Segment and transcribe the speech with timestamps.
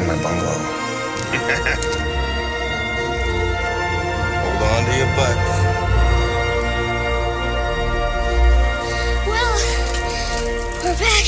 [0.00, 0.50] in my bungalow?
[4.40, 5.52] Hold on to your butts.
[9.26, 9.56] Well,
[10.84, 11.26] we're back.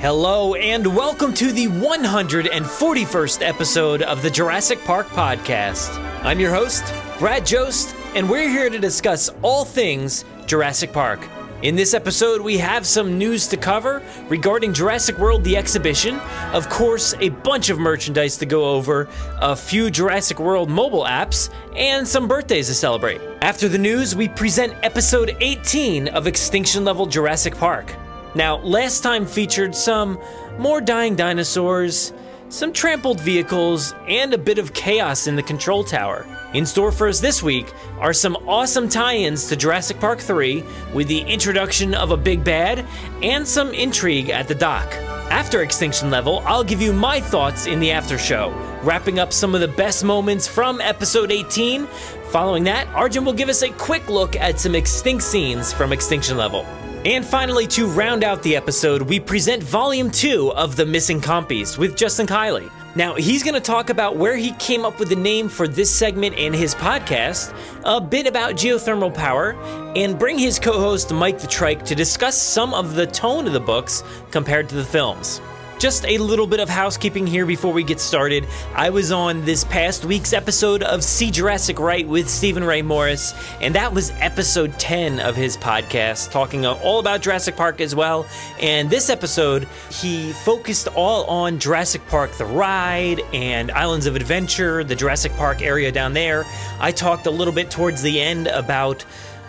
[0.00, 5.96] Hello, and welcome to the 141st episode of the Jurassic Park Podcast.
[6.24, 6.84] I'm your host,
[7.18, 11.20] Brad Jost, and we're here to discuss all things Jurassic Park.
[11.62, 16.20] In this episode, we have some news to cover regarding Jurassic World the exhibition,
[16.52, 19.08] of course, a bunch of merchandise to go over,
[19.40, 23.22] a few Jurassic World mobile apps, and some birthdays to celebrate.
[23.40, 27.90] After the news, we present episode 18 of Extinction Level Jurassic Park.
[28.34, 30.18] Now, last time featured some
[30.58, 32.12] more dying dinosaurs,
[32.48, 36.26] some trampled vehicles, and a bit of chaos in the control tower.
[36.54, 40.64] In store for us this week are some awesome tie ins to Jurassic Park 3
[40.94, 42.84] with the introduction of a big bad
[43.22, 44.86] and some intrigue at the dock.
[45.30, 48.52] After Extinction Level, I'll give you my thoughts in the after show,
[48.82, 51.86] wrapping up some of the best moments from episode 18.
[52.30, 56.36] Following that, Arjan will give us a quick look at some extinct scenes from Extinction
[56.36, 56.64] Level.
[57.06, 61.78] And finally, to round out the episode, we present Volume 2 of The Missing Compys
[61.78, 62.68] with Justin Kiley.
[62.96, 65.88] Now, he's going to talk about where he came up with the name for this
[65.88, 69.52] segment in his podcast, a bit about geothermal power,
[69.94, 73.52] and bring his co host Mike the Trike to discuss some of the tone of
[73.52, 75.40] the books compared to the films.
[75.78, 78.46] Just a little bit of housekeeping here before we get started.
[78.74, 83.34] I was on this past week's episode of See Jurassic Right with Stephen Ray Morris,
[83.60, 88.24] and that was episode 10 of his podcast, talking all about Jurassic Park as well.
[88.58, 94.82] And this episode, he focused all on Jurassic Park the ride and Islands of Adventure,
[94.82, 96.46] the Jurassic Park area down there.
[96.80, 99.04] I talked a little bit towards the end about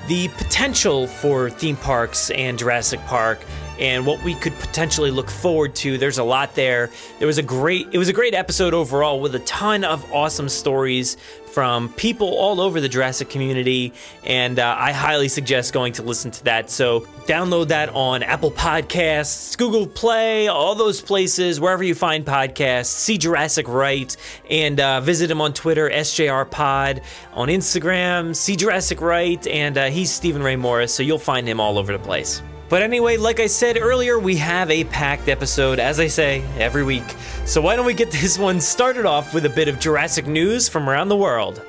[0.07, 3.39] the potential for theme parks and Jurassic Park
[3.79, 5.97] and what we could potentially look forward to.
[5.97, 6.89] There's a lot there.
[7.19, 10.49] There was a great it was a great episode overall with a ton of awesome
[10.49, 11.17] stories
[11.57, 13.91] from people all over the Jurassic community
[14.23, 16.69] and uh, I highly suggest going to listen to that.
[16.69, 22.91] So download that on Apple Podcasts, Google Play, all those places, wherever you find podcasts.
[22.91, 24.15] See Jurassic Right
[24.51, 27.01] and uh, visit him on Twitter, SJR Pod,
[27.33, 31.59] on Instagram, see Jurassic Right, and uh, he's Stephen Ray Morris, so you'll find him
[31.59, 32.39] all over the place.
[32.69, 36.83] But anyway, like I said earlier, we have a packed episode, as I say, every
[36.83, 37.05] week.
[37.45, 40.67] So why don't we get this one started off with a bit of Jurassic news
[40.67, 41.61] from around the world?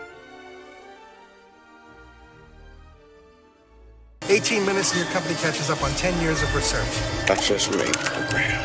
[4.29, 7.31] 18 minutes and your company catches up on 10 years of research.
[7.31, 8.61] Access rate program.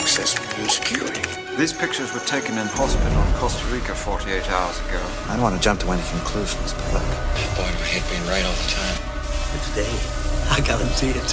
[0.00, 1.22] Access new security.
[1.56, 5.00] These pictures were taken in hospital in Costa Rica 48 hours ago.
[5.28, 7.02] I don't want to jump to any conclusions, but look,
[7.54, 8.98] Boy, my head being right all the time.
[9.52, 10.21] but today,
[10.52, 11.30] I guarantee it.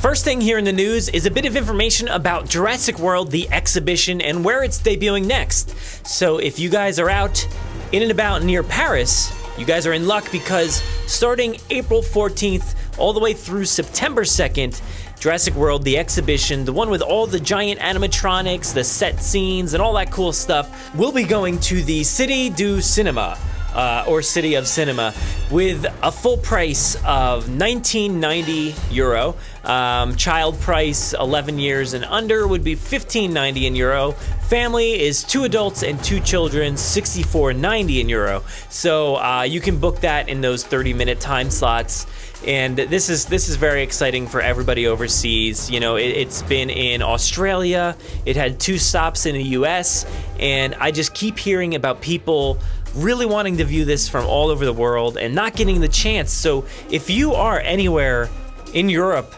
[0.00, 3.50] First thing here in the news is a bit of information about Jurassic World, the
[3.50, 5.74] exhibition, and where it's debuting next.
[6.06, 7.48] So if you guys are out
[7.90, 13.12] in and about near Paris, you guys are in luck because starting April 14th all
[13.12, 14.80] the way through September 2nd,
[15.18, 19.82] Jurassic World, the exhibition, the one with all the giant animatronics, the set scenes, and
[19.82, 23.36] all that cool stuff, will be going to the City du Cinema.
[23.74, 25.12] Uh, or City of Cinema
[25.50, 29.34] with a full price of 1990 euro.
[29.64, 34.12] Um, child price 11 years and under would be 1590 in euro.
[34.48, 38.42] Family is two adults and two children, 64.90 in euro.
[38.68, 42.06] So uh, you can book that in those 30 minute time slots
[42.46, 45.70] and this is this is very exciting for everybody overseas.
[45.70, 47.96] You know, it, has been in Australia.
[48.26, 50.06] It had two stops in the U.S.
[50.38, 52.58] And I just keep hearing about people
[52.94, 56.32] really wanting to view this from all over the world and not getting the chance.
[56.32, 58.28] So if you are anywhere
[58.74, 59.34] in Europe.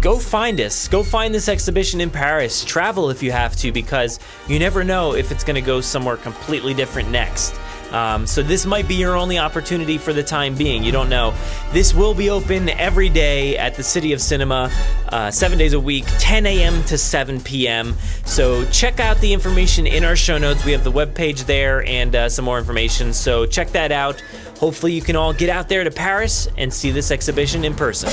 [0.00, 0.88] Go find us.
[0.88, 2.64] Go find this exhibition in Paris.
[2.64, 6.16] Travel if you have to, because you never know if it's going to go somewhere
[6.16, 7.54] completely different next.
[7.92, 10.84] Um, so this might be your only opportunity for the time being.
[10.84, 11.34] You don't know.
[11.72, 14.70] This will be open every day at the City of Cinema,
[15.08, 16.82] uh, seven days a week, 10 a.m.
[16.84, 17.94] to 7 p.m.
[18.24, 20.64] So check out the information in our show notes.
[20.64, 23.12] We have the webpage there and uh, some more information.
[23.12, 24.22] So check that out.
[24.58, 28.10] Hopefully, you can all get out there to Paris and see this exhibition in person.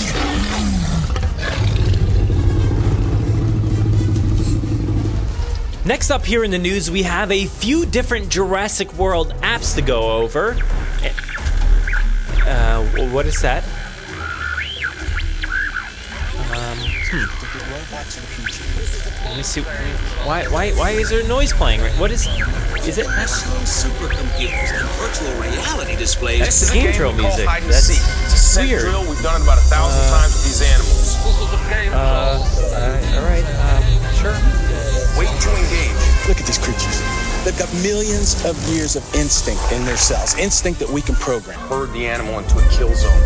[5.88, 9.82] Next up here in the news, we have a few different Jurassic World apps to
[9.82, 10.58] go over.
[12.46, 13.64] Uh, what is that?
[16.52, 17.24] Um, hmm.
[19.30, 19.62] Let me see.
[20.28, 21.80] Why, why, why is there noise playing?
[21.98, 22.28] What is?
[22.86, 23.06] Is it?
[23.08, 26.40] That's supercomputers and virtual reality displays.
[26.40, 27.46] That's the Game Trail music.
[27.46, 27.98] That's seek.
[28.26, 28.82] It's a set weird.
[28.82, 29.08] drill.
[29.08, 31.16] We've done it about a thousand times with these animals.
[31.94, 33.17] Uh,
[37.58, 41.58] They've got millions of years of instinct in their cells, instinct that we can program.
[41.62, 43.20] Herd the animal into a kill zone.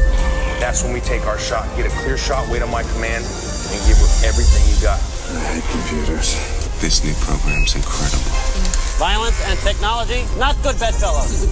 [0.57, 1.67] That's when we take our shot.
[1.75, 5.01] Get a clear shot, wait on my command, and give her everything you got.
[5.35, 6.39] I hate computers.
[6.79, 8.31] This new program's incredible.
[8.95, 11.43] Violence and technology, not good bedfellows.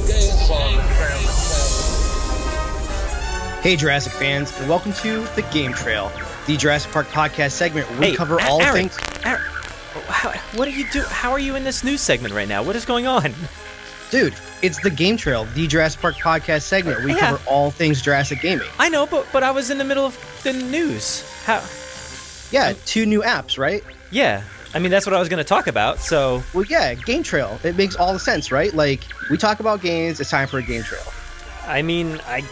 [3.61, 6.13] Hey, Jurassic fans, and welcome to the Game Trail,
[6.47, 8.97] the Jurassic Park podcast segment where we Hey, cover A- all Aaron, things.
[9.25, 9.58] Aaron, how,
[10.55, 11.01] what are you do?
[11.03, 12.63] How are you in this news segment right now?
[12.63, 13.33] What is going on?
[14.11, 17.19] Dude, it's the Game Trail, the Jurassic Park podcast segment we Yeah.
[17.31, 18.67] cover all things Jurassic gaming.
[18.79, 21.23] I know, but but I was in the middle of the news.
[21.45, 21.61] How?
[22.51, 23.83] Yeah, two new apps, right?
[24.09, 24.41] Yeah,
[24.73, 25.99] I mean that's what I was going to talk about.
[25.99, 27.59] So Well, yeah, Game Trail.
[27.63, 28.73] It makes all the sense, right?
[28.73, 31.03] Like, we talk about games, it's time for a Game Trail.
[31.67, 32.43] I mean, I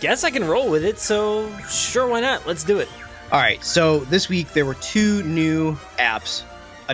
[0.00, 1.00] guess I can roll with it.
[1.00, 2.46] So sure, why not?
[2.46, 2.88] Let's do it.
[3.32, 6.42] All right, so this week there were two new apps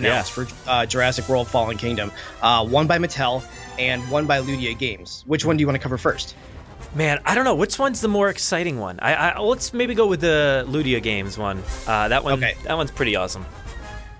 [0.05, 2.11] announced for uh, Jurassic World Fallen Kingdom.
[2.43, 3.43] Uh, one by Mattel
[3.79, 5.25] and one by Ludia Games.
[5.27, 6.35] Which one do you want to cover first?
[6.95, 8.99] Man, I don't know which one's the more exciting one.
[9.01, 11.63] I, I let's maybe go with the Ludia Games one.
[11.87, 12.35] Uh, that one.
[12.35, 12.55] Okay.
[12.65, 13.45] That one's pretty awesome.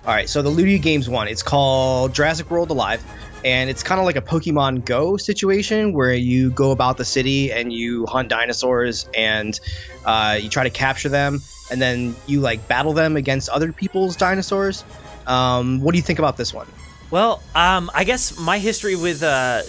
[0.05, 3.03] All right, so the Ludia Games one, it's called Jurassic World Alive,
[3.43, 7.51] and it's kind of like a Pokemon Go situation where you go about the city
[7.51, 9.59] and you hunt dinosaurs and
[10.05, 14.15] uh, you try to capture them, and then you like battle them against other people's
[14.15, 14.83] dinosaurs.
[15.29, 16.67] Um, what do you think about this one?
[17.11, 19.61] Well, um, I guess my history with uh,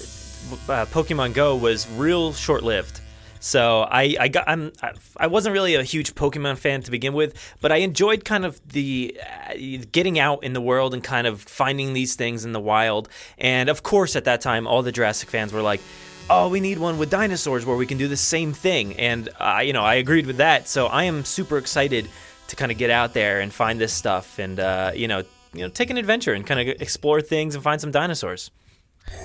[0.69, 3.01] uh, Pokemon Go was real short-lived.
[3.43, 4.71] So I, I got I'm
[5.17, 8.61] I wasn't really a huge Pokemon fan to begin with, but I enjoyed kind of
[8.69, 9.19] the
[9.49, 9.55] uh,
[9.91, 13.09] getting out in the world and kind of finding these things in the wild.
[13.39, 15.81] And of course, at that time, all the Jurassic fans were like,
[16.29, 19.63] "Oh, we need one with dinosaurs where we can do the same thing." And uh,
[19.65, 20.69] you know, I agreed with that.
[20.69, 22.11] So I am super excited
[22.49, 25.61] to kind of get out there and find this stuff and uh, you know you
[25.61, 28.51] know take an adventure and kind of explore things and find some dinosaurs.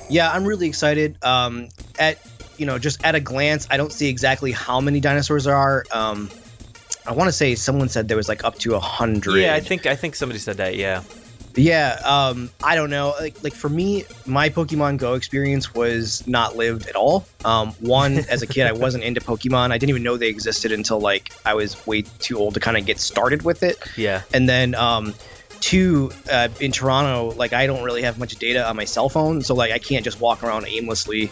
[0.09, 1.23] Yeah, I'm really excited.
[1.23, 1.69] Um,
[1.99, 2.19] at
[2.57, 5.85] you know, just at a glance, I don't see exactly how many dinosaurs there are.
[5.91, 6.29] Um,
[7.07, 9.39] I want to say someone said there was like up to a hundred.
[9.39, 10.75] Yeah, I think I think somebody said that.
[10.75, 11.03] Yeah.
[11.57, 13.13] Yeah, um, I don't know.
[13.17, 17.25] Like, like for me, my Pokemon Go experience was not lived at all.
[17.45, 19.71] Um, one, as a kid, I wasn't into Pokemon.
[19.71, 22.75] I didn't even know they existed until like I was way too old to kind
[22.75, 23.77] of get started with it.
[23.95, 24.23] Yeah.
[24.33, 25.13] And then, um,
[25.65, 29.41] two, uh, in Toronto, like I don't really have much data on my cell phone,
[29.41, 31.31] so like I can't just walk around aimlessly,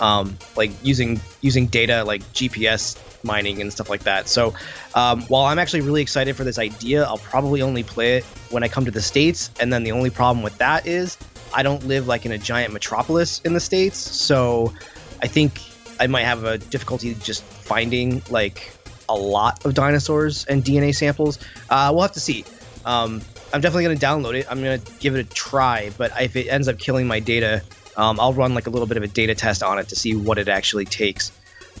[0.00, 4.28] um, like using using data like GPS mining and stuff like that.
[4.28, 4.52] So,
[4.94, 8.62] um, while I'm actually really excited for this idea, I'll probably only play it when
[8.62, 9.50] I come to the states.
[9.60, 11.16] And then the only problem with that is
[11.54, 14.74] I don't live like in a giant metropolis in the states, so
[15.22, 15.58] I think
[15.98, 18.74] I might have a difficulty just finding like
[19.08, 21.38] a lot of dinosaurs and DNA samples.
[21.70, 22.44] Uh, we'll have to see.
[22.84, 24.46] Um, I'm definitely going to download it.
[24.50, 27.62] I'm going to give it a try, but if it ends up killing my data,
[27.96, 30.14] um, I'll run like a little bit of a data test on it to see
[30.14, 31.32] what it actually takes.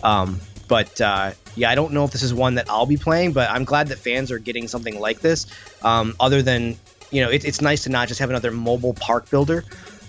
[0.02, 3.32] Um, but uh, yeah, I don't know if this is one that I'll be playing,
[3.32, 5.46] but I'm glad that fans are getting something like this.
[5.82, 6.76] Um, other than
[7.10, 9.64] you know, it, it's nice to not just have another mobile park builder.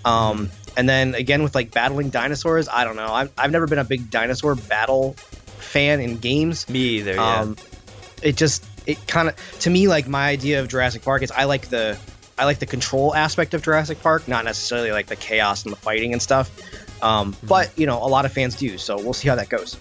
[0.05, 3.11] Um, and then again with like battling dinosaurs, I don't know.
[3.11, 6.67] I've, I've never been a big dinosaur battle fan in games.
[6.69, 7.15] Me either.
[7.15, 7.39] Yeah.
[7.41, 7.55] Um,
[8.21, 11.45] it just it kind of to me like my idea of Jurassic Park is I
[11.45, 11.97] like the
[12.37, 15.77] I like the control aspect of Jurassic Park, not necessarily like the chaos and the
[15.77, 16.49] fighting and stuff.
[17.03, 19.77] Um, But you know, a lot of fans do, so we'll see how that goes.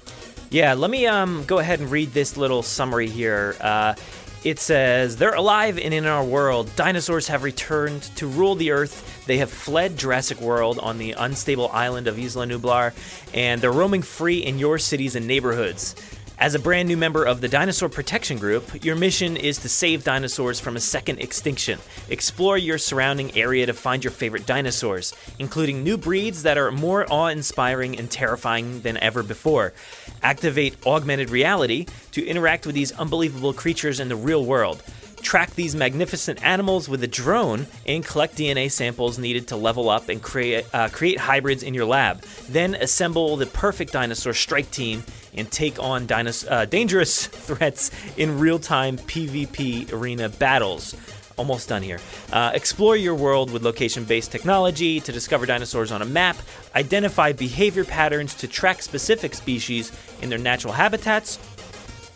[0.50, 3.56] Yeah, let me um, go ahead and read this little summary here.
[3.60, 3.94] Uh,
[4.42, 6.74] it says, They're alive and in our world.
[6.76, 9.24] Dinosaurs have returned to rule the earth.
[9.26, 12.92] They have fled Jurassic World on the unstable island of Isla Nublar,
[13.32, 15.94] and they're roaming free in your cities and neighborhoods.
[16.40, 20.04] As a brand new member of the Dinosaur Protection Group, your mission is to save
[20.04, 21.78] dinosaurs from a second extinction.
[22.08, 27.04] Explore your surrounding area to find your favorite dinosaurs, including new breeds that are more
[27.12, 29.74] awe inspiring and terrifying than ever before.
[30.22, 34.82] Activate augmented reality to interact with these unbelievable creatures in the real world.
[35.22, 40.08] Track these magnificent animals with a drone and collect DNA samples needed to level up
[40.08, 42.22] and create uh, create hybrids in your lab.
[42.48, 48.38] Then assemble the perfect dinosaur strike team and take on dinos- uh, dangerous threats in
[48.38, 50.96] real-time PvP arena battles.
[51.36, 51.98] almost done here.
[52.32, 56.36] Uh, explore your world with location based technology to discover dinosaurs on a map,
[56.74, 61.38] identify behavior patterns to track specific species in their natural habitats,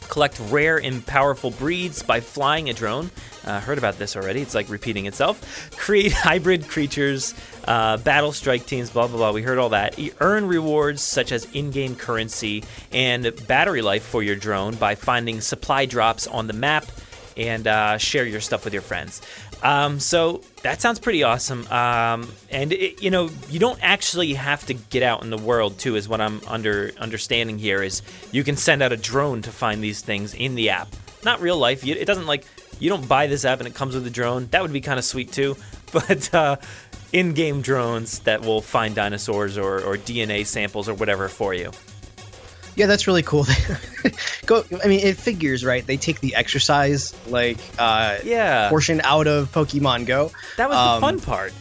[0.09, 3.11] collect rare and powerful breeds by flying a drone.
[3.45, 4.41] Uh, heard about this already.
[4.41, 5.71] It's like repeating itself.
[5.77, 7.35] Create hybrid creatures,
[7.67, 9.33] uh, battle strike teams, blah, blah, blah.
[9.33, 9.99] We heard all that.
[9.99, 14.95] E- Earn rewards such as in game currency and battery life for your drone by
[14.95, 16.87] finding supply drops on the map
[17.37, 19.21] and uh, share your stuff with your friends.
[19.65, 21.67] Um, so that sounds pretty awesome.
[21.69, 25.79] Um, and it, you know, you don't actually have to get out in the world
[25.79, 27.83] too, is what I'm under understanding here.
[27.83, 30.89] Is you can send out a drone to find these things in the app,
[31.25, 31.85] not real life.
[31.85, 32.45] It doesn't like
[32.79, 34.49] you don't buy this app and it comes with a drone.
[34.51, 35.57] That would be kind of sweet too.
[35.93, 36.57] But uh,
[37.13, 41.71] in-game drones that will find dinosaurs or, or DNA samples or whatever for you.
[42.77, 43.47] Yeah, that's really cool.
[44.47, 44.65] Go.
[44.83, 45.87] I mean, it figures right.
[45.87, 50.33] They take the exercise like uh, yeah portion out of Pokemon Go.
[50.57, 51.53] That was Um, the fun part.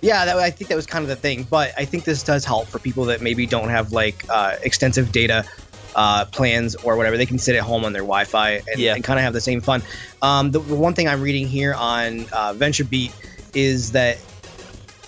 [0.00, 1.44] Yeah, that, I think that was kind of the thing.
[1.50, 5.10] But I think this does help for people that maybe don't have like uh, extensive
[5.12, 5.44] data
[5.96, 7.16] uh, plans or whatever.
[7.16, 8.94] They can sit at home on their Wi-Fi and, Yeah.
[8.94, 9.82] and kind of have the same fun.
[10.22, 13.12] Um, the, the one thing I'm reading here on uh, VentureBeat
[13.54, 14.18] is that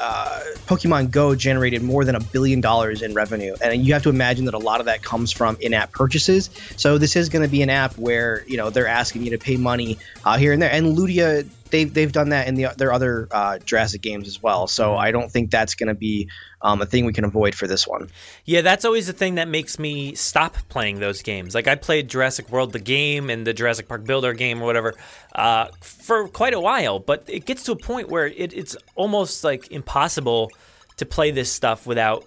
[0.00, 4.11] uh, Pokemon Go generated more than a billion dollars in revenue, and you have to
[4.11, 6.50] imagine that a lot of that comes from in-app purchases.
[6.76, 9.38] So this is going to be an app where you know they're asking you to
[9.38, 12.92] pay money uh, here and there, and Ludia they've they've done that in the, their
[12.92, 14.66] other uh, Jurassic games as well.
[14.66, 16.28] So I don't think that's going to be
[16.62, 18.08] um, a thing we can avoid for this one.
[18.44, 21.54] Yeah, that's always the thing that makes me stop playing those games.
[21.54, 24.94] Like I played Jurassic World the game and the Jurassic Park Builder game or whatever
[25.35, 29.44] uh, for quite a while, but it gets to a point where it, it's almost
[29.44, 30.50] like impossible
[30.96, 32.25] to play this stuff without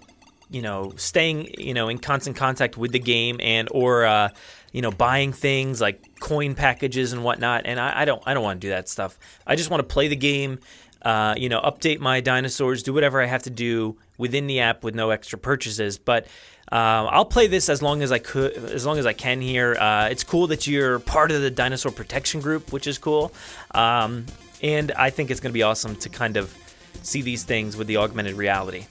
[0.50, 4.28] you know staying you know in constant contact with the game and or uh,
[4.72, 7.62] you know buying things like coin packages and whatnot.
[7.66, 9.18] And I, I don't I don't want to do that stuff.
[9.46, 10.58] I just want to play the game.
[11.02, 14.84] Uh, you know, update my dinosaurs, do whatever I have to do within the app
[14.84, 15.96] with no extra purchases.
[15.96, 16.26] But
[16.70, 19.76] um, I'll play this as long as I could, as long as I can here.
[19.76, 23.32] Uh, it's cool that you're part of the dinosaur protection group, which is cool.
[23.70, 24.26] Um,
[24.62, 26.54] and I think it's going to be awesome to kind of
[27.02, 28.86] see these things with the augmented reality.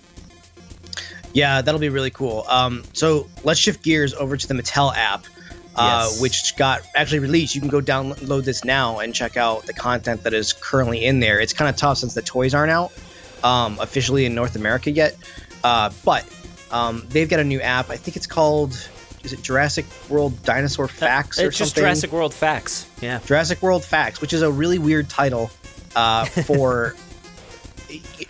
[1.33, 2.43] Yeah, that'll be really cool.
[2.47, 5.25] Um, so let's shift gears over to the Mattel app,
[5.75, 6.21] uh, Yes.
[6.21, 7.55] which got actually released.
[7.55, 11.19] You can go download this now and check out the content that is currently in
[11.19, 11.39] there.
[11.39, 12.91] It's kind of tough since the toys aren't out
[13.43, 15.15] um, officially in North America yet,
[15.63, 16.25] uh, but
[16.71, 17.89] um, they've got a new app.
[17.89, 18.73] I think it's called
[19.23, 21.81] is it Jurassic World Dinosaur Facts or Uh, it's just something?
[21.83, 22.87] Jurassic World facts.
[23.01, 23.19] Yeah.
[23.25, 25.51] Jurassic World Facts, which is a really weird title
[25.95, 26.95] uh, for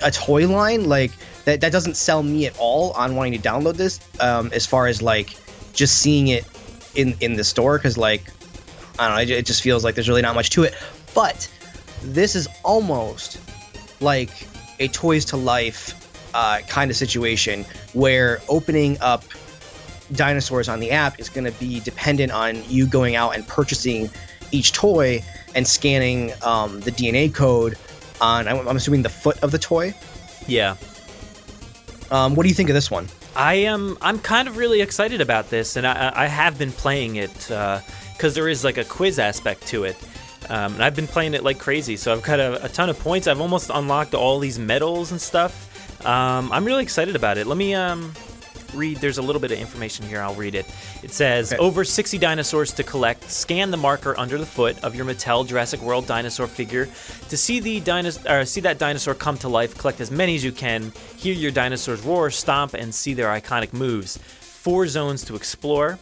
[0.01, 0.87] a toy line.
[0.89, 1.11] Like
[1.45, 3.99] that, that doesn't sell me at all on wanting to download this.
[4.19, 5.35] Um, as far as like
[5.73, 6.45] just seeing it
[6.95, 8.23] in in the store, because like
[8.97, 10.75] I don't know, it, just feels like there's really not much to it.
[11.15, 11.49] But
[12.03, 13.39] this is almost
[14.01, 14.47] like
[14.79, 15.95] a Toys to Life
[16.33, 19.23] uh, kind of situation where opening up
[20.13, 24.09] dinosaurs on the app is going to be dependent on you going out and purchasing
[24.51, 25.23] each toy
[25.55, 27.77] and scanning um, the DNA code
[28.21, 29.93] on, I'm, I'm assuming, the foot of the toy.
[30.47, 30.75] Yeah.
[32.11, 33.07] Um, what do you think of this one?
[33.39, 33.97] I am.
[34.01, 38.35] I'm kind of really excited about this, and I, I have been playing it because
[38.35, 39.95] there is like a quiz aspect to it,
[40.49, 41.95] um, and I've been playing it like crazy.
[41.95, 43.27] So I've got a, a ton of points.
[43.27, 46.05] I've almost unlocked all these medals and stuff.
[46.05, 47.47] Um, I'm really excited about it.
[47.47, 48.11] Let me um,
[48.73, 48.97] read.
[48.97, 50.21] There's a little bit of information here.
[50.21, 50.65] I'll read it.
[51.03, 53.29] It says over 60 dinosaurs to collect.
[53.29, 56.87] Scan the marker under the foot of your Mattel Jurassic World dinosaur figure
[57.29, 59.77] to see the dinos- or see that dinosaur come to life.
[59.77, 60.91] Collect as many as you can.
[61.17, 64.17] Hear your dinosaurs roar, stomp, and see their iconic moves.
[64.17, 65.97] Four zones to explore.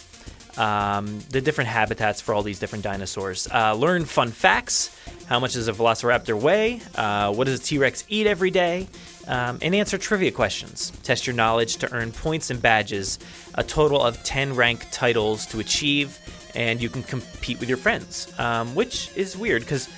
[0.57, 3.47] Um, the different habitats for all these different dinosaurs.
[3.53, 4.95] Uh, learn fun facts.
[5.27, 6.81] How much does a velociraptor weigh?
[6.95, 8.87] Uh, what does a T Rex eat every day?
[9.27, 10.91] Um, and answer trivia questions.
[11.03, 13.19] Test your knowledge to earn points and badges.
[13.55, 16.17] A total of 10 rank titles to achieve,
[16.55, 19.89] and you can compete with your friends, um, which is weird because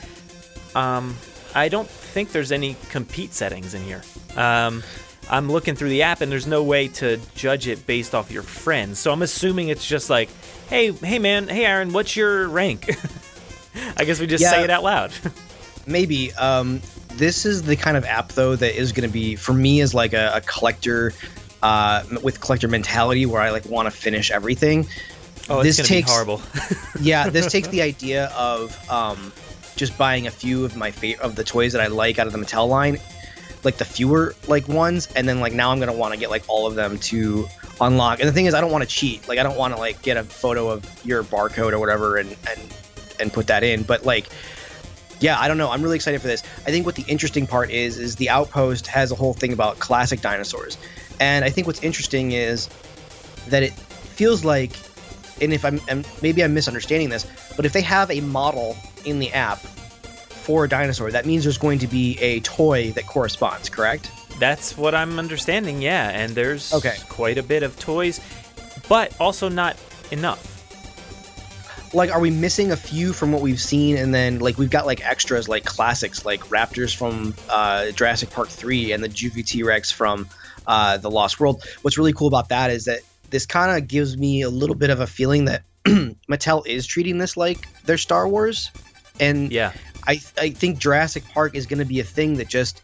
[0.76, 1.16] um,
[1.54, 4.02] I don't think there's any compete settings in here.
[5.30, 8.42] I'm looking through the app and there's no way to judge it based off your
[8.44, 9.00] friends.
[9.00, 10.30] So I'm assuming it's just like,
[10.70, 12.90] hey, hey man, hey Aaron, what's your rank?
[13.98, 14.52] I guess we just Yeah.
[14.52, 15.12] say it out loud.
[15.88, 16.34] Maybe.
[16.34, 16.82] Um,
[17.14, 19.94] this is the kind of app though that is going to be for me as
[19.94, 21.14] like a, a collector
[21.62, 24.88] uh, with collector mentality where I like want to finish everything.
[25.50, 26.42] Oh, gonna be horrible.
[27.02, 29.34] yeah, this takes the idea of um,
[29.76, 32.34] just buying a few of my fa- of the toys that I like out of
[32.34, 33.00] the Mattel line,
[33.64, 36.44] like the fewer like ones, and then like now I'm gonna want to get like
[36.48, 37.48] all of them to
[37.82, 38.20] unlock.
[38.20, 39.28] And the thing is, I don't want to cheat.
[39.28, 42.36] Like I don't want to like get a photo of your barcode or whatever and
[42.50, 42.76] and
[43.20, 43.84] and put that in.
[43.84, 44.30] But like
[45.20, 45.70] yeah, I don't know.
[45.70, 46.44] I'm really excited for this.
[46.66, 49.80] I think what the interesting part is is the Outpost has a whole thing about
[49.80, 50.78] classic dinosaurs,
[51.20, 52.70] and I think what's interesting is
[53.48, 54.72] that it feels like,
[55.42, 55.80] and if I'm,
[56.22, 57.26] maybe I'm misunderstanding this,
[57.56, 59.60] but if they have a model in the app
[60.50, 63.70] for a dinosaur, that means there's going to be a toy that corresponds.
[63.70, 64.10] Correct?
[64.40, 65.80] That's what I'm understanding.
[65.80, 66.96] Yeah, and there's Okay.
[67.08, 68.20] quite a bit of toys,
[68.88, 69.78] but also not
[70.10, 70.44] enough.
[71.94, 74.86] like are we missing a few from what we've seen and then like we've got
[74.88, 79.92] like extras like classics like raptors from uh, jurassic park 3 and the juvie t-rex
[79.92, 80.28] from
[80.68, 83.00] uh, the lost world what's really cool about that is that
[83.32, 85.64] this kind of gives me a little bit of a feeling that
[86.30, 88.70] mattel is treating this like their star wars
[89.20, 89.72] and Yeah.
[90.08, 92.82] I, I think jurassic park is going to be a thing that just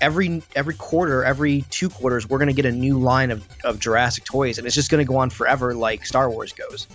[0.00, 3.78] every every quarter every two quarters we're going to get a new line of, of
[3.78, 6.88] jurassic toys and it's just going to go on forever like star wars goes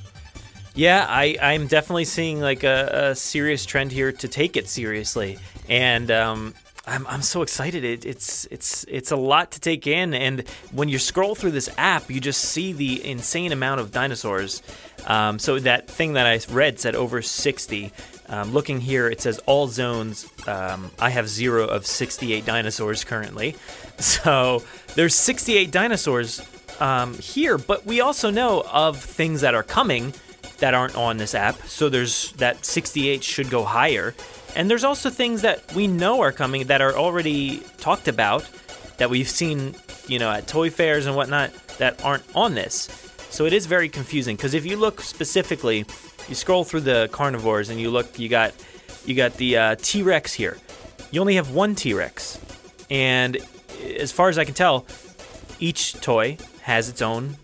[0.76, 5.38] Yeah, I, I'm definitely seeing like a, a serious trend here to take it seriously,
[5.68, 6.54] and um,
[6.88, 7.84] I'm, I'm so excited.
[7.84, 11.70] It, it's it's it's a lot to take in, and when you scroll through this
[11.78, 14.62] app, you just see the insane amount of dinosaurs.
[15.06, 17.92] Um, so that thing that I read said over 60.
[18.30, 20.28] Um, looking here, it says all zones.
[20.48, 23.56] Um, I have zero of 68 dinosaurs currently,
[23.98, 24.64] so
[24.96, 26.42] there's 68 dinosaurs
[26.80, 27.58] um, here.
[27.58, 30.14] But we also know of things that are coming
[30.60, 31.56] that aren't on this app.
[31.64, 34.14] So there's that 68 should go higher.
[34.56, 38.50] And there's also things that we know are coming that are already talked about
[38.98, 39.76] that we've seen,
[40.08, 42.90] you know, at toy fairs and whatnot that aren't on this.
[43.30, 45.86] So it is very confusing because if you look specifically,
[46.28, 48.54] you scroll through the carnivores and you look, you got
[49.06, 50.58] you got the uh, T-Rex here.
[51.12, 52.40] You only have one T-Rex.
[52.90, 53.38] And
[54.00, 54.86] as far as I can tell,
[55.60, 57.38] each toy has its own,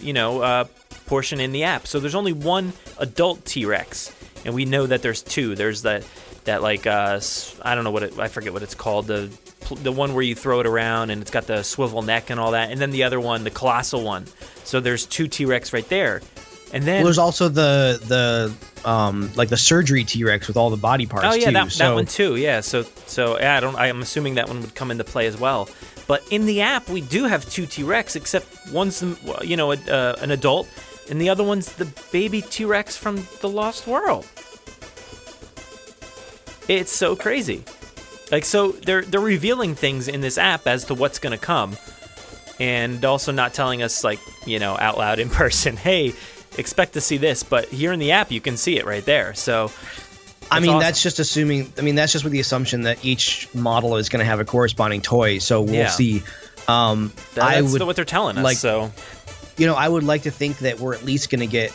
[0.00, 0.64] you know, uh,
[1.06, 1.86] portion in the app.
[1.86, 5.54] So there's only one adult T-Rex, and we know that there's two.
[5.54, 6.04] There's that
[6.44, 7.20] that like uh,
[7.62, 9.06] I don't know what it, I forget what it's called.
[9.06, 9.30] The
[9.74, 12.52] the one where you throw it around and it's got the swivel neck and all
[12.52, 14.26] that, and then the other one, the colossal one.
[14.64, 16.22] So there's two T-Rex right there,
[16.72, 20.76] and then Well, there's also the the um like the surgery T-Rex with all the
[20.76, 21.52] body parts Oh yeah, too.
[21.52, 22.36] that, so that one too.
[22.36, 23.76] Yeah, so so yeah, I don't.
[23.76, 25.68] I'm assuming that one would come into play as well.
[26.06, 29.02] But in the app, we do have two T-Rex, except one's
[29.42, 30.68] you know a, uh, an adult,
[31.10, 34.24] and the other one's the baby T-Rex from the Lost World.
[36.68, 37.64] It's so crazy.
[38.30, 41.76] Like so, they're they're revealing things in this app as to what's gonna come,
[42.58, 45.76] and also not telling us like you know out loud in person.
[45.76, 46.12] Hey,
[46.58, 49.34] expect to see this, but here in the app you can see it right there.
[49.34, 49.70] So.
[50.48, 50.80] I mean, awesome.
[50.80, 51.72] that's just assuming.
[51.76, 54.44] I mean, that's just with the assumption that each model is going to have a
[54.44, 55.38] corresponding toy.
[55.38, 55.88] So we'll Yeah.
[55.88, 56.22] see.
[56.68, 58.44] Um, I That's would what they're telling us.
[58.44, 58.92] like- so
[59.56, 61.72] you know, I would like to think that we're at least going to get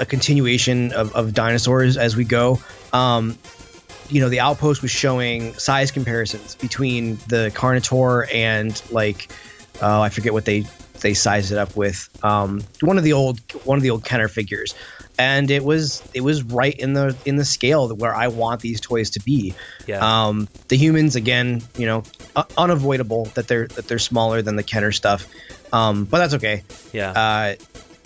[0.00, 2.60] a continuation of, of dinosaurs as we go.
[2.92, 3.38] Um,
[4.08, 9.30] you know, the outpost was showing size comparisons between the Carnotaur and like,
[9.82, 10.64] oh, I forget what they
[11.00, 12.08] they sized it up with.
[12.24, 14.74] Um, one of the old one of the old Kenner figures,
[15.18, 18.80] and it was it was right in the in the scale where I want these
[18.80, 19.54] toys to be.
[19.86, 20.26] Yeah.
[20.26, 22.02] Um, the humans again, you know,
[22.36, 25.26] u- unavoidable that they're that they're smaller than the Kenner stuff,
[25.72, 26.64] um, but that's okay.
[26.92, 27.10] Yeah.
[27.10, 27.54] Uh,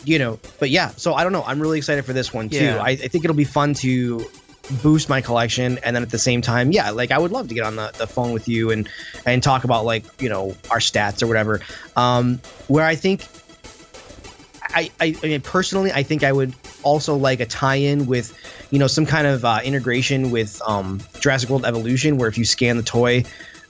[0.05, 0.89] you know, but yeah.
[0.91, 1.45] So I don't know.
[1.45, 2.65] I'm really excited for this one too.
[2.65, 2.83] Yeah.
[2.83, 4.27] I, I think it'll be fun to
[4.83, 7.55] boost my collection, and then at the same time, yeah, like I would love to
[7.55, 8.89] get on the, the phone with you and
[9.27, 11.61] and talk about like you know our stats or whatever.
[11.97, 13.23] Um, where I think
[14.75, 18.37] I, I, I mean, personally, I think I would also like a tie-in with,
[18.71, 22.45] you know, some kind of uh, integration with um, Jurassic World Evolution, where if you
[22.45, 23.25] scan the toy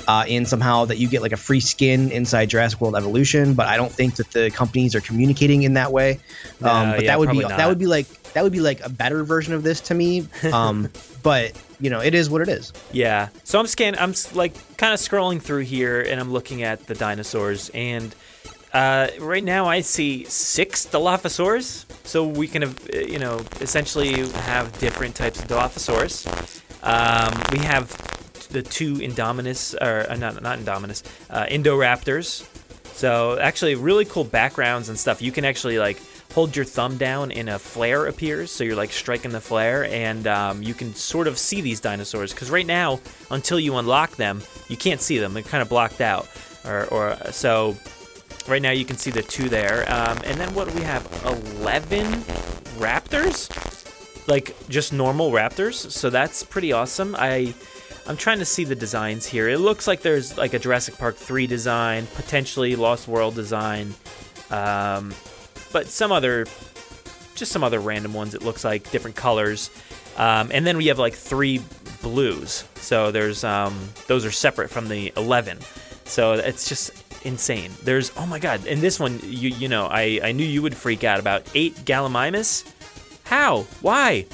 [0.08, 3.54] uh, in somehow, that you get like a free skin inside Jurassic World Evolution.
[3.54, 6.18] But I don't think that the companies are communicating in that way.
[6.60, 8.60] No, Um, but yeah, that would be probably that would be like that would be
[8.60, 10.26] like a better version of this to me.
[10.52, 10.88] Um,
[11.22, 12.72] but you know, it is what it is.
[12.92, 13.28] Yeah.
[13.44, 13.98] So I'm scanning.
[13.98, 17.70] I'm like kind of scrolling through here, and I'm looking at the dinosaurs.
[17.74, 18.14] And
[18.72, 21.84] uh, right now, I see six Dilophosaurs.
[22.04, 26.26] So we can, have, uh, you know, essentially have different types of Dilophosaurs.
[26.82, 27.90] Um, we have
[28.52, 32.46] the two Indominus, or uh, not not Indominus, uh, Indoraptors.
[32.94, 35.22] So actually, really cool backgrounds and stuff.
[35.22, 36.00] You can actually like
[36.32, 40.26] hold your thumb down and a flare appears, so you're like striking the flare, and
[40.26, 42.32] um, you can sort of see these dinosaurs.
[42.32, 45.34] Because right now, until you unlock them, you can't see them.
[45.34, 46.28] They're kind of blocked out,
[46.64, 47.76] or, or so.
[48.48, 51.06] Right now, you can see the two there, um, and then what do we have?
[51.24, 52.06] Eleven
[52.78, 53.48] raptors,
[54.26, 55.90] like just normal raptors.
[55.90, 57.14] So that's pretty awesome.
[57.16, 57.54] I
[58.06, 59.48] I'm trying to see the designs here.
[59.48, 63.94] It looks like there's like a Jurassic Park 3 design, potentially Lost World design,
[64.50, 65.14] um,
[65.72, 66.46] but some other,
[67.34, 68.34] just some other random ones.
[68.34, 69.70] It looks like different colors,
[70.16, 71.60] um, and then we have like three
[72.02, 72.64] blues.
[72.74, 75.58] So there's um, those are separate from the 11.
[76.04, 76.90] So it's just
[77.24, 77.70] insane.
[77.82, 80.76] There's oh my god, in this one you you know I I knew you would
[80.76, 82.68] freak out about eight Gallimimus.
[83.24, 83.62] How?
[83.80, 84.26] Why?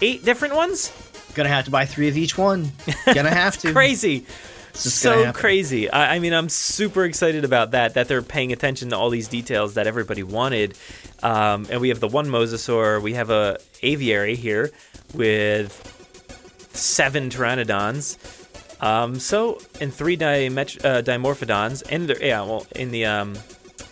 [0.00, 0.90] Eight different ones?
[1.34, 2.72] Gonna have to buy three of each one.
[3.06, 3.72] Gonna have to.
[3.72, 4.26] Crazy.
[4.72, 5.90] So crazy.
[5.90, 7.94] I, I mean, I'm super excited about that.
[7.94, 10.76] That they're paying attention to all these details that everybody wanted.
[11.22, 13.02] Um, and we have the one mosasaur.
[13.02, 14.70] We have a aviary here
[15.14, 15.70] with
[16.72, 18.16] seven pteranodons.
[18.82, 21.82] Um, so and three dimet- uh, dimorphodons.
[21.90, 23.36] And there, yeah, well, in the um,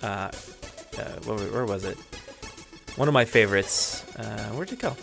[0.03, 0.31] uh, uh,
[1.25, 1.99] where, where was it?
[2.97, 4.05] One of my favorites.
[4.17, 4.97] Uh, where'd it go?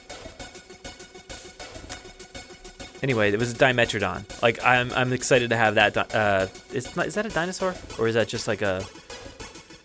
[3.04, 4.42] Anyway, it was a Dimetrodon.
[4.42, 5.96] Like I'm, I'm excited to have that.
[6.16, 8.84] Uh, is, is that a dinosaur or is that just like a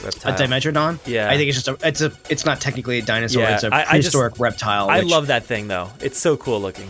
[0.02, 0.34] reptile?
[0.34, 0.98] A Dimetrodon?
[1.06, 1.28] Yeah.
[1.30, 1.86] I think it's just a.
[1.86, 2.12] It's a.
[2.28, 3.42] It's not technically a dinosaur.
[3.42, 4.88] Yeah, it's a I- I just- prehistoric reptile.
[4.88, 5.90] I which- love that thing though.
[6.00, 6.88] It's so cool looking.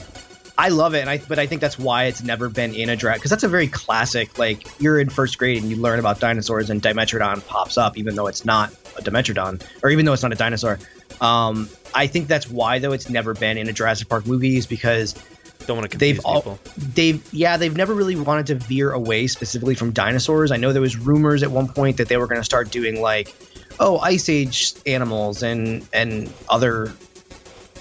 [0.59, 2.97] I love it, and I but I think that's why it's never been in a
[2.97, 4.39] draft because that's a very classic.
[4.39, 8.15] Like you're in first grade and you learn about dinosaurs, and Dimetrodon pops up, even
[8.15, 10.79] though it's not a Dimetrodon, or even though it's not a dinosaur.
[11.23, 14.67] Um, I think that's why though it's never been in a Jurassic Park movie is
[14.67, 15.15] because
[15.67, 16.59] Don't want to confuse they've all people.
[16.95, 20.51] they've yeah they've never really wanted to veer away specifically from dinosaurs.
[20.51, 23.01] I know there was rumors at one point that they were going to start doing
[23.01, 23.35] like
[23.79, 26.93] oh ice age animals and and other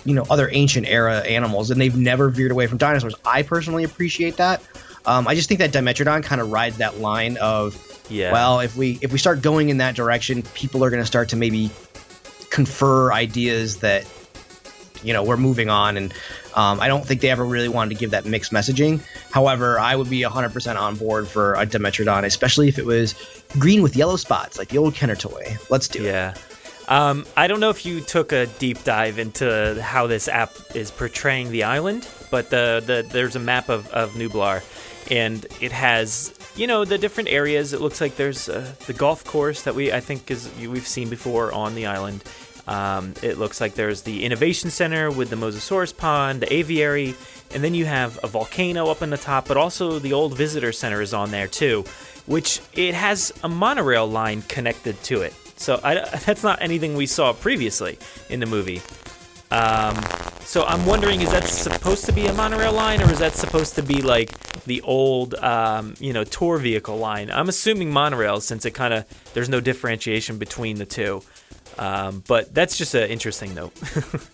[0.06, 3.16] you know other ancient era animals and they've never veered away from dinosaurs.
[3.26, 4.62] I personally appreciate that.
[5.06, 7.76] Um, I just think that Dimetrodon kind of rides that line of
[8.10, 8.32] Yeah.
[8.32, 11.30] well if we if we start going in that direction, people are going to start
[11.30, 11.72] to maybe
[12.50, 14.06] confer ideas that
[15.04, 16.14] you know we're moving on and
[16.60, 18.94] um, i don't think they ever really wanted to give that mixed messaging
[19.32, 23.16] however i would be 100% on board for a dimetrodon especially if it was
[23.58, 26.34] green with yellow spots like the old kenner toy let's do it Yeah.
[26.90, 30.90] Um, I don't know if you took a deep dive into how this app is
[30.90, 34.64] portraying the island, but the, the there's a map of, of Nublar,
[35.12, 37.74] and it has you know the different areas.
[37.74, 41.10] It looks like there's uh, the golf course that we I think is we've seen
[41.10, 42.24] before on the island.
[42.70, 47.16] Um, it looks like there's the innovation center with the Mosasaurus pond, the aviary,
[47.52, 50.72] and then you have a volcano up in the top, but also the old visitor
[50.72, 51.84] center is on there too,
[52.28, 55.34] which it has a monorail line connected to it.
[55.56, 57.98] So I, that's not anything we saw previously
[58.30, 58.84] in the movie.
[59.50, 59.96] Um,
[60.42, 63.74] so I'm wondering, is that supposed to be a monorail line, or is that supposed
[63.76, 64.30] to be like
[64.66, 67.32] the old, um, you know, tour vehicle line?
[67.32, 71.24] I'm assuming monorail, since it kind of there's no differentiation between the two.
[71.80, 73.74] Um, but that's just an interesting note.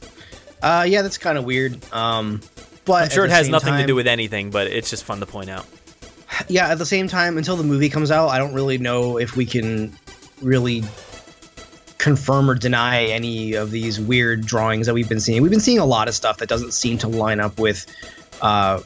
[0.62, 2.41] uh, yeah that's kind of weird um,
[2.86, 5.25] but I'm sure it has nothing to do with anything, but it's just fun to
[5.25, 5.65] point out.
[6.47, 9.36] yeah at the same time until the movie comes out i don't really know if
[9.36, 9.95] we can
[10.41, 10.84] really
[11.97, 15.79] confirm or deny any of these weird drawings that we've been seeing we've been seeing
[15.79, 17.86] a lot of stuff that doesn't seem to line up with
[18.41, 18.79] uh,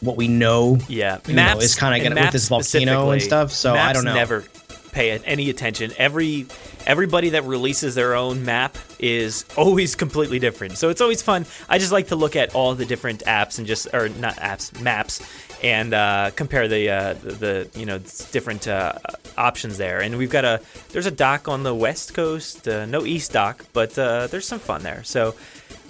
[0.00, 3.50] what we know Yeah, you know, is kind of with this maps volcano and stuff
[3.50, 4.44] so i maps don't know Never
[4.92, 5.92] pay any attention.
[5.96, 6.46] Every
[6.86, 10.78] everybody that releases their own map is always completely different.
[10.78, 11.46] So it's always fun.
[11.68, 14.80] I just like to look at all the different apps and just or not apps
[14.80, 15.20] maps
[15.62, 17.98] and uh, compare the, uh, the the you know
[18.30, 18.94] different uh,
[19.36, 20.00] options there.
[20.00, 23.64] And we've got a there's a dock on the west coast, uh, no east dock,
[23.72, 25.02] but uh, there's some fun there.
[25.02, 25.34] So.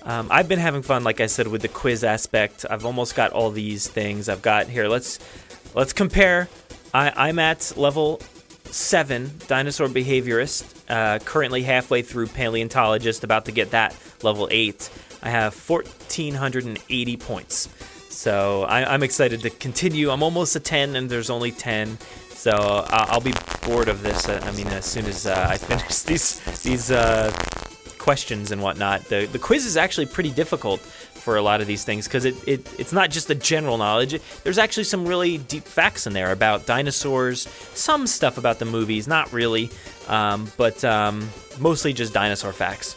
[0.05, 2.67] Um, I've been having fun, like I said, with the quiz aspect.
[2.69, 4.29] I've almost got all these things.
[4.29, 4.89] I've got here.
[4.89, 5.21] Let's
[5.77, 6.49] let's compare.
[6.93, 8.21] I, I'm at level
[8.73, 10.65] seven, dinosaur behaviorist.
[10.89, 14.91] Uh, currently halfway through paleontologist, about to get that level eight.
[15.23, 17.69] I have 1,480 points.
[18.09, 20.11] So I, I'm excited to continue.
[20.11, 21.99] I'm almost a 10, and there's only 10.
[22.31, 24.29] So uh, I'll be bored of this.
[24.29, 27.33] Uh, I mean, as soon as uh, I finish these these uh,
[28.03, 29.05] questions and whatnot.
[29.05, 30.81] The the quiz is actually pretty difficult
[31.23, 34.21] for a lot of these things because it, it it's not just the general knowledge.
[34.43, 39.07] There's actually some really deep facts in there about dinosaurs, some stuff about the movies,
[39.07, 39.71] not really,
[40.09, 42.95] um, but um, mostly just dinosaur facts.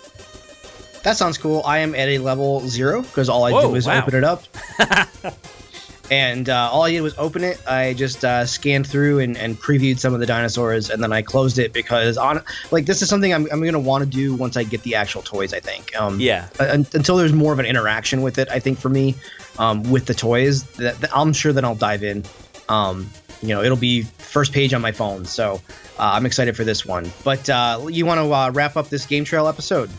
[1.03, 1.61] That sounds cool.
[1.63, 4.01] I am at a level zero because all I Whoa, do is wow.
[4.01, 4.43] open it up.
[6.11, 7.59] and uh, all I did was open it.
[7.67, 11.21] I just uh, scanned through and, and previewed some of the dinosaurs, and then I
[11.21, 12.41] closed it because on
[12.71, 15.21] like this is something I'm, I'm gonna want to do once I get the actual
[15.21, 15.53] toys.
[15.53, 15.95] I think.
[15.99, 16.47] Um, Yeah.
[16.59, 19.15] uh, until there's more of an interaction with it, I think for me,
[19.57, 22.23] um, with the toys, that, that I'm sure that I'll dive in.
[22.69, 23.09] Um,
[23.41, 25.61] you know, it'll be first page on my phone, so
[25.99, 27.11] uh, I'm excited for this one.
[27.23, 29.89] But uh, you want to uh, wrap up this game trail episode?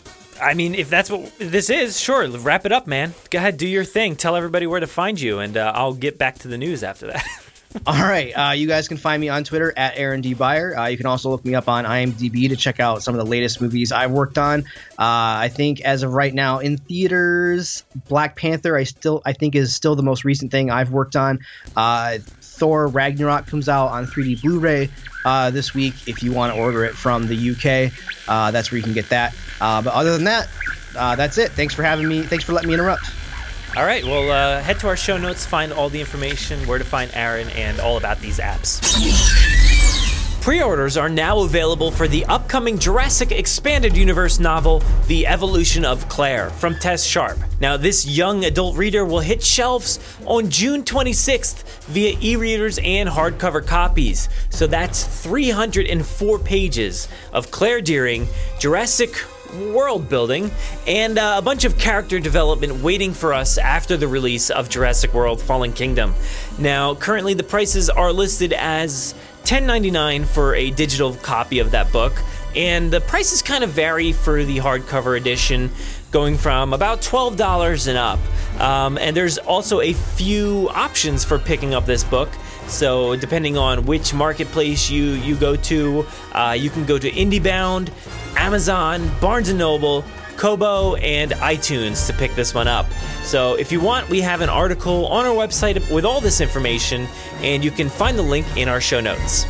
[0.40, 3.14] I mean, if that's what this is, sure, wrap it up, man.
[3.30, 4.16] Go ahead, do your thing.
[4.16, 7.08] Tell everybody where to find you, and uh, I'll get back to the news after
[7.08, 7.24] that.
[7.86, 8.32] All right.
[8.32, 10.32] Uh, you guys can find me on Twitter at Aaron D.
[10.34, 10.76] Beyer.
[10.76, 13.28] Uh, you can also look me up on IMDb to check out some of the
[13.28, 14.60] latest movies I've worked on.
[14.92, 19.54] Uh, I think as of right now in theaters, Black Panther I still I think
[19.54, 21.40] is still the most recent thing I've worked on.
[22.56, 24.90] Thor Ragnarok comes out on 3D Blu-ray
[25.24, 26.08] uh, this week.
[26.08, 27.92] If you want to order it from the UK,
[28.28, 29.34] uh, that's where you can get that.
[29.60, 30.48] Uh, but other than that,
[30.96, 31.52] uh, that's it.
[31.52, 32.22] Thanks for having me.
[32.22, 33.04] Thanks for letting me interrupt.
[33.76, 36.84] All right, well, uh, head to our show notes, find all the information, where to
[36.84, 38.80] find Aaron, and all about these apps.
[40.46, 46.08] Pre orders are now available for the upcoming Jurassic Expanded Universe novel, The Evolution of
[46.08, 47.40] Claire, from Tess Sharpe.
[47.60, 53.08] Now, this young adult reader will hit shelves on June 26th via e readers and
[53.08, 54.28] hardcover copies.
[54.50, 58.28] So that's 304 pages of Claire Dearing,
[58.60, 59.16] Jurassic
[59.72, 60.50] world building,
[60.86, 65.12] and uh, a bunch of character development waiting for us after the release of Jurassic
[65.12, 66.14] World Fallen Kingdom.
[66.58, 69.14] Now, currently the prices are listed as
[69.46, 72.12] $10.99 for a digital copy of that book,
[72.56, 75.70] and the prices kind of vary for the hardcover edition,
[76.10, 78.18] going from about $12 and up.
[78.60, 82.28] Um, and there's also a few options for picking up this book.
[82.66, 87.90] So depending on which marketplace you you go to, uh, you can go to IndieBound,
[88.36, 90.04] Amazon, Barnes & Noble,
[90.36, 92.86] Kobo, and iTunes to pick this one up.
[93.22, 97.06] So if you want, we have an article on our website with all this information,
[97.40, 99.44] and you can find the link in our show notes.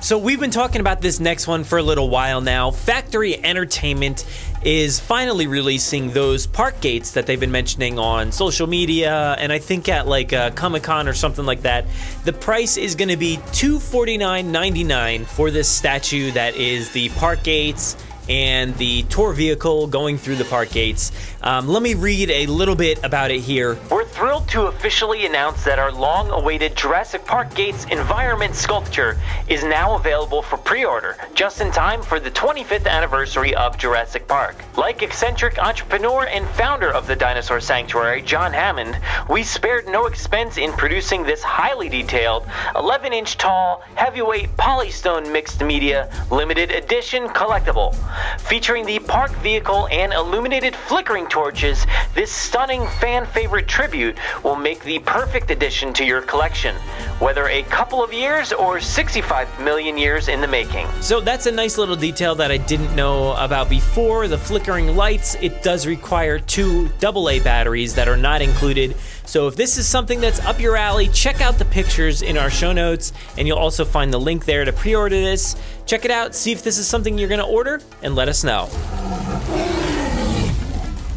[0.00, 2.70] So we've been talking about this next one for a little while now.
[2.70, 4.24] Factory Entertainment
[4.62, 9.58] is finally releasing those park gates that they've been mentioning on social media and I
[9.58, 11.84] think at like uh, Comic Con or something like that.
[12.24, 17.96] The price is going to be $249.99 for this statue that is the park gates
[18.28, 21.12] and the tour vehicle going through the park gates.
[21.42, 23.78] Um, let me read a little bit about it here.
[23.90, 29.62] We're thrilled to officially announce that our long awaited Jurassic Park Gates environment sculpture is
[29.64, 34.56] now available for pre order, just in time for the 25th anniversary of Jurassic Park.
[34.76, 38.98] Like eccentric entrepreneur and founder of the Dinosaur Sanctuary, John Hammond,
[39.30, 45.62] we spared no expense in producing this highly detailed, 11 inch tall, heavyweight polystone mixed
[45.62, 47.94] media limited edition collectible.
[48.38, 54.82] Featuring the park vehicle and illuminated flickering torches, this stunning fan favorite tribute will make
[54.84, 56.74] the perfect addition to your collection,
[57.18, 60.86] whether a couple of years or 65 million years in the making.
[61.00, 64.28] So that's a nice little detail that I didn't know about before.
[64.28, 68.96] The flickering lights, it does require two AA batteries that are not included.
[69.28, 72.48] So if this is something that's up your alley, check out the pictures in our
[72.48, 75.54] show notes, and you'll also find the link there to pre order this.
[75.84, 78.42] Check it out, see if this is something you're going to order, and let us
[78.42, 78.70] know.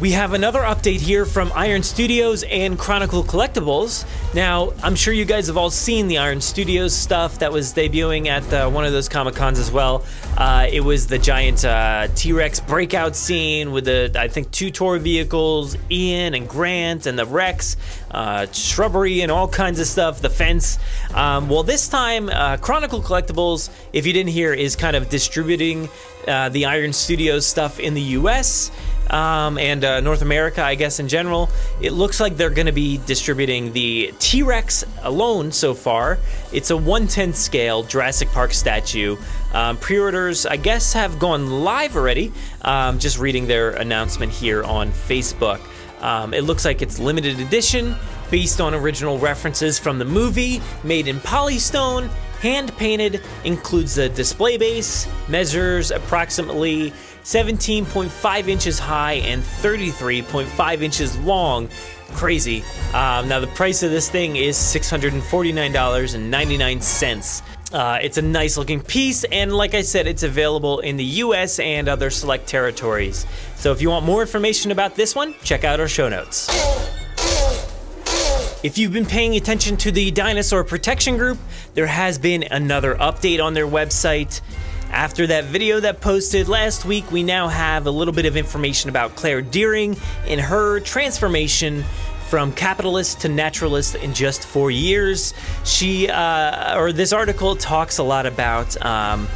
[0.02, 4.04] We have another update here from Iron Studios and Chronicle Collectibles.
[4.34, 8.26] Now, I'm sure you guys have all seen the Iron Studios stuff that was debuting
[8.26, 10.04] at uh, one of those Comic Cons as well.
[10.36, 14.72] Uh, it was the giant uh, T Rex breakout scene with the, I think, two
[14.72, 17.76] tour vehicles, Ian and Grant, and the Rex,
[18.10, 20.80] uh, shrubbery, and all kinds of stuff, the fence.
[21.14, 25.88] Um, well, this time, uh, Chronicle Collectibles, if you didn't hear, is kind of distributing
[26.26, 28.72] uh, the Iron Studios stuff in the US
[29.12, 31.50] um, and uh, North America, I guess in general.
[31.80, 36.18] It looks like they're going to be distributing the T Rex alone so far.
[36.52, 39.16] It's a 110 scale Jurassic Park statue.
[39.52, 42.32] Um, Pre orders, I guess, have gone live already.
[42.62, 45.60] Um, just reading their announcement here on Facebook.
[46.00, 47.94] Um, it looks like it's limited edition,
[48.30, 52.08] based on original references from the movie, made in polystone,
[52.40, 56.92] hand painted, includes a display base, measures approximately
[57.24, 61.70] 17.5 inches high and 33.5 inches long.
[62.12, 62.62] Crazy.
[62.92, 67.42] Um, now, the price of this thing is $649.99.
[67.72, 71.58] Uh, it's a nice looking piece, and like I said, it's available in the US
[71.58, 73.24] and other select territories.
[73.56, 76.50] So if you want more information about this one, check out our show notes.
[78.62, 81.38] If you've been paying attention to the Dinosaur Protection Group,
[81.74, 84.42] there has been another update on their website.
[84.92, 88.90] After that video that posted last week, we now have a little bit of information
[88.90, 91.82] about Claire Dearing and her transformation
[92.28, 95.32] from capitalist to naturalist in just four years.
[95.64, 98.80] She, uh, or this article talks a lot about.
[98.84, 99.28] Um,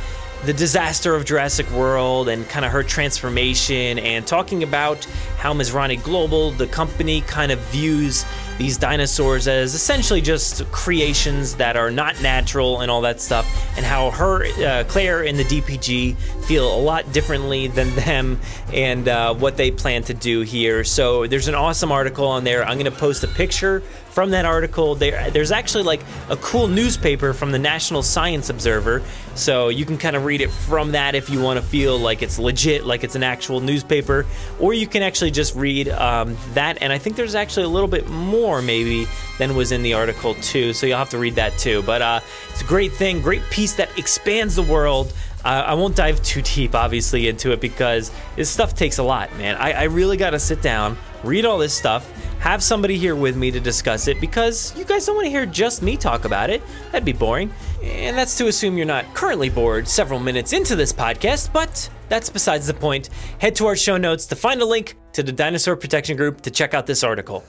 [0.45, 5.05] the disaster of Jurassic World and kind of her transformation, and talking about
[5.39, 8.25] how Masrani Global, the company, kind of views
[8.59, 13.47] these dinosaurs as essentially just creations that are not natural and all that stuff,
[13.77, 18.41] and how her, uh, Claire, and the DPG feel a lot differently than them
[18.73, 20.85] and uh, what they plan to do here.
[20.85, 22.65] So there's an awesome article on there.
[22.65, 23.83] I'm going to post a picture
[24.17, 24.95] from that article.
[24.95, 26.01] There, there's actually like
[26.31, 29.03] a cool newspaper from the National Science Observer,
[29.35, 32.23] so you can kind of read it from that if you want to feel like
[32.23, 34.25] it's legit, like it's an actual newspaper,
[34.59, 36.79] or you can actually just read um, that.
[36.81, 40.35] And I think there's actually a little bit more maybe than was in the article
[40.37, 41.83] too, so you'll have to read that too.
[41.83, 45.13] But uh, it's a great thing, great piece that expands the world.
[45.45, 49.55] I won't dive too deep, obviously, into it because this stuff takes a lot, man.
[49.55, 53.37] I, I really got to sit down, read all this stuff, have somebody here with
[53.37, 56.51] me to discuss it because you guys don't want to hear just me talk about
[56.51, 56.63] it.
[56.93, 57.53] That'd be boring.
[57.83, 62.31] And that's to assume you're not currently bored several minutes into this podcast, but that's
[62.31, 63.11] besides the point.
[63.41, 66.51] Head to our show notes to find a link to the Dinosaur Protection Group to
[66.51, 67.45] check out this article.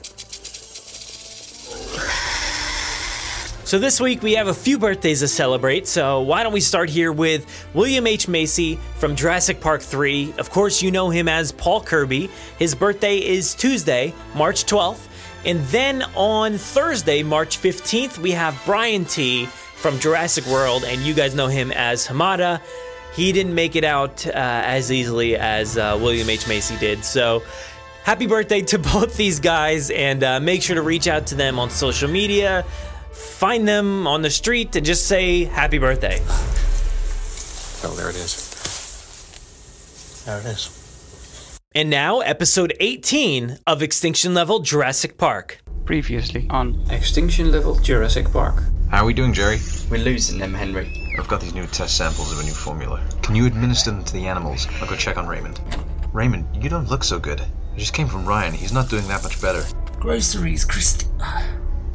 [3.68, 6.90] So this week we have a few birthdays to celebrate, so why don't we start
[6.90, 8.30] here with William H.
[8.30, 10.36] Macy from Jurassic Park 3.
[10.38, 12.30] Of course, you know him as Paul Kirby.
[12.58, 15.10] His birthday is Tuesday, March 12th.
[15.44, 21.14] And then on Thursday, March 15th, we have Brian Tee from Jurassic World, and you
[21.14, 22.62] guys know him as Hamada.
[23.16, 26.48] He didn't make it out uh, as easily as uh, William H.
[26.48, 27.44] Macy did, so
[28.04, 31.60] happy birthday to both these guys, and uh, make sure to reach out to them
[31.60, 32.66] on social media
[33.18, 36.20] find them on the street and just say happy birthday.
[37.84, 40.24] Oh, there it is.
[40.26, 41.60] There it is.
[41.74, 45.60] And now, episode 18 of Extinction Level Jurassic Park.
[45.86, 48.64] Previously on Extinction Level Jurassic Park.
[48.90, 49.60] How are we doing, Jerry?
[49.90, 50.92] We're losing them, Henry.
[51.18, 53.02] I've got these new test samples of a new formula.
[53.22, 54.68] Can you administer them to the animals?
[54.82, 55.60] I'll go check on Raymond.
[56.14, 57.42] Raymond, you don't look so good.
[57.42, 58.54] I just came from Ryan.
[58.54, 59.64] He's not doing that much better.
[60.00, 61.08] Groceries, Christy.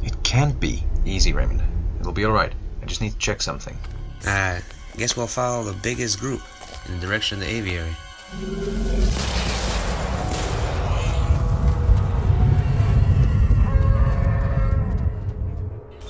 [0.01, 0.83] It can't be.
[1.05, 1.61] Easy, Raymond.
[1.99, 2.53] It'll be alright.
[2.81, 3.77] I just need to check something.
[4.25, 4.61] I
[4.97, 6.41] guess we'll follow the biggest group
[6.87, 7.95] in the direction of the aviary.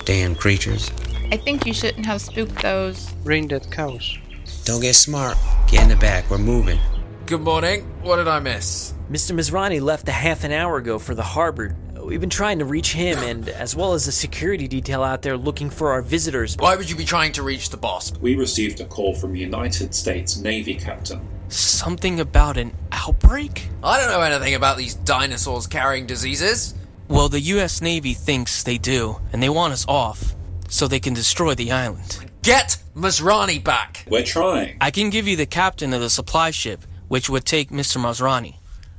[0.04, 0.90] Damn creatures.
[1.32, 3.12] I think you shouldn't have spooked those.
[3.24, 4.18] Rain dead cows.
[4.64, 5.36] Don't get smart.
[5.68, 6.30] Get in the back.
[6.30, 6.78] We're moving.
[7.26, 7.82] Good morning.
[8.02, 8.92] What did I miss?
[9.10, 9.32] Mr.
[9.32, 11.74] Masrani left a half an hour ago for the harbor.
[12.04, 15.38] We've been trying to reach him, and as well as the security detail out there
[15.38, 16.54] looking for our visitors.
[16.58, 18.12] Why would you be trying to reach the boss?
[18.18, 21.26] We received a call from a United States Navy captain.
[21.48, 23.68] Something about an outbreak?
[23.82, 26.74] I don't know anything about these dinosaurs carrying diseases.
[27.08, 30.34] Well, the US Navy thinks they do, and they want us off,
[30.68, 32.30] so they can destroy the island.
[32.42, 34.04] Get Masrani back!
[34.10, 34.76] We're trying.
[34.78, 37.98] I can give you the captain of the supply ship, which would take Mr.
[37.98, 38.56] Masrani.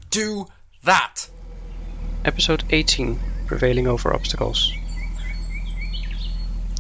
[0.09, 0.47] Do
[0.83, 1.29] that!
[2.25, 4.73] Episode 18 Prevailing over Obstacles.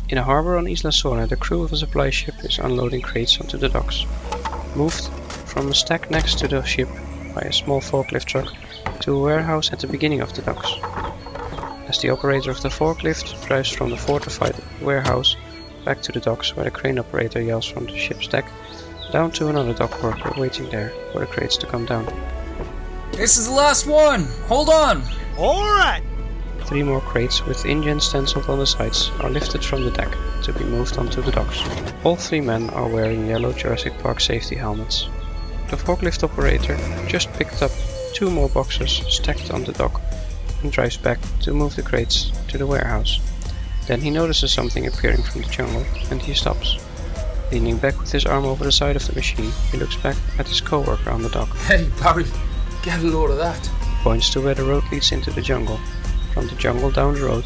[0.09, 3.39] In a harbor on Isla Sorna, the crew of a supply ship is unloading crates
[3.39, 4.05] onto the docks.
[4.75, 5.03] Moved
[5.45, 6.89] from a stack next to the ship
[7.35, 8.51] by a small forklift truck
[9.01, 10.73] to a warehouse at the beginning of the docks.
[11.87, 15.35] As the operator of the forklift drives from the fortified warehouse
[15.85, 18.51] back to the docks where the crane operator yells from the ship's deck,
[19.11, 22.11] down to another dock worker waiting there for the crates to come down.
[23.15, 24.25] This is the last one!
[24.47, 25.01] Hold on!
[25.37, 26.03] Alright!
[26.65, 30.51] Three more crates with InGen stenciled on the sides are lifted from the deck to
[30.51, 31.63] be moved onto the docks.
[32.03, 35.07] All three men are wearing yellow Jurassic Park safety helmets.
[35.69, 37.71] The forklift operator just picked up
[38.13, 40.01] two more boxes stacked on the dock
[40.61, 43.21] and drives back to move the crates to the warehouse.
[43.87, 46.83] Then he notices something appearing from the jungle and he stops.
[47.49, 50.49] Leaning back with his arm over the side of the machine, he looks back at
[50.49, 51.55] his co-worker on the dock.
[51.59, 52.25] Hey, Barry,
[52.85, 53.69] get a load of that.
[54.03, 55.79] Points to where the road leads into the jungle.
[56.33, 57.43] From the jungle down the road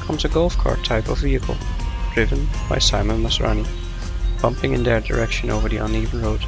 [0.00, 1.56] comes a golf cart type of vehicle,
[2.12, 3.66] driven by Simon Masrani,
[4.42, 6.44] bumping in their direction over the uneven road.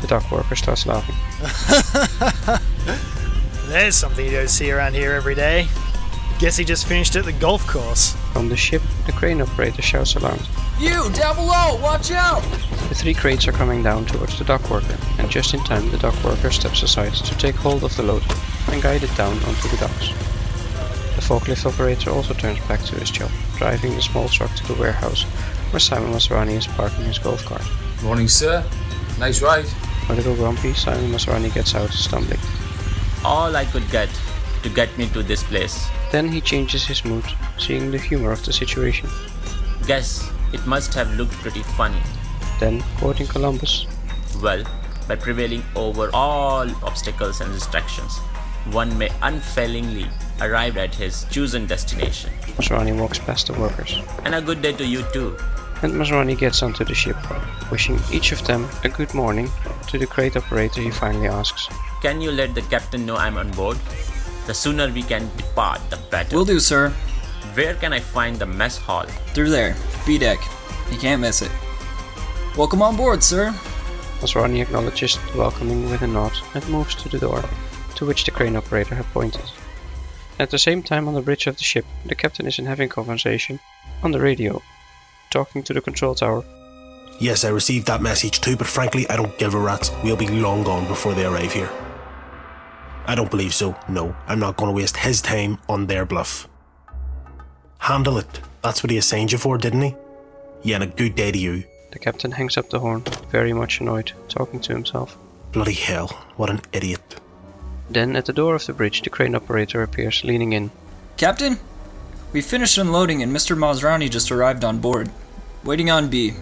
[0.00, 1.14] The dock worker starts laughing.
[3.68, 5.68] There's something you don't see around here every day.
[6.40, 8.16] Guess he just finished at the golf course.
[8.32, 10.40] From the ship, the crane operator shouts aloud.
[10.80, 12.42] You, down below, watch out!
[12.88, 15.98] The three crates are coming down towards the dock worker, and just in time the
[15.98, 18.22] dock worker steps aside to take hold of the load
[18.70, 20.10] and guide it down onto the docks.
[21.16, 24.80] The forklift operator also turns back to his job, driving the small truck to the
[24.80, 25.24] warehouse
[25.72, 27.64] where Simon Masrani is parking his golf cart.
[28.04, 28.64] Morning, sir.
[29.18, 29.66] Nice ride.
[30.10, 32.38] A little grumpy, Simon Masrani gets out, stumbling.
[33.24, 34.08] All I could get
[34.62, 35.88] to get me to this place.
[36.12, 37.24] Then he changes his mood,
[37.58, 39.08] seeing the humor of the situation.
[39.88, 42.00] Guess it must have looked pretty funny.
[42.60, 43.86] Then, quoting Columbus,
[44.42, 44.64] Well,
[45.06, 48.18] by prevailing over all obstacles and distractions,
[48.72, 50.06] one may unfailingly
[50.40, 52.30] arrive at his chosen destination.
[52.56, 54.00] Masrani walks past the workers.
[54.24, 55.36] And a good day to you too.
[55.82, 57.16] And Masrani gets onto the ship,
[57.70, 59.48] wishing each of them a good morning.
[59.88, 61.68] To the crate operator, he finally asks,
[62.02, 63.78] Can you let the captain know I'm on board?
[64.46, 66.36] The sooner we can depart, the better.
[66.36, 66.92] Will do, sir.
[67.54, 69.06] Where can I find the mess hall?
[69.34, 69.76] Through there.
[70.06, 70.38] B deck.
[70.90, 71.50] You can't miss it.
[72.56, 73.50] Welcome on board, sir.
[74.20, 77.44] Masrani acknowledges the welcoming with a nod and moves to the door,
[77.96, 79.44] to which the crane operator had pointed.
[80.38, 82.88] At the same time on the bridge of the ship, the captain is in having
[82.88, 83.60] conversation
[84.02, 84.62] on the radio,
[85.30, 86.44] talking to the control tower.
[87.20, 89.90] Yes, I received that message too, but frankly, I don't give a rat's.
[90.04, 91.70] We'll be long gone before they arrive here.
[93.06, 93.76] I don't believe so.
[93.88, 96.48] No, I'm not going to waste his time on their bluff.
[97.78, 98.40] Handle it.
[98.62, 99.94] That's what he assigned you for, didn't he?
[100.62, 101.64] Yeah, and a good day to you.
[101.92, 105.16] The captain hangs up the horn, very much annoyed, talking to himself.
[105.52, 107.20] Bloody hell, what an idiot.
[107.88, 110.70] Then at the door of the bridge, the crane operator appears, leaning in.
[111.16, 111.58] Captain,
[112.32, 113.56] we finished unloading and Mr.
[113.56, 115.10] Masrani just arrived on board,
[115.64, 116.34] waiting on B.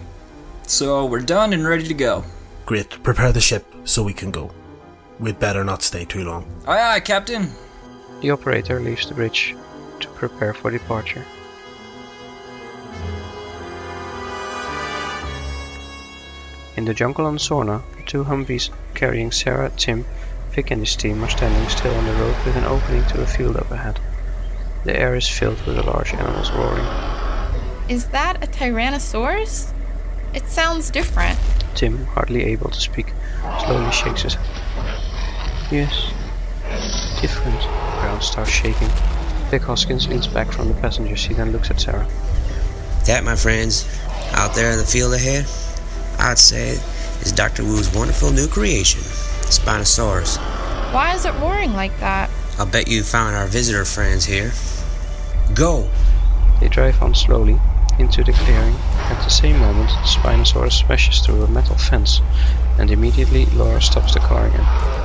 [0.63, 2.25] So we're done and ready to go.
[2.65, 4.51] Great, prepare the ship so we can go.
[5.19, 6.45] We'd better not stay too long.
[6.67, 7.49] Aye, aye, Captain.
[8.19, 9.55] The operator leaves the bridge
[10.01, 11.25] to prepare for departure.
[16.77, 20.05] In the jungle on Sorna, the two Humvees carrying Sarah, Tim,
[20.51, 23.27] Vic and his team are standing still on the road with an opening to a
[23.27, 23.99] field up ahead.
[24.83, 26.85] The air is filled with the large animals roaring.
[27.89, 29.71] Is that a Tyrannosaurus?
[30.33, 31.39] It sounds different.
[31.73, 33.07] Tim, hardly able to speak,
[33.65, 34.45] slowly shakes his head.
[35.71, 36.11] Yes,
[37.21, 37.59] different.
[37.59, 38.89] The ground starts shaking.
[39.49, 42.07] Vic Hoskins leans back from the passenger seat and looks at Sarah.
[43.05, 43.87] That, my friends,
[44.33, 45.45] out there in the field ahead,
[46.19, 46.71] I'd say
[47.21, 47.63] is Dr.
[47.63, 49.01] Wu's wonderful new creation,
[49.47, 50.37] Spinosaurus.
[50.93, 52.29] Why is it roaring like that?
[52.59, 54.51] I'll bet you found our visitor friends here.
[55.53, 55.89] Go!
[56.59, 57.57] They drive on slowly
[57.99, 58.75] into the clearing.
[58.75, 62.19] At the same moment, the Spinosaurus smashes through a metal fence,
[62.77, 64.96] and immediately Laura stops the car again.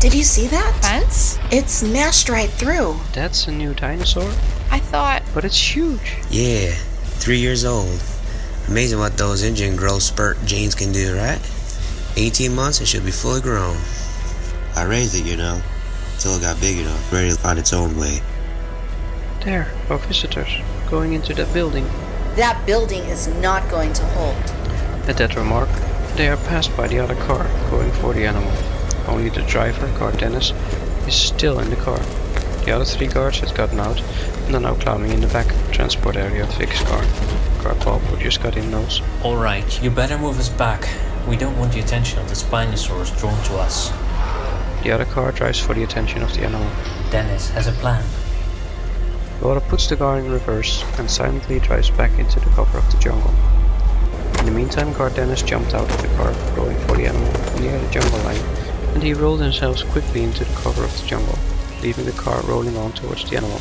[0.00, 0.78] Did you see that?
[0.80, 1.38] Fence?
[1.52, 2.96] It smashed right through.
[3.12, 4.30] That's a new dinosaur?
[4.70, 5.22] I thought.
[5.34, 6.16] But it's huge.
[6.30, 6.70] Yeah,
[7.20, 8.00] three years old.
[8.66, 11.38] Amazing what those InGen growth spurt genes can do, right?
[12.16, 13.76] 18 months, it should be fully grown.
[14.74, 15.60] I raised it, you know,
[16.14, 18.20] until it got big enough, ready to find its own way.
[19.44, 20.48] There, our visitors,
[20.88, 21.84] going into that building.
[22.36, 24.36] That building is not going to hold.
[25.06, 25.68] At that remark,
[26.16, 28.50] they are passed by the other car, going for the animal.
[29.06, 30.52] Only the driver, guard Dennis,
[31.06, 31.98] is still in the car.
[32.64, 34.00] The other three guards had gotten out
[34.46, 37.02] and are now climbing in the back transport area of Vic's car.
[37.62, 39.00] Guard Bob, who just got in, knows.
[39.24, 40.88] Alright, you better move us back.
[41.28, 43.90] We don't want the attention of the Spinosaurus drawn to us.
[44.82, 46.70] The other car drives for the attention of the animal.
[47.10, 48.04] Dennis has a plan.
[49.40, 52.98] Laura puts the car in reverse and silently drives back into the cover of the
[52.98, 53.34] jungle.
[54.38, 57.78] In the meantime, guard Dennis jumped out of the car, going for the animal near
[57.78, 58.40] the jungle line,
[58.94, 61.38] and he rolled himself quickly into the cover of the jungle,
[61.82, 63.60] leaving the car rolling on towards the animal.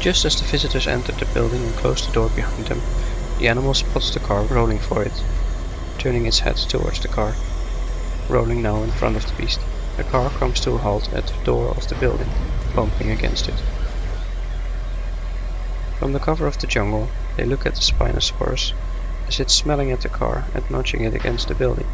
[0.00, 2.80] Just as the visitors entered the building and closed the door behind them,
[3.38, 5.12] the animal spots the car rolling for it,
[5.98, 7.34] turning its head towards the car,
[8.28, 9.60] rolling now in front of the beast.
[9.96, 12.28] The car comes to a halt at the door of the building,
[12.74, 13.62] bumping against it.
[15.98, 18.72] From the cover of the jungle, they look at the Spinosaurus
[19.28, 21.86] as it's smelling at the car and nudging it against the building.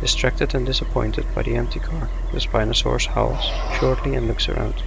[0.00, 3.44] Distracted and disappointed by the empty car, the Spinosaurus howls
[3.78, 4.82] shortly and looks around.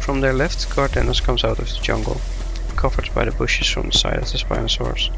[0.00, 2.20] From their left, guard comes out of the jungle,
[2.76, 5.10] covered by the bushes from the side of the Spinosaurus.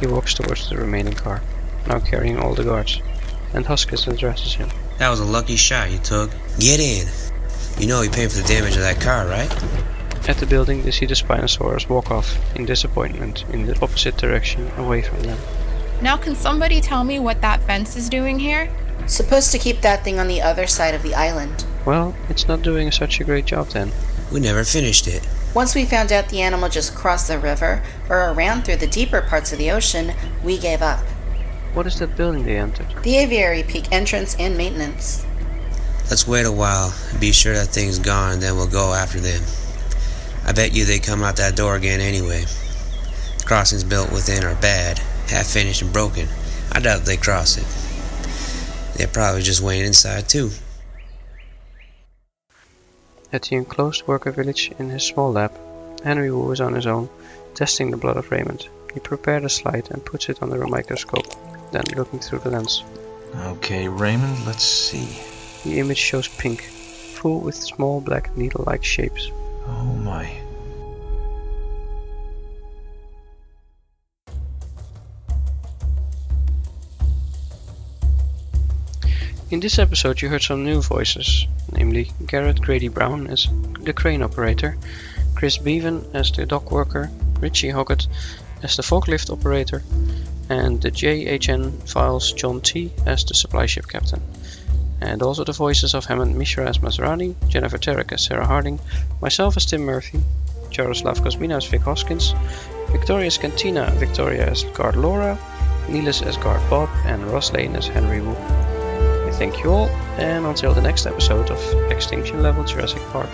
[0.00, 1.42] He walks towards the remaining car,
[1.86, 3.02] now carrying all the guards,
[3.52, 4.70] and Hoskins addresses him.
[4.98, 6.30] That was a lucky shot you took.
[6.58, 7.06] Get in!
[7.78, 9.50] You know you're paying for the damage of that car, right?
[10.28, 14.70] At the building, they see the Spinosaurus walk off in disappointment in the opposite direction
[14.76, 15.38] away from them.
[16.02, 18.72] Now, can somebody tell me what that fence is doing here?
[19.06, 21.64] Supposed to keep that thing on the other side of the island.
[21.84, 23.92] Well, it's not doing such a great job then.
[24.32, 25.26] We never finished it.
[25.52, 29.20] Once we found out the animal just crossed the river or ran through the deeper
[29.20, 31.00] parts of the ocean, we gave up.
[31.74, 32.86] What is that building they entered?
[33.02, 35.26] The aviary peak entrance and maintenance.
[36.08, 39.20] Let's wait a while and be sure that thing's gone, and then we'll go after
[39.20, 39.42] them.
[40.44, 42.44] I bet you they come out that door again anyway.
[43.38, 45.00] The crossings built within are bad,
[45.30, 46.28] half finished and broken.
[46.72, 47.66] I doubt they cross it.
[48.96, 50.50] They're probably just waiting inside too.
[53.32, 55.52] At the enclosed worker village in his small lab,
[56.02, 57.08] Henry Wu is on his own,
[57.54, 58.68] testing the blood of Raymond.
[58.92, 61.26] He prepared a slide and puts it under a microscope,
[61.70, 62.82] then looking through the lens.
[63.36, 65.16] Okay, Raymond, let's see.
[65.62, 69.30] The image shows pink, full with small black needle-like shapes.
[69.66, 70.28] Oh my.
[79.50, 83.48] In this episode you heard some new voices, namely Garrett Grady Brown as
[83.80, 84.78] the crane operator,
[85.34, 88.06] Chris Bevan as the dock worker, Richie Hoggett
[88.62, 89.82] as the forklift operator,
[90.48, 94.22] and the JHN files John T as the supply ship captain.
[95.00, 98.78] And also the voices of Hammond Mishra as Masrani, Jennifer Tarek as Sarah Harding,
[99.20, 100.20] myself as Tim Murphy,
[100.70, 102.34] Jaroslav Kosmina as Vic Hoskins,
[102.92, 105.36] Victoria Scantina Victoria as guard Laura,
[105.88, 108.36] Neelis as guard Bob, and Ross Lane as Henry Wu.
[109.26, 113.28] I thank you all, and until the next episode of Extinction Level Jurassic Park.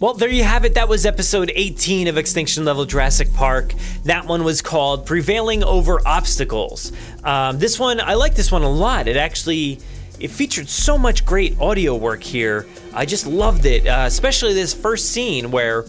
[0.00, 0.74] Well, there you have it.
[0.74, 3.72] That was episode 18 of Extinction Level Jurassic Park.
[4.04, 6.92] That one was called Prevailing Over Obstacles.
[7.24, 9.08] Um, this one, I like this one a lot.
[9.08, 9.78] It actually
[10.20, 12.66] it featured so much great audio work here.
[12.92, 15.86] I just loved it, uh, especially this first scene where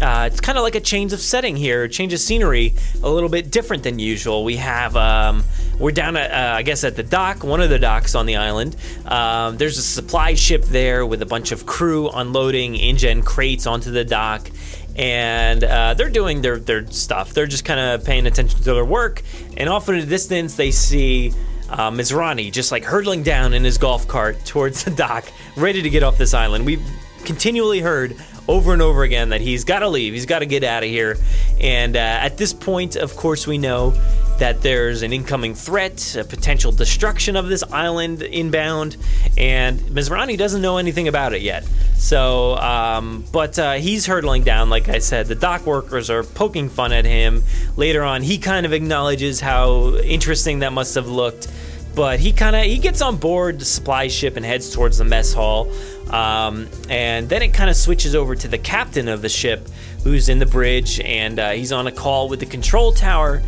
[0.00, 3.08] uh, it's kind of like a change of setting here, a change of scenery, a
[3.08, 4.44] little bit different than usual.
[4.44, 5.42] We have, um,
[5.78, 8.36] we're down at, uh, I guess, at the dock, one of the docks on the
[8.36, 8.76] island.
[9.06, 13.90] Um, there's a supply ship there with a bunch of crew unloading InGen crates onto
[13.90, 14.50] the dock.
[14.96, 17.32] And uh, they're doing their, their stuff.
[17.32, 19.22] They're just kind of paying attention to their work.
[19.56, 21.32] And off in the distance, they see
[21.70, 25.24] uh, Mizrani just like hurtling down in his golf cart towards the dock,
[25.56, 26.66] ready to get off this island.
[26.66, 26.84] We've
[27.24, 28.16] continually heard
[28.48, 30.88] over and over again that he's got to leave, he's got to get out of
[30.88, 31.16] here.
[31.60, 33.94] And uh, at this point, of course, we know
[34.38, 38.96] that there's an incoming threat, a potential destruction of this island inbound,
[39.38, 41.64] and Mizrani doesn't know anything about it yet.
[41.96, 45.26] So, um, but uh, he's hurtling down, like I said.
[45.26, 47.42] The dock workers are poking fun at him.
[47.76, 51.48] Later on, he kind of acknowledges how interesting that must have looked
[51.96, 55.04] but he kind of he gets on board the supply ship and heads towards the
[55.04, 55.72] mess hall
[56.10, 59.66] um, and then it kind of switches over to the captain of the ship
[60.04, 63.42] who's in the bridge and uh, he's on a call with the control tower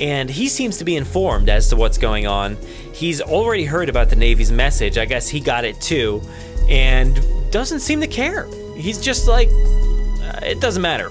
[0.00, 2.56] and he seems to be informed as to what's going on.
[2.92, 6.20] He's already heard about the navy's message i guess he got it too
[6.68, 7.18] and
[7.52, 8.46] doesn't seem to care.
[8.76, 11.08] He's just like uh, it doesn't matter.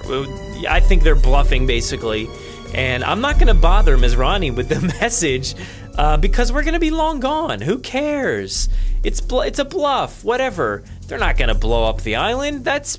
[0.68, 2.28] I think they're bluffing basically
[2.74, 5.54] and i'm not going to bother Mizrani with the message
[5.96, 7.60] uh, because we're gonna be long gone.
[7.60, 8.68] Who cares?
[9.02, 10.24] It's bl- it's a bluff.
[10.24, 10.82] Whatever.
[11.06, 12.64] They're not gonna blow up the island.
[12.64, 12.98] That's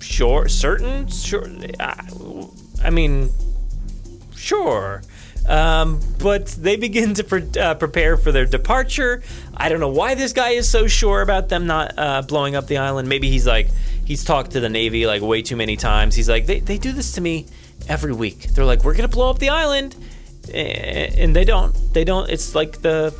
[0.00, 1.46] sure, certain, sure.
[1.80, 2.08] I,
[2.84, 3.30] I mean,
[4.34, 5.02] sure.
[5.48, 9.22] Um, but they begin to pre- uh, prepare for their departure.
[9.56, 12.68] I don't know why this guy is so sure about them not uh, blowing up
[12.68, 13.08] the island.
[13.08, 13.68] Maybe he's like,
[14.04, 16.14] he's talked to the Navy like way too many times.
[16.14, 17.46] He's like, they, they do this to me
[17.88, 18.50] every week.
[18.50, 19.96] They're like, we're going to blow up the island
[20.52, 21.74] and they don't.
[21.92, 22.30] They don't.
[22.30, 23.14] It's like the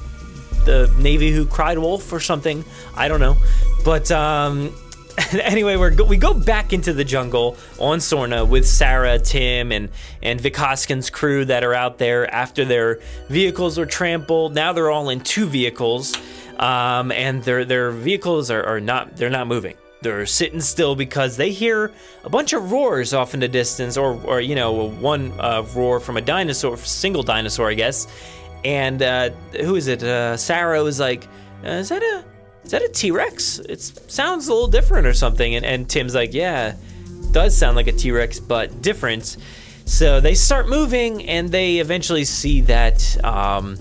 [0.64, 2.64] the Navy who cried wolf or something.
[2.96, 3.36] I don't know,
[3.84, 4.74] but um,
[5.32, 9.88] anyway, we we go back into the jungle on Sorna with Sarah, Tim, and
[10.22, 14.54] and Vic Hoskins' crew that are out there after their vehicles were trampled.
[14.54, 16.14] Now they're all in two vehicles,
[16.58, 19.74] um, and their their vehicles are, are not they're not moving.
[20.02, 21.92] They're sitting still because they hear
[22.24, 26.00] a bunch of roars off in the distance, or, or you know, one uh, roar
[26.00, 28.06] from a dinosaur, single dinosaur, I guess.
[28.64, 29.30] And uh,
[29.60, 30.02] who is it?
[30.02, 31.26] Uh, Sarah was like,
[31.64, 32.24] uh, "Is that a
[32.64, 33.58] is that a T Rex?
[33.58, 36.76] It sounds a little different or something." And, and Tim's like, "Yeah,
[37.32, 39.36] does sound like a T Rex, but different."
[39.84, 43.76] So they start moving, and they eventually see that um,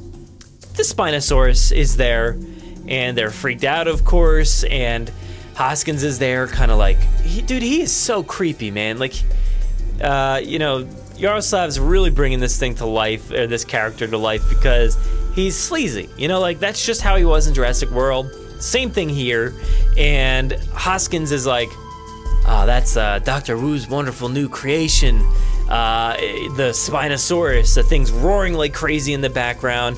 [0.75, 2.39] the Spinosaurus is there,
[2.87, 5.11] and they're freaked out, of course, and
[5.55, 8.97] Hoskins is there, kind of like, he, dude, he is so creepy, man.
[8.97, 9.13] Like,
[10.01, 10.85] uh, you know,
[11.15, 14.97] Yaroslav's really bringing this thing to life, or this character to life, because
[15.35, 16.09] he's sleazy.
[16.17, 18.31] You know, like that's just how he was in Jurassic World.
[18.59, 19.53] Same thing here,
[19.97, 21.69] and Hoskins is like,
[22.47, 23.57] oh, that's uh, Dr.
[23.57, 25.19] Wu's wonderful new creation.
[25.71, 26.17] Uh,
[26.57, 29.97] the Spinosaurus, the thing's roaring like crazy in the background.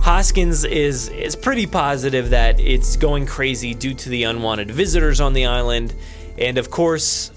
[0.00, 5.32] Hoskins is is pretty positive that it's going crazy due to the unwanted visitors on
[5.32, 5.94] the island,
[6.38, 7.30] and of course,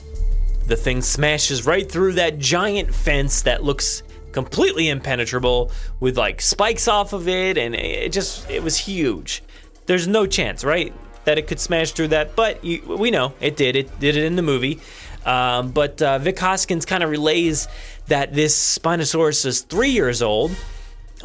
[0.66, 6.88] the thing smashes right through that giant fence that looks completely impenetrable with like spikes
[6.88, 9.44] off of it and it just it was huge.
[9.86, 10.92] There's no chance, right?
[11.26, 13.76] That it could smash through that, but you, we know it did.
[13.76, 14.80] It did it in the movie.
[15.26, 17.68] Um, but uh, Vic Hoskins kind of relays
[18.08, 20.52] that this Spinosaurus is three years old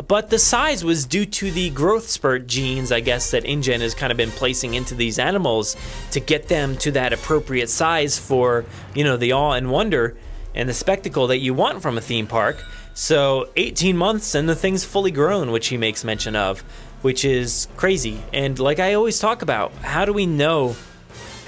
[0.06, 3.94] but the size was due to the growth spurt genes, I guess, that InGen has
[3.94, 5.76] kind of been placing into these animals
[6.12, 10.16] to get them to that appropriate size for, you know, the awe and wonder
[10.54, 12.64] and the spectacle that you want from a theme park.
[12.94, 16.60] So 18 months and the thing's fully grown, which he makes mention of,
[17.02, 18.22] which is crazy.
[18.32, 20.76] And like I always talk about, how do we know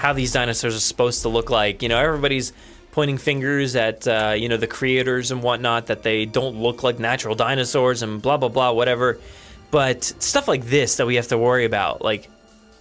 [0.02, 1.80] how these dinosaurs are supposed to look like?
[1.80, 2.52] You know, everybody's
[2.90, 6.98] pointing fingers at uh, you know the creators and whatnot that they don't look like
[6.98, 9.20] natural dinosaurs and blah blah blah whatever.
[9.70, 12.28] But stuff like this that we have to worry about, like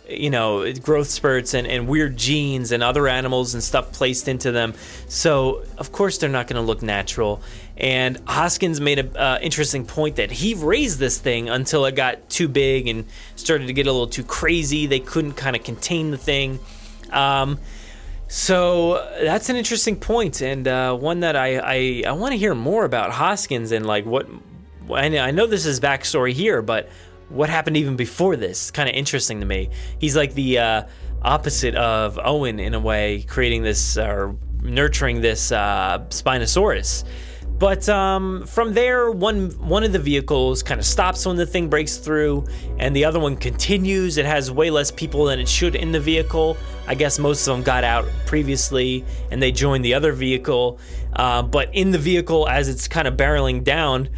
[0.10, 4.52] you know, growth spurts and, and weird genes and other animals and stuff placed into
[4.52, 4.74] them.
[5.08, 7.42] So, of course, they're not going to look natural.
[7.78, 12.30] And Hoskins made an uh, interesting point that he raised this thing until it got
[12.30, 13.06] too big and
[13.38, 14.86] started to get a little too crazy.
[14.86, 16.60] They couldn't kind of contain the thing.
[17.12, 17.60] Um,
[18.28, 22.56] so that's an interesting point and uh, one that I, I, I want to hear
[22.56, 24.28] more about Hoskins and like what
[24.90, 26.90] I know this is backstory here, but
[27.30, 28.72] what happened even before this?
[28.72, 29.70] Kind of interesting to me.
[30.00, 30.84] He's like the uh,
[31.22, 37.04] opposite of Owen in a way, creating this or nurturing this uh, Spinosaurus.
[37.62, 41.70] But um, from there, one one of the vehicles kind of stops when the thing
[41.70, 42.48] breaks through,
[42.80, 44.18] and the other one continues.
[44.18, 46.58] It has way less people than it should in the vehicle.
[46.88, 50.80] I guess most of them got out previously, and they joined the other vehicle.
[51.14, 54.10] Uh, but in the vehicle, as it's kind of barreling down,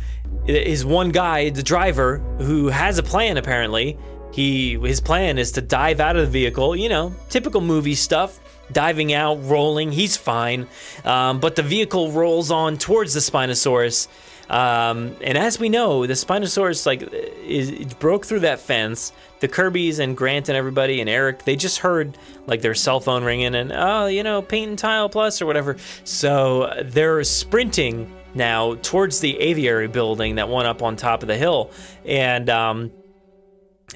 [0.47, 3.97] is one guy, the driver, who has a plan apparently.
[4.31, 8.39] He his plan is to dive out of the vehicle, you know, typical movie stuff.
[8.73, 10.67] Diving out, rolling, he's fine.
[11.05, 14.07] Um, but the vehicle rolls on towards the Spinosaurus.
[14.49, 19.13] Um, and as we know, the Spinosaurus like is, broke through that fence.
[19.39, 22.17] The Kirbys and Grant and everybody and Eric, they just heard
[22.47, 25.77] like their cell phone ringing and oh, you know, paint and tile plus or whatever.
[26.03, 31.37] So they're sprinting now towards the aviary building that one up on top of the
[31.37, 31.71] hill,
[32.05, 32.91] and um,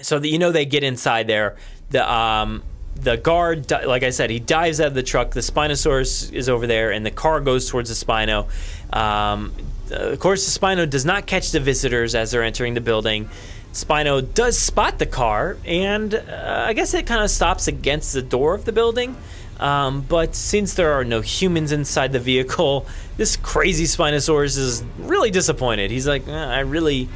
[0.02, 1.56] so that you know they get inside there.
[1.90, 2.64] The um,
[3.02, 5.32] the guard, like I said, he dives out of the truck.
[5.32, 8.48] The Spinosaurus is over there, and the car goes towards the Spino.
[8.96, 9.54] Um,
[9.92, 13.30] of course, the Spino does not catch the visitors as they're entering the building.
[13.74, 18.22] Spino does spot the car, and uh, I guess it kind of stops against the
[18.22, 19.16] door of the building.
[19.60, 22.86] Um, but since there are no humans inside the vehicle,
[23.18, 25.92] this crazy Spinosaurus is really disappointed.
[25.92, 27.10] He's like, eh, I really,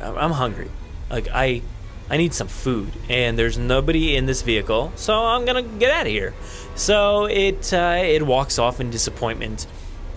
[0.00, 0.70] I'm hungry.
[1.10, 1.62] Like I,
[2.10, 6.06] I need some food, and there's nobody in this vehicle, so I'm gonna get out
[6.06, 6.34] of here.
[6.74, 9.66] So it uh, it walks off in disappointment,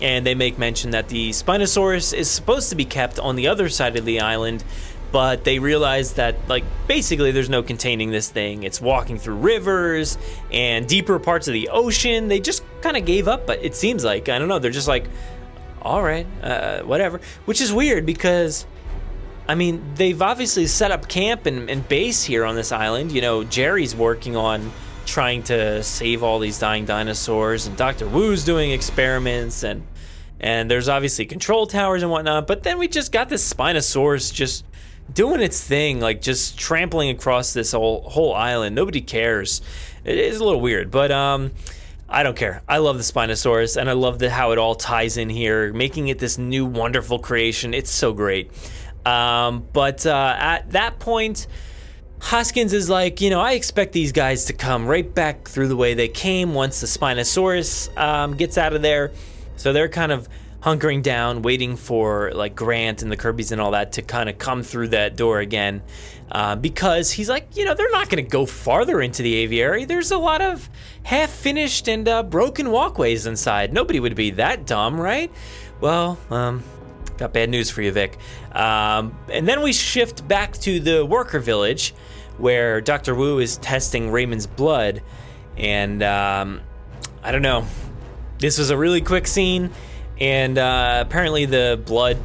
[0.00, 3.68] and they make mention that the Spinosaurus is supposed to be kept on the other
[3.68, 4.64] side of the island
[5.10, 10.18] but they realize that like basically there's no containing this thing it's walking through rivers
[10.52, 14.04] and deeper parts of the ocean they just kind of gave up but it seems
[14.04, 15.08] like i don't know they're just like
[15.80, 18.66] all right uh, whatever which is weird because
[19.48, 23.20] i mean they've obviously set up camp and, and base here on this island you
[23.20, 24.70] know jerry's working on
[25.06, 29.86] trying to save all these dying dinosaurs and dr wu's doing experiments and
[30.40, 34.64] and there's obviously control towers and whatnot but then we just got this spinosaurus just
[35.12, 38.74] doing its thing, like just trampling across this whole whole island.
[38.74, 39.60] Nobody cares.
[40.04, 41.52] It is a little weird, but um,
[42.08, 42.62] I don't care.
[42.68, 46.08] I love the Spinosaurus, and I love the, how it all ties in here, making
[46.08, 47.74] it this new wonderful creation.
[47.74, 48.50] It's so great.
[49.08, 51.46] Um, but uh, at that point.
[52.20, 55.76] Hoskins is like, you know, I expect these guys to come right back through the
[55.76, 59.12] way they came once the Spinosaurus um, gets out of there.
[59.54, 60.28] So they're kind of
[60.60, 64.38] hunkering down, waiting for like Grant and the Kirbys and all that to kind of
[64.38, 65.82] come through that door again.
[66.30, 69.84] Uh, because he's like, you know, they're not going to go farther into the aviary.
[69.84, 70.68] There's a lot of
[71.04, 73.72] half finished and uh, broken walkways inside.
[73.72, 75.30] Nobody would be that dumb, right?
[75.80, 76.62] Well, um,
[77.18, 78.16] got bad news for you, Vic.
[78.52, 81.94] Um, and then we shift back to the worker village
[82.38, 83.14] where Dr.
[83.14, 85.02] Wu is testing Raymond's blood.
[85.56, 86.60] And um,
[87.22, 87.66] I don't know.
[88.38, 89.70] This was a really quick scene
[90.20, 92.18] and uh, apparently the blood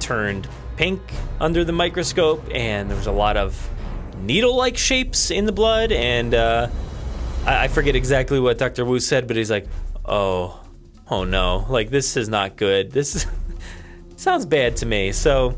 [0.00, 1.00] turned pink
[1.40, 3.68] under the microscope, and there was a lot of
[4.18, 5.92] needle-like shapes in the blood.
[5.92, 6.68] And uh,
[7.46, 8.84] I-, I forget exactly what Dr.
[8.84, 9.66] Wu said, but he's like,
[10.04, 10.60] "Oh,
[11.10, 11.66] oh no!
[11.68, 12.92] Like this is not good.
[12.92, 13.26] This
[14.18, 15.56] sounds bad to me." So,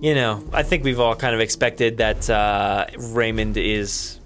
[0.00, 4.20] you know, I think we've all kind of expected that uh, Raymond is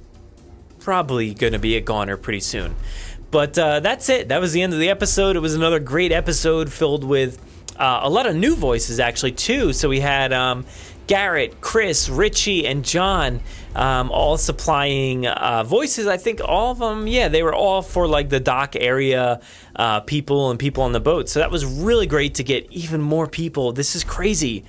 [0.80, 2.74] probably going to be a goner pretty soon.
[3.30, 4.28] But uh, that's it.
[4.28, 5.36] That was the end of the episode.
[5.36, 7.38] It was another great episode filled with
[7.76, 9.72] uh, a lot of new voices, actually, too.
[9.72, 10.64] So we had um,
[11.06, 13.40] Garrett, Chris, Richie, and John
[13.78, 16.08] um, all supplying uh, voices.
[16.08, 19.40] I think all of them, yeah, they were all for like the dock area
[19.76, 21.28] uh, people and people on the boat.
[21.28, 23.72] So that was really great to get even more people.
[23.72, 24.64] This is crazy.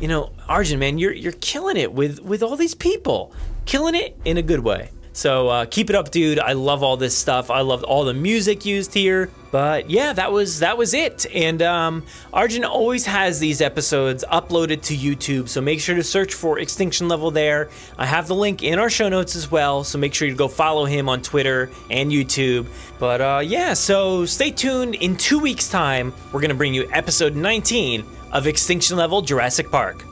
[0.00, 3.32] You know, Arjan, man, you're you're killing it with with all these people,
[3.64, 4.90] killing it in a good way.
[5.12, 6.38] So uh, keep it up, dude.
[6.38, 7.50] I love all this stuff.
[7.50, 9.30] I love all the music used here.
[9.50, 11.26] But yeah, that was that was it.
[11.34, 16.32] And um, Arjan always has these episodes uploaded to YouTube, so make sure to search
[16.32, 17.68] for Extinction Level there.
[17.98, 20.48] I have the link in our show notes as well, so make sure you go
[20.48, 22.66] follow him on Twitter and YouTube.
[22.98, 24.94] But uh, yeah, so stay tuned.
[24.94, 30.02] In two weeks' time, we're gonna bring you episode 19 of Extinction Level Jurassic Park.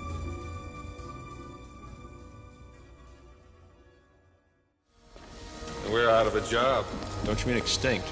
[6.48, 6.86] Job.
[7.24, 8.06] Don't you mean extinct?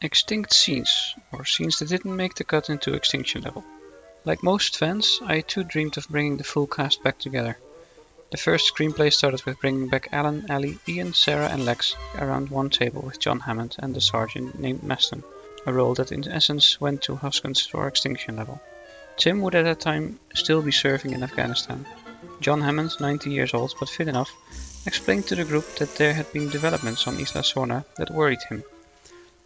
[0.00, 3.64] Extinct scenes, or scenes that didn't make the cut into extinction level.
[4.24, 7.58] Like most fans, I too dreamed of bringing the full cast back together.
[8.30, 12.70] The first screenplay started with bringing back Alan, Ellie, Ian, Sarah, and Lex around one
[12.70, 15.24] table with John Hammond and the sergeant named Maston,
[15.66, 18.60] a role that in essence went to Hoskins for extinction level.
[19.16, 21.86] Tim would at that time still be serving in Afghanistan.
[22.40, 24.32] John Hammond, 90 years old but fit enough,
[24.86, 28.64] explained to the group that there had been developments on Isla Sorna that worried him.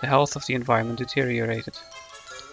[0.00, 1.74] The health of the environment deteriorated.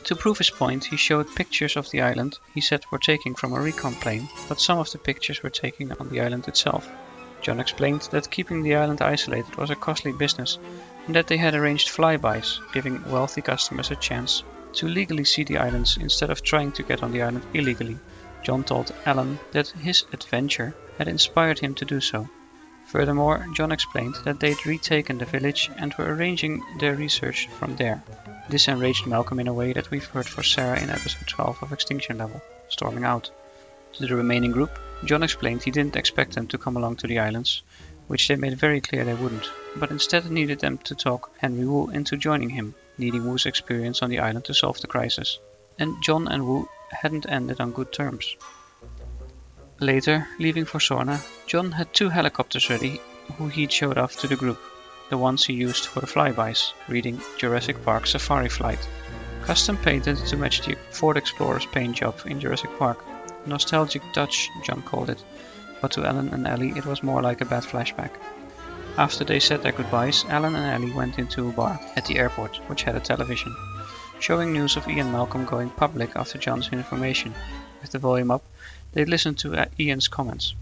[0.05, 3.53] To prove his point, he showed pictures of the island he said were taken from
[3.53, 6.89] a recon plane, but some of the pictures were taken on the island itself.
[7.41, 10.57] John explained that keeping the island isolated was a costly business
[11.05, 14.43] and that they had arranged flybys, giving wealthy customers a chance
[14.73, 17.97] to legally see the islands instead of trying to get on the island illegally.
[18.43, 22.27] John told Alan that his adventure had inspired him to do so.
[22.87, 28.03] Furthermore, John explained that they'd retaken the village and were arranging their research from there.
[28.49, 31.71] This enraged Malcolm in a way that we've heard for Sarah in episode 12 of
[31.71, 33.29] Extinction Level, storming out.
[33.93, 37.19] To the remaining group, John explained he didn't expect them to come along to the
[37.19, 37.61] islands,
[38.07, 41.89] which they made very clear they wouldn't, but instead needed them to talk Henry Wu
[41.91, 45.37] into joining him, needing Wu's experience on the island to solve the crisis.
[45.77, 48.35] And John and Wu hadn't ended on good terms.
[49.79, 52.99] Later, leaving for Sorna, John had two helicopters ready
[53.37, 54.59] who he'd showed off to the group,
[55.09, 58.85] the ones he used for the flybys, reading Jurassic Park Safari Flight.
[59.43, 63.03] Custom painted to match the Ford Explorer's paint job in Jurassic Park.
[63.45, 65.23] Nostalgic touch, John called it,
[65.81, 68.11] but to Alan and Ellie it was more like a bad flashback.
[68.97, 72.57] After they said their goodbyes, Alan and Ellie went into a bar at the airport,
[72.67, 73.55] which had a television,
[74.19, 77.33] showing news of Ian Malcolm going public after John's information.
[77.81, 78.43] With the volume up,
[78.93, 80.53] they listened to uh, Ian's comments.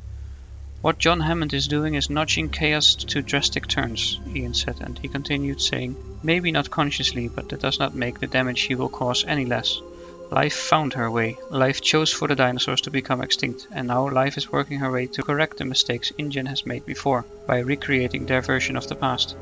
[0.81, 5.07] What John Hammond is doing is nudging chaos to drastic turns, Ian said, and he
[5.07, 9.25] continued saying, Maybe not consciously, but that does not make the damage he will cause
[9.27, 9.81] any less.
[10.29, 11.37] Life found her way.
[11.49, 15.07] Life chose for the dinosaurs to become extinct, and now life is working her way
[15.07, 19.35] to correct the mistakes InGen has made before, by recreating their version of the past.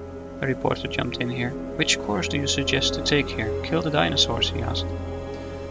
[0.46, 1.50] A reporter jumped in here.
[1.50, 3.52] Which course do you suggest to take here?
[3.64, 4.86] Kill the dinosaurs, he asked.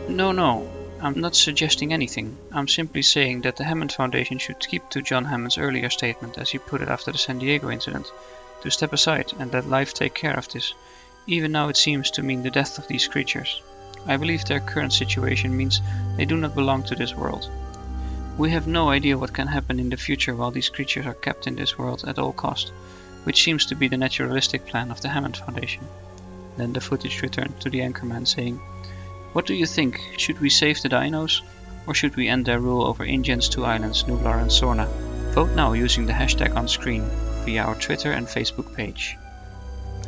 [0.09, 0.69] No, no,
[1.01, 2.37] I'm not suggesting anything.
[2.51, 6.51] I'm simply saying that the Hammond Foundation should keep to John Hammond's earlier statement, as
[6.51, 8.11] he put it after the San Diego incident,
[8.63, 10.75] to step aside and let life take care of this.
[11.29, 13.63] Even now it seems to mean the death of these creatures.
[14.09, 15.81] I believe their current situation means
[16.17, 17.49] they do not belong to this world.
[18.37, 21.47] We have no idea what can happen in the future while these creatures are kept
[21.47, 22.73] in this world at all cost,
[23.25, 25.87] which seems to be the naturalistic plan of the Hammond Foundation.
[26.57, 28.61] Then the footage returned to the anchorman saying,
[29.33, 30.01] What do you think?
[30.17, 31.41] Should we save the dinos?
[31.87, 34.89] Or should we end their rule over InGen's two islands, Nublar and Sorna?
[35.33, 37.11] Vote now using the hashtag on screen
[37.45, 39.17] via our Twitter and Facebook page.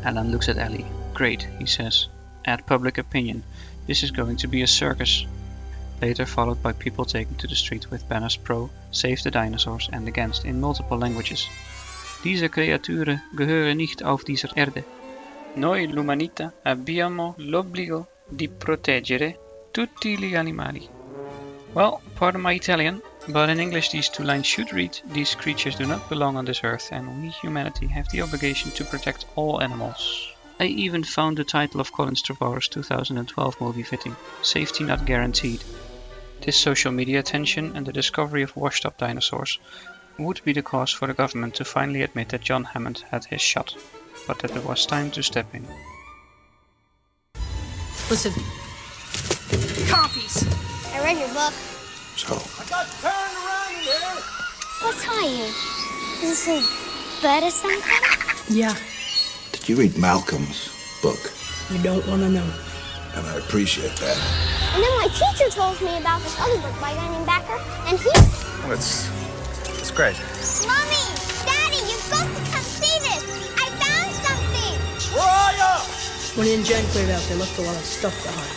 [0.04, 0.86] Alan looks at Ellie.
[1.14, 2.06] Great, he says.
[2.44, 3.42] Add public opinion.
[3.86, 5.26] This is going to be a circus.
[6.00, 10.06] Later followed by people taken to the street with banners pro, save the dinosaurs and
[10.06, 11.48] against in multiple languages.
[12.26, 14.82] Diese creaturen gehören nicht auf dieser Erde.
[15.54, 19.38] Noi l'umanità abbiamo l'obbligo di proteggere
[19.70, 20.88] tutti gli animali.
[21.72, 25.86] Well, pardon my Italian, but in English these two lines should read These creatures do
[25.86, 30.32] not belong on this earth and we humanity have the obligation to protect all animals.
[30.58, 35.62] I even found the title of Colin Trevorrow's 2012 movie fitting, Safety Not Guaranteed.
[36.40, 39.60] This social media attention and the discovery of washed up dinosaurs
[40.18, 43.40] would be the cause for the government to finally admit that John Hammond had his
[43.40, 43.76] shot,
[44.26, 45.66] but that it was time to step in.
[48.08, 48.32] Listen.
[49.88, 50.46] Copies!
[50.94, 51.52] I read your book.
[52.16, 54.22] So, I got turned around here!
[54.82, 55.44] What's are you?
[56.22, 58.56] Is this a bird or something?
[58.56, 58.74] Yeah,
[59.52, 60.70] did you read Malcolm's
[61.02, 61.18] book?
[61.70, 62.48] you don't want to know.
[63.14, 64.16] And I appreciate that.
[64.74, 67.58] And then my teacher told me about this other book by a guy named Bakker,
[67.88, 68.10] and he...
[68.68, 68.78] Well,
[69.86, 70.66] it's, it's great.
[70.66, 71.06] Mommy!
[71.46, 73.22] Daddy, you've got to come see this!
[73.56, 74.74] I found something!
[75.14, 75.74] Where are you?
[76.36, 78.50] When InGen cleared out, they left a lot of stuff behind.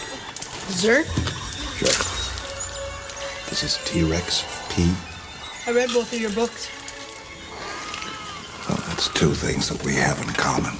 [0.68, 1.06] Dessert?
[1.78, 1.90] Sure.
[3.50, 4.92] This is T-Rex P.
[5.68, 6.70] I read both of your books.
[8.68, 10.74] Well, that's two things that we have in common.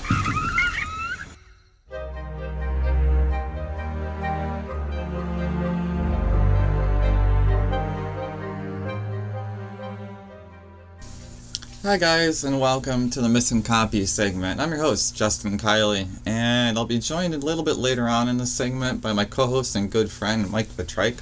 [11.82, 14.60] Hi guys, and welcome to the Missing Compys segment.
[14.60, 18.36] I'm your host, Justin Kiley, and I'll be joined a little bit later on in
[18.36, 21.20] the segment by my co-host and good friend, Mike-The-Trike.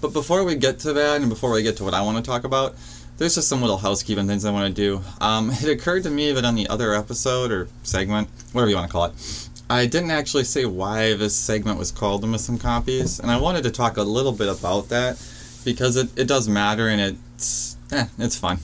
[0.00, 2.28] But before we get to that, and before we get to what I want to
[2.28, 2.74] talk about,
[3.18, 5.00] there's just some little housekeeping things I want to do.
[5.20, 8.88] Um, it occurred to me that on the other episode or segment, whatever you want
[8.88, 13.20] to call it, I didn't actually say why this segment was called the Missing Compys,
[13.20, 15.24] and I wanted to talk a little bit about that
[15.64, 18.58] because it, it does matter and it's eh, it's fun.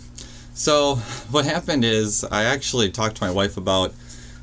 [0.57, 0.95] So
[1.31, 3.93] what happened is I actually talked to my wife about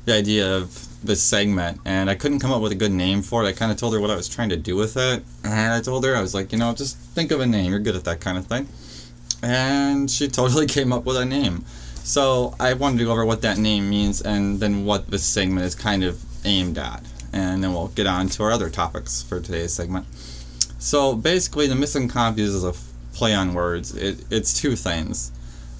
[0.04, 3.42] the idea of this segment, and I couldn't come up with a good name for
[3.42, 3.48] it.
[3.48, 5.80] I kind of told her what I was trying to do with it, and I
[5.80, 7.68] told her I was like, you know, just think of a name.
[7.68, 8.68] You're good at that kind of thing,
[9.42, 11.64] and she totally came up with a name.
[12.04, 15.66] So I wanted to go over what that name means, and then what this segment
[15.66, 17.02] is kind of aimed at,
[17.32, 20.06] and then we'll get on to our other topics for today's segment.
[20.78, 22.72] So basically, the Missing Compys is a
[23.14, 23.96] play on words.
[23.96, 25.32] It, it's two things.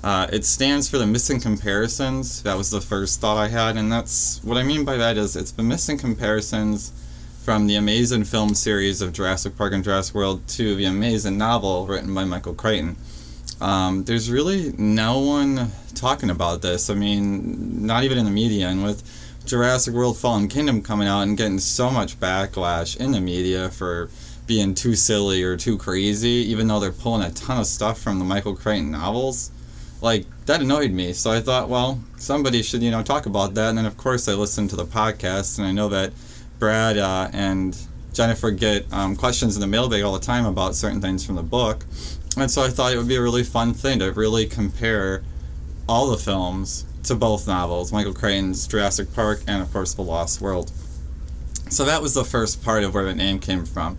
[0.04, 2.42] Uh, it stands for the missing comparisons.
[2.42, 5.34] That was the first thought I had, and that's what I mean by that is
[5.34, 6.92] it's the missing comparisons
[7.42, 11.86] from the amazing film series of Jurassic Park and Jurassic World to the amazing novel
[11.86, 12.96] written by Michael Crichton.
[13.62, 16.90] Um, there's really no one talking about this.
[16.90, 19.02] I mean, not even in the media, and with
[19.46, 24.10] Jurassic World Fallen Kingdom coming out and getting so much backlash in the media for
[24.46, 28.18] being too silly or too crazy, even though they're pulling a ton of stuff from
[28.18, 29.50] the Michael Crichton novels.
[30.04, 31.14] Like, that annoyed me.
[31.14, 33.70] So I thought, well, somebody should, you know, talk about that.
[33.70, 36.12] And then, of course, I listened to the podcast, and I know that
[36.58, 37.74] Brad uh, and
[38.12, 41.42] Jennifer get um, questions in the mailbag all the time about certain things from the
[41.42, 41.86] book.
[42.36, 45.24] And so I thought it would be a really fun thing to really compare
[45.88, 50.38] all the films to both novels Michael Crichton's Jurassic Park and, of course, The Lost
[50.38, 50.70] World.
[51.70, 53.96] So that was the first part of where the name came from.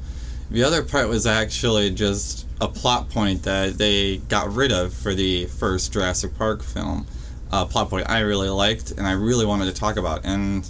[0.52, 5.14] The other part was actually just a plot point that they got rid of for
[5.14, 7.06] the first Jurassic Park film.
[7.52, 10.70] A plot point I really liked and I really wanted to talk about, and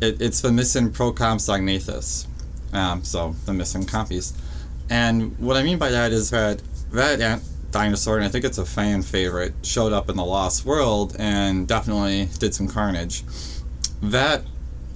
[0.00, 2.26] it, it's the missing Procompsognathus.
[2.72, 4.32] Um, so, the Missing Compys.
[4.90, 7.40] And what I mean by that is that that
[7.70, 11.68] dinosaur, and I think it's a fan favorite, showed up in the Lost World and
[11.68, 13.22] definitely did some carnage.
[14.02, 14.42] That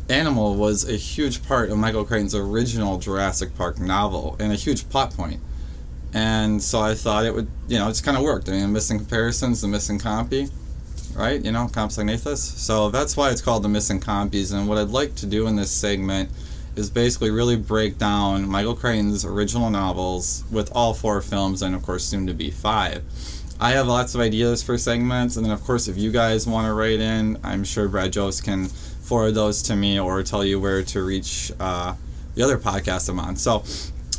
[0.09, 4.89] animal was a huge part of Michael Crichton's original Jurassic Park novel and a huge
[4.89, 5.41] plot point.
[6.15, 8.49] And so I thought it would, you know, it's kind of worked.
[8.49, 10.51] I mean, missing comparisons, the missing Compy,
[11.15, 11.45] right?
[11.45, 12.39] You know, comps like Compsognathus.
[12.39, 14.55] So that's why it's called the Missing Compys.
[14.55, 16.31] And what I'd like to do in this segment
[16.77, 21.83] is basically really break down Michael Crichton's original novels with all four films and, of
[21.83, 23.03] course, soon to be five.
[23.61, 26.67] I have lots of ideas for segments, and then, of course, if you guys want
[26.67, 30.61] to write in, I'm sure Brad Jost can forward those to me or tell you
[30.61, 31.95] where to reach uh,
[32.37, 33.35] the other podcast I'm on.
[33.35, 33.65] So,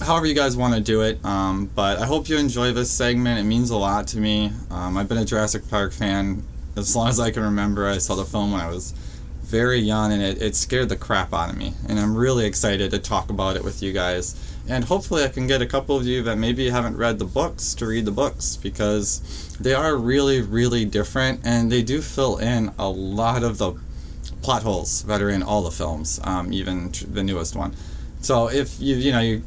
[0.02, 1.24] however you guys want to do it.
[1.26, 3.40] Um, but I hope you enjoy this segment.
[3.40, 4.52] It means a lot to me.
[4.72, 6.44] Um, I've been a Jurassic Park fan
[6.76, 7.88] as long as I can remember.
[7.88, 8.94] I saw the film when I was
[9.42, 11.74] very young and it, it scared the crap out of me.
[11.88, 14.36] And I'm really excited to talk about it with you guys.
[14.68, 17.74] And hopefully, I can get a couple of you that maybe haven't read the books
[17.76, 22.72] to read the books because they are really, really different and they do fill in
[22.78, 23.74] a lot of the
[24.44, 27.76] plot holes that are in all the films, um, even the newest one.
[28.22, 29.44] So if you you know you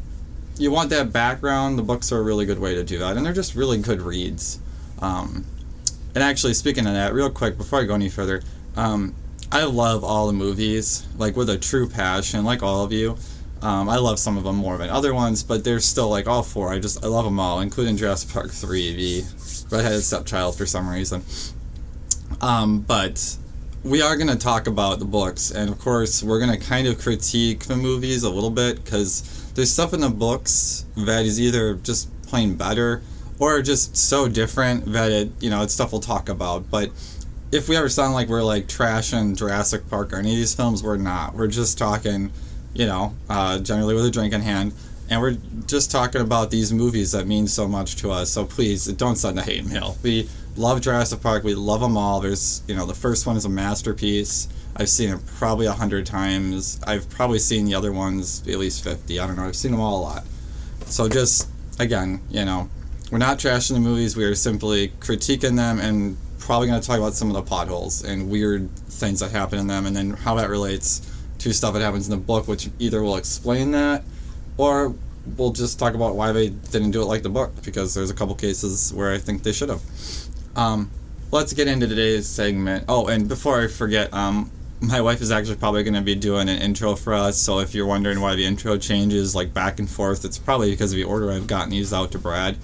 [0.59, 3.25] you want that background, the books are a really good way to do that, and
[3.25, 4.61] they're just really good reads.
[5.01, 5.45] Um,
[6.15, 8.43] and actually, speaking of that, real quick before I go any further,
[8.77, 9.15] um,
[9.51, 13.17] I love all the movies like with a true passion, like all of you.
[13.61, 16.43] Um, I love some of them more than other ones, but they're still like all
[16.43, 16.73] four.
[16.73, 19.25] I just I love them all, including Jurassic Park three, the
[19.71, 21.23] redheaded stepchild for some reason.
[22.41, 23.37] Um, but
[23.85, 26.87] we are going to talk about the books, and of course, we're going to kind
[26.87, 31.41] of critique the movies a little bit because there's stuff in the books that is
[31.41, 33.03] either just plain better
[33.39, 36.71] or just so different that it you know it's stuff we'll talk about.
[36.71, 36.91] But
[37.53, 40.83] if we ever sound like we're like trashing Jurassic Park or any of these films,
[40.83, 41.35] we're not.
[41.35, 42.33] We're just talking,
[42.73, 44.73] you know, uh, generally with a drink in hand,
[45.11, 45.37] and we're
[45.67, 48.31] just talking about these movies that mean so much to us.
[48.31, 49.99] So please don't send a hate mail.
[50.03, 51.45] We love Jurassic Park.
[51.45, 52.21] We love them all.
[52.21, 54.49] There's, you know, the first one is a masterpiece.
[54.75, 56.81] I've seen it probably a hundred times.
[56.87, 59.21] I've probably seen the other ones at least fifty.
[59.21, 59.45] I don't know.
[59.45, 60.25] I've seen them all a lot.
[60.87, 61.49] So just
[61.79, 62.69] again, you know,
[63.11, 64.17] we're not trashing the movies.
[64.17, 68.03] We are simply critiquing them and probably going to talk about some of the potholes
[68.03, 71.09] and weird things that happen in them, and then how that relates
[71.39, 74.03] to stuff that happens in the book, which either will explain that,
[74.57, 74.95] or
[75.37, 78.15] we'll just talk about why they didn't do it like the book, because there's a
[78.15, 79.83] couple cases where I think they should have.
[80.57, 80.91] Um,
[81.31, 82.87] let's get into today's segment.
[82.89, 84.51] Oh, and before I forget, um,
[84.83, 87.39] my wife is actually probably going to be doing an intro for us.
[87.39, 90.93] So if you're wondering why the intro changes like back and forth, it's probably because
[90.93, 92.57] of the order I've gotten these out to Brad.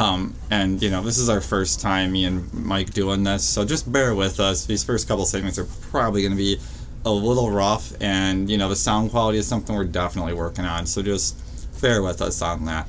[0.00, 3.64] Um, and you know, this is our first time me and Mike doing this, so
[3.64, 4.66] just bear with us.
[4.66, 6.58] These first couple segments are probably going to be
[7.04, 10.86] a little rough, and you know, the sound quality is something we're definitely working on.
[10.86, 12.86] So just bear with us on that.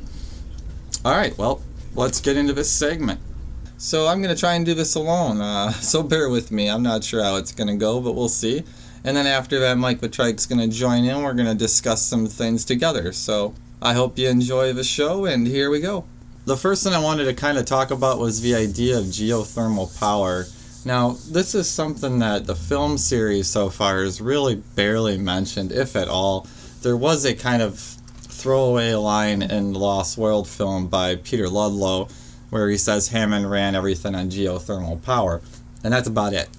[1.05, 1.61] All right, well,
[1.95, 3.21] let's get into this segment.
[3.81, 5.39] So I'm going to try and do this alone.
[5.39, 6.69] Uh, so bear with me.
[6.69, 8.63] I'm not sure how it's going to go, but we'll see.
[9.05, 11.23] And then after that, Mike-The-Trike's going to join in.
[11.23, 13.13] We're going to discuss some things together.
[13.13, 16.03] So I hope you enjoy the show, and here we go.
[16.43, 19.97] The first thing I wanted to kind of talk about was the idea of geothermal
[19.97, 20.45] power.
[20.83, 25.95] Now, this is something that the film series so far is really barely mentioned, if
[25.95, 26.47] at all.
[26.81, 32.09] There was a kind of throwaway line in the Lost World film by Peter Ludlow
[32.49, 35.41] where he says Hammond ran everything on geothermal power,
[35.83, 36.49] and that's about it.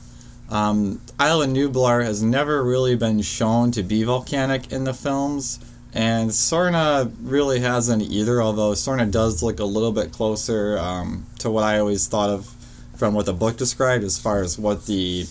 [0.49, 5.61] Um, Island Nublar has never really been shown to be volcanic in the films,
[5.93, 11.51] and Sorna really hasn't either, although Sorna does look a little bit closer um, to
[11.51, 12.55] what I always thought of
[12.97, 15.27] from what the book described as far as what the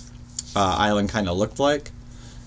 [0.56, 1.92] uh, island kind of looked like.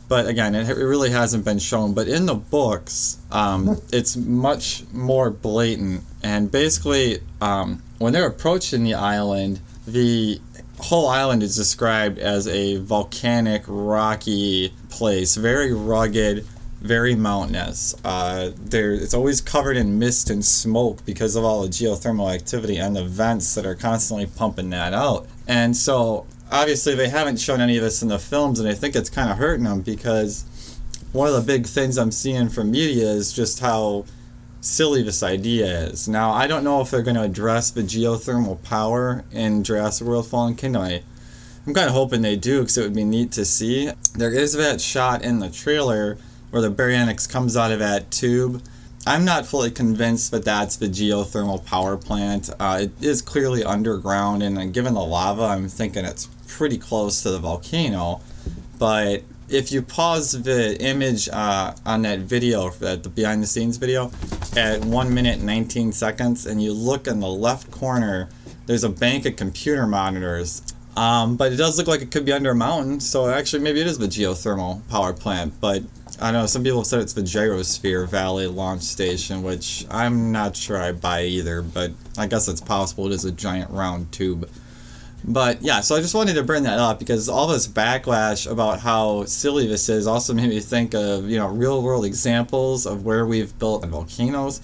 [0.09, 1.95] But again, it, it really hasn't been shown.
[1.95, 6.03] But in the books, um, it's much more blatant.
[6.23, 10.41] And basically, um, when they're approaching the island, the
[10.81, 16.45] whole island is described as a volcanic, rocky place, very rugged,
[16.81, 17.95] very mountainous.
[18.05, 22.77] Uh, there, it's always covered in mist and smoke because of all the geothermal activity
[22.77, 25.29] and the vents that are constantly pumping that out.
[25.47, 28.97] And so, obviously, they haven't shown any of this in the films, and I think
[28.97, 30.45] it's kind of hurting them because
[31.13, 34.07] one of the big things I'm seeing from media is just how
[34.63, 36.09] silly this idea is.
[36.09, 40.27] Now, I don't know if they're going to address the geothermal power in Jurassic World
[40.27, 40.83] Fallen Kingdom.
[40.83, 41.03] I,
[41.67, 43.91] I'm kind of hoping they do because it would be neat to see.
[44.15, 46.17] There is that shot in the trailer
[46.51, 48.63] where the baryonyx comes out of that tube.
[49.05, 52.51] I'm not fully convinced that that's the geothermal power plant.
[52.61, 57.21] Uh, it is clearly underground, and uh, given the lava, I'm thinking it's pretty close
[57.23, 58.21] to the volcano.
[58.79, 63.77] But if you pause the image uh, on that video, that the behind the scenes
[63.77, 64.11] video,
[64.57, 68.31] at 1 minute 19 seconds, and you look in the left corner,
[68.67, 70.63] there's a bank of computer monitors.
[70.97, 73.81] Um, but it does look like it could be under a mountain, so actually maybe
[73.81, 75.55] it is the geothermal power plant.
[75.61, 75.83] But
[76.21, 80.55] I know some people have said it's the Gyrosphere Valley launch station, which I'm not
[80.55, 84.49] sure I buy either, but I guess it's possible it is a giant round tube.
[85.25, 88.81] But yeah, so I just wanted to bring that up because all this backlash about
[88.81, 93.05] how silly this is also made me think of, you know, real world examples of
[93.05, 94.61] where we've built volcanoes.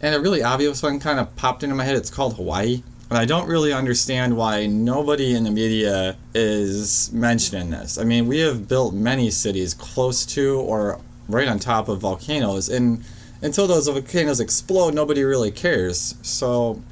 [0.00, 1.96] And a really obvious one kind of popped into my head.
[1.96, 2.82] It's called Hawaii.
[3.10, 7.98] And I don't really understand why nobody in the media is mentioning this.
[7.98, 12.68] I mean, we have built many cities close to or right on top of volcanoes,
[12.68, 13.04] and
[13.42, 16.14] until those volcanoes explode, nobody really cares.
[16.22, 16.82] So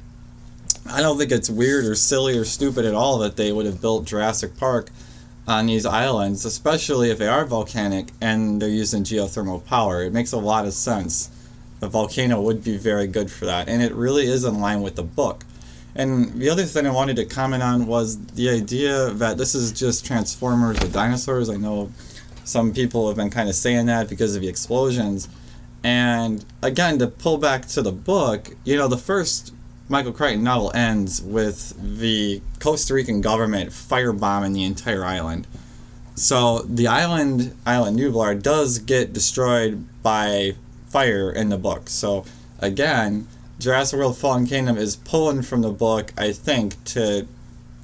[0.91, 3.79] I don't think it's weird or silly or stupid at all that they would have
[3.79, 4.89] built Jurassic Park
[5.47, 10.03] on these islands, especially if they are volcanic and they're using geothermal power.
[10.03, 11.29] It makes a lot of sense.
[11.81, 14.95] A volcano would be very good for that, and it really is in line with
[14.95, 15.45] the book.
[15.95, 19.71] And the other thing I wanted to comment on was the idea that this is
[19.71, 21.49] just Transformers with dinosaurs.
[21.49, 21.91] I know
[22.43, 25.29] some people have been kind of saying that because of the explosions.
[25.83, 29.53] And again, to pull back to the book, you know, the first
[29.91, 35.47] Michael Crichton novel ends with the Costa Rican government firebombing the entire island.
[36.13, 40.53] So the island, Island Nublar, does get destroyed by
[40.89, 41.89] fire in the book.
[41.89, 42.23] So
[42.59, 43.27] again,
[43.57, 47.27] Jurassic World Fallen Kingdom is pulling from the book, I think, to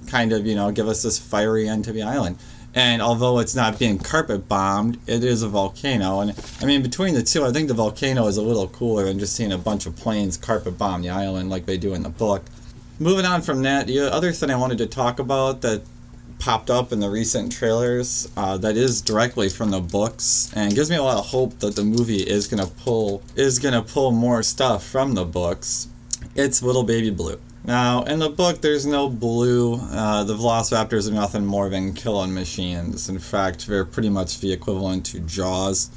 [0.06, 2.38] kind of, you know, give us this fiery end to the island.
[2.76, 6.20] And although it's not being carpet bombed, it is a volcano.
[6.20, 9.18] And I mean, between the two, I think the volcano is a little cooler than
[9.18, 12.10] just seeing a bunch of planes carpet bomb the island like they do in the
[12.10, 12.44] book.
[13.00, 15.84] Moving on from that, the other thing I wanted to talk about that
[16.38, 20.90] popped up in the recent trailers uh, that is directly from the books and gives
[20.90, 24.44] me a lot of hope that the movie is gonna pull is gonna pull more
[24.44, 25.88] stuff from the books.
[26.36, 27.40] It's Little Baby Blue.
[27.66, 29.80] Now, in the book, there's no blue.
[29.82, 33.10] Uh, the Velociraptors are nothing more than killing machines.
[33.10, 35.90] In fact, they're pretty much the equivalent to Jaws.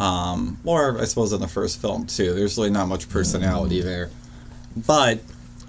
[0.00, 2.34] Um, or, I suppose, in the first film, too.
[2.34, 4.10] There's really not much personality there.
[4.76, 5.20] But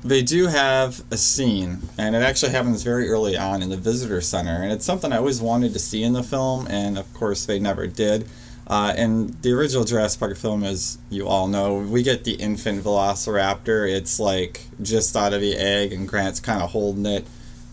[0.03, 4.21] they do have a scene, and it actually happens very early on in the visitor
[4.21, 7.45] center, and it's something I always wanted to see in the film, and of course
[7.45, 8.27] they never did.
[8.67, 12.83] Uh, in the original Jurassic Park film, as you all know, we get the infant
[12.83, 13.89] Velociraptor.
[13.89, 17.25] It's like just out of the egg, and Grant's kind of holding it,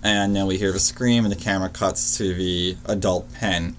[0.04, 3.74] and then we hear the scream, and the camera cuts to the adult pen.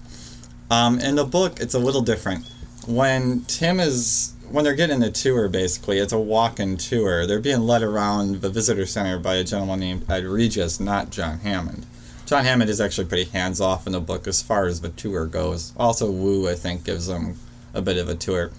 [0.70, 2.44] Um, in the book, it's a little different.
[2.86, 7.26] When Tim is when they're getting a tour, basically, it's a walk-in tour.
[7.26, 11.40] They're being led around the visitor center by a gentleman named Ed Regis, not John
[11.40, 11.86] Hammond.
[12.26, 15.72] John Hammond is actually pretty hands-off in the book as far as the tour goes.
[15.76, 17.36] Also, Wu, I think, gives them
[17.72, 18.50] a bit of a tour.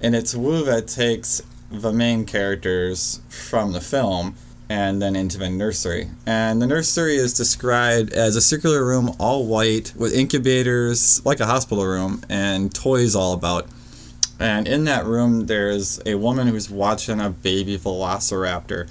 [0.00, 4.36] And it's Wu that takes the main characters from the film
[4.68, 6.10] and then into the nursery.
[6.26, 11.46] And the nursery is described as a circular room, all white, with incubators, like a
[11.46, 13.66] hospital room, and toys all about.
[14.38, 18.88] And in that room, there's a woman who's watching a baby velociraptor.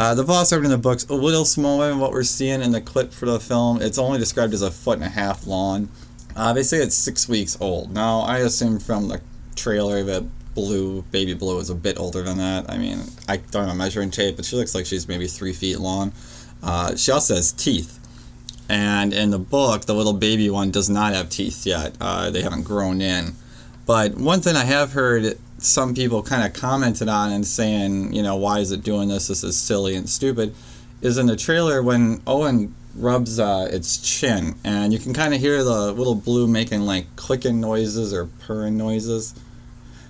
[0.00, 2.80] Uh, the velociraptor in the book's a little smaller than what we're seeing in the
[2.80, 3.82] clip for the film.
[3.82, 5.90] It's only described as a foot and a half long.
[6.34, 7.92] Uh, they say it's six weeks old.
[7.92, 9.20] Now, I assume from the
[9.56, 10.24] trailer that
[10.54, 12.70] Blue, baby Blue, is a bit older than that.
[12.70, 15.52] I mean, I don't have a measuring tape, but she looks like she's maybe three
[15.52, 16.14] feet long.
[16.62, 17.98] Uh, she also has teeth.
[18.70, 21.94] And in the book, the little baby one does not have teeth yet.
[22.00, 23.34] Uh, they haven't grown in.
[23.84, 28.22] But one thing I have heard some people kind of commented on and saying, you
[28.22, 29.28] know, why is it doing this?
[29.28, 30.54] This is silly and stupid.
[31.02, 35.40] Is in the trailer when Owen rubs uh, its chin, and you can kind of
[35.40, 39.34] hear the little blue making like clicking noises or purring noises.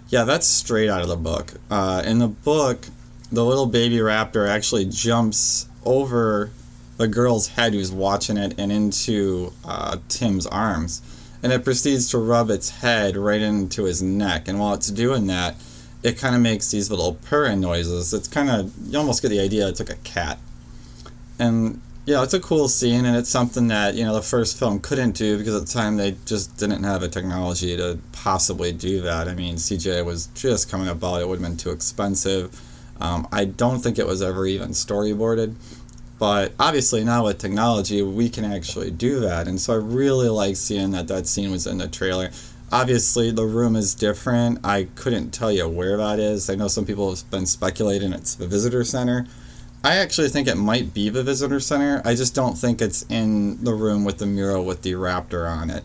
[0.09, 1.55] Yeah, that's straight out of the book.
[1.71, 2.87] Uh, in the book,
[3.31, 6.51] the little baby raptor actually jumps over
[6.97, 11.01] the girl's head who's watching it and into uh, Tim's arms.
[11.43, 14.47] And it proceeds to rub its head right into his neck.
[14.47, 15.57] And while it's doing that,
[16.03, 18.13] it kind of makes these little purring noises.
[18.13, 20.39] It's kind of, you almost get the idea it's like a cat.
[21.39, 24.59] And, you know, it's a cool scene, and it's something that, you know, the first
[24.59, 28.73] film couldn't do because at the time they just didn't have the technology to possibly
[28.73, 29.29] do that.
[29.29, 32.61] I mean, CGI was just coming about, it would have been too expensive.
[33.01, 35.55] Um, I don't think it was ever even storyboarded.
[36.21, 39.49] But obviously now with technology, we can actually do that.
[39.49, 42.31] And so I really like seeing that that scene was in the trailer.
[42.71, 44.61] Obviously, the room is different.
[44.63, 46.51] I couldn't tell you where that is.
[46.51, 49.27] I know some people have been speculating it's the visitor center.
[49.83, 52.03] I actually think it might be the visitor center.
[52.05, 55.71] I just don't think it's in the room with the mural with the raptor on
[55.71, 55.85] it.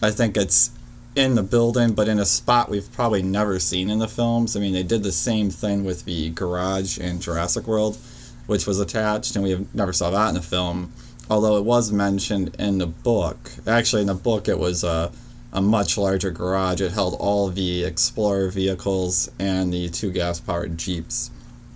[0.00, 0.70] I think it's
[1.16, 4.56] in the building, but in a spot we've probably never seen in the films.
[4.56, 7.98] I mean, they did the same thing with the garage in Jurassic World
[8.46, 10.92] which was attached, and we never saw that in the film.
[11.30, 13.52] Although it was mentioned in the book.
[13.66, 15.12] Actually, in the book, it was a,
[15.52, 16.80] a much larger garage.
[16.80, 21.30] It held all the Explorer vehicles and the two gas powered Jeeps.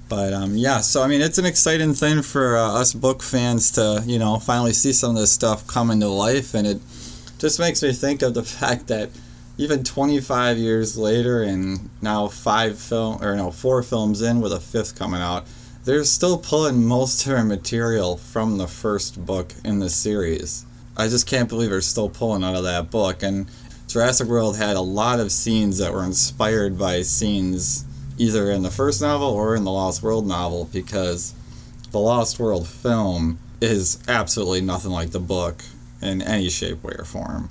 [0.09, 3.73] But um, yeah, so I mean, it's an exciting thing for uh, us book fans
[3.73, 6.55] to, you know, finally see some of this stuff come into life.
[6.55, 6.81] And it
[7.39, 9.11] just makes me think of the fact that
[9.59, 14.61] even 25 years later, and now five film or no, four films in with a
[14.61, 15.47] fifth coming out,
[15.87, 20.67] they're still pulling most of their material from the first book in the series.
[20.97, 23.23] I just can't believe they're still pulling out of that book.
[23.23, 23.47] And
[23.87, 27.85] Jurassic World had a lot of scenes that were inspired by scenes
[28.19, 31.35] either in the first novel or in the Lost World novel because
[31.93, 35.63] the Lost World film is absolutely nothing like the book
[36.03, 37.49] in any shape, way, or form.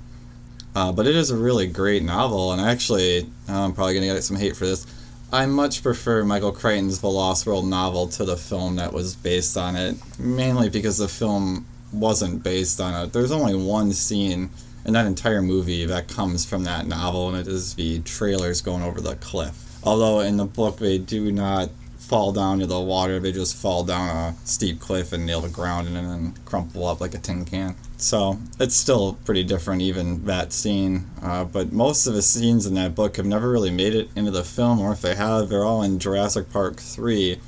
[0.74, 4.22] Uh, but it is a really great novel, and actually, I'm probably going to get
[4.22, 4.86] some hate for this.
[5.32, 9.56] I much prefer Michael Crichton's The Lost World novel to the film that was based
[9.56, 13.12] on it, mainly because the film wasn't based on it.
[13.12, 14.50] There's only one scene
[14.84, 18.84] in that entire movie that comes from that novel, and it is the trailers going
[18.84, 19.80] over the cliff.
[19.82, 23.82] Although in the book they do not fall down to the water, they just fall
[23.82, 27.44] down a steep cliff and nail the ground and then crumple up like a tin
[27.44, 27.74] can.
[27.96, 31.06] So it's still pretty different, even that scene.
[31.22, 34.30] Uh, but most of the scenes in that book have never really made it into
[34.30, 37.40] the film, or if they have, they're all in Jurassic Park 3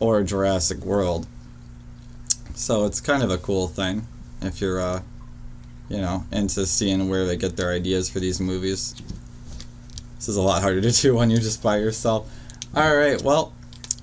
[0.00, 1.26] or Jurassic World.
[2.54, 4.06] So it's kind of a cool thing
[4.40, 5.02] if you're, uh,
[5.88, 8.94] you know, into seeing where they get their ideas for these movies.
[10.16, 12.32] This is a lot harder to do when you're just by yourself.
[12.74, 13.52] Alright, well,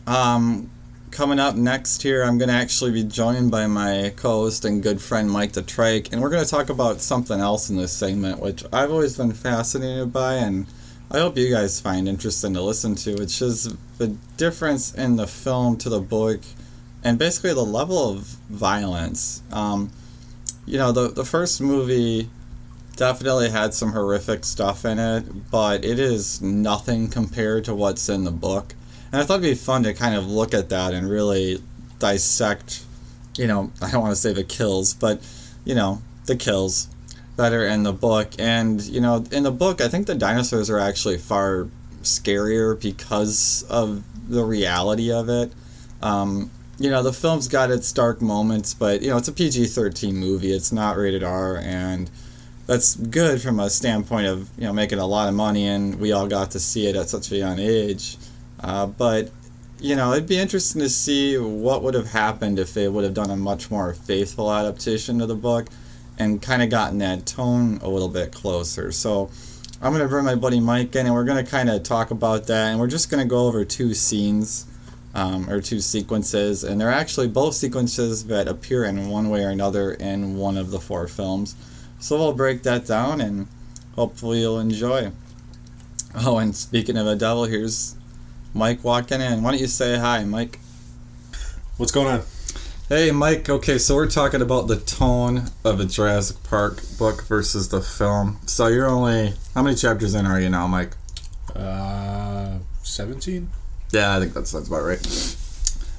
[0.05, 0.69] um,
[1.11, 4.81] coming up next here, I'm going to actually be joined by my co host and
[4.81, 7.91] good friend Mike the Trike, and we're going to talk about something else in this
[7.91, 10.67] segment, which I've always been fascinated by, and
[11.11, 15.27] I hope you guys find interesting to listen to, which is the difference in the
[15.27, 16.41] film to the book
[17.03, 18.19] and basically the level of
[18.49, 19.41] violence.
[19.51, 19.91] Um,
[20.65, 22.29] you know, the, the first movie
[22.95, 28.25] definitely had some horrific stuff in it, but it is nothing compared to what's in
[28.25, 28.75] the book.
[29.11, 31.61] And I thought it'd be fun to kind of look at that and really
[31.99, 32.83] dissect,
[33.37, 35.21] you know, I don't want to say the kills, but,
[35.65, 36.87] you know, the kills
[37.35, 38.29] that are in the book.
[38.37, 41.67] And, you know, in the book, I think the dinosaurs are actually far
[42.01, 45.51] scarier because of the reality of it.
[46.01, 49.67] Um, you know, the film's got its dark moments, but, you know, it's a PG
[49.67, 50.53] 13 movie.
[50.53, 52.09] It's not rated R, and
[52.67, 56.13] that's good from a standpoint of, you know, making a lot of money, and we
[56.13, 58.17] all got to see it at such a young age.
[58.59, 59.31] Uh, but
[59.81, 63.13] you know, it'd be interesting to see what would have happened if they would have
[63.13, 65.67] done a much more faithful adaptation of the book
[66.17, 68.91] and kind of gotten that tone a little bit closer.
[68.91, 69.31] So
[69.81, 72.11] I'm going to bring my buddy Mike in and we're going to kind of talk
[72.11, 72.67] about that.
[72.67, 74.65] And we're just going to go over two scenes
[75.13, 79.49] um, or two sequences, and they're actually both sequences that appear in one way or
[79.49, 81.55] another in one of the four films.
[81.99, 83.47] So we'll break that down, and
[83.95, 85.11] hopefully you'll enjoy.
[86.15, 87.95] Oh, and speaking of a devil, here's
[88.53, 89.43] Mike walking in.
[89.43, 90.59] Why don't you say hi, Mike?
[91.77, 92.21] What's going on?
[92.89, 93.47] Hey, Mike.
[93.47, 98.39] Okay, so we're talking about the tone of a Jurassic Park book versus the film.
[98.47, 100.95] So you're only how many chapters in are you now, Mike?
[101.55, 103.49] Uh, 17?
[103.91, 105.35] Yeah, I think that sounds about right.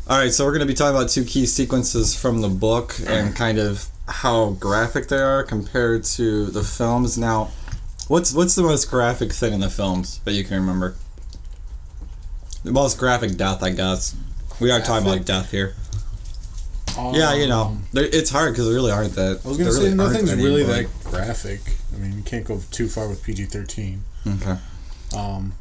[0.08, 2.96] All right, so we're going to be talking about two key sequences from the book
[3.06, 7.16] and kind of how graphic they are compared to the films.
[7.16, 7.52] Now,
[8.08, 10.96] what's what's the most graphic thing in the films that you can remember?
[12.64, 14.14] The most graphic death, I guess.
[14.60, 15.74] We are talking about death here.
[17.12, 19.40] yeah, you know, it's hard because there really aren't that.
[19.44, 21.60] I was gonna say really nothing's really that graphic.
[21.94, 24.02] I mean, you can't go too far with PG thirteen.
[24.26, 24.56] Okay.
[25.16, 25.54] Um,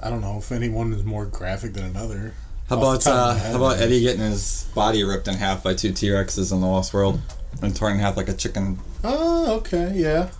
[0.00, 2.34] I don't know if anyone is more graphic than another.
[2.68, 6.08] How about uh, how about Eddie getting his body ripped in half by two T
[6.08, 7.20] Rexes in the Lost World
[7.60, 8.78] and torn in half like a chicken?
[9.04, 10.30] Oh, okay, yeah.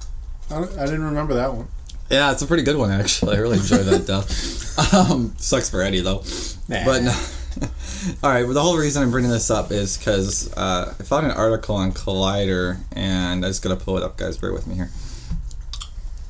[0.50, 1.68] I, I didn't remember that one.
[2.10, 3.36] Yeah, it's a pretty good one actually.
[3.36, 4.56] I really enjoyed that death.
[4.94, 6.22] Um, sucks for Eddie though.
[6.68, 6.84] Nah.
[6.84, 7.10] But no.
[8.22, 8.44] all right.
[8.44, 11.74] Well, the whole reason I'm bringing this up is because uh, I found an article
[11.74, 14.36] on Collider, and I just gotta pull it up, guys.
[14.36, 14.90] Bear with me here.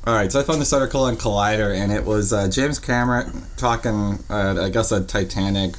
[0.07, 3.43] All right, so I found this article on Collider, and it was uh, James Cameron
[3.57, 5.75] talking, uh, I guess, a Titanic.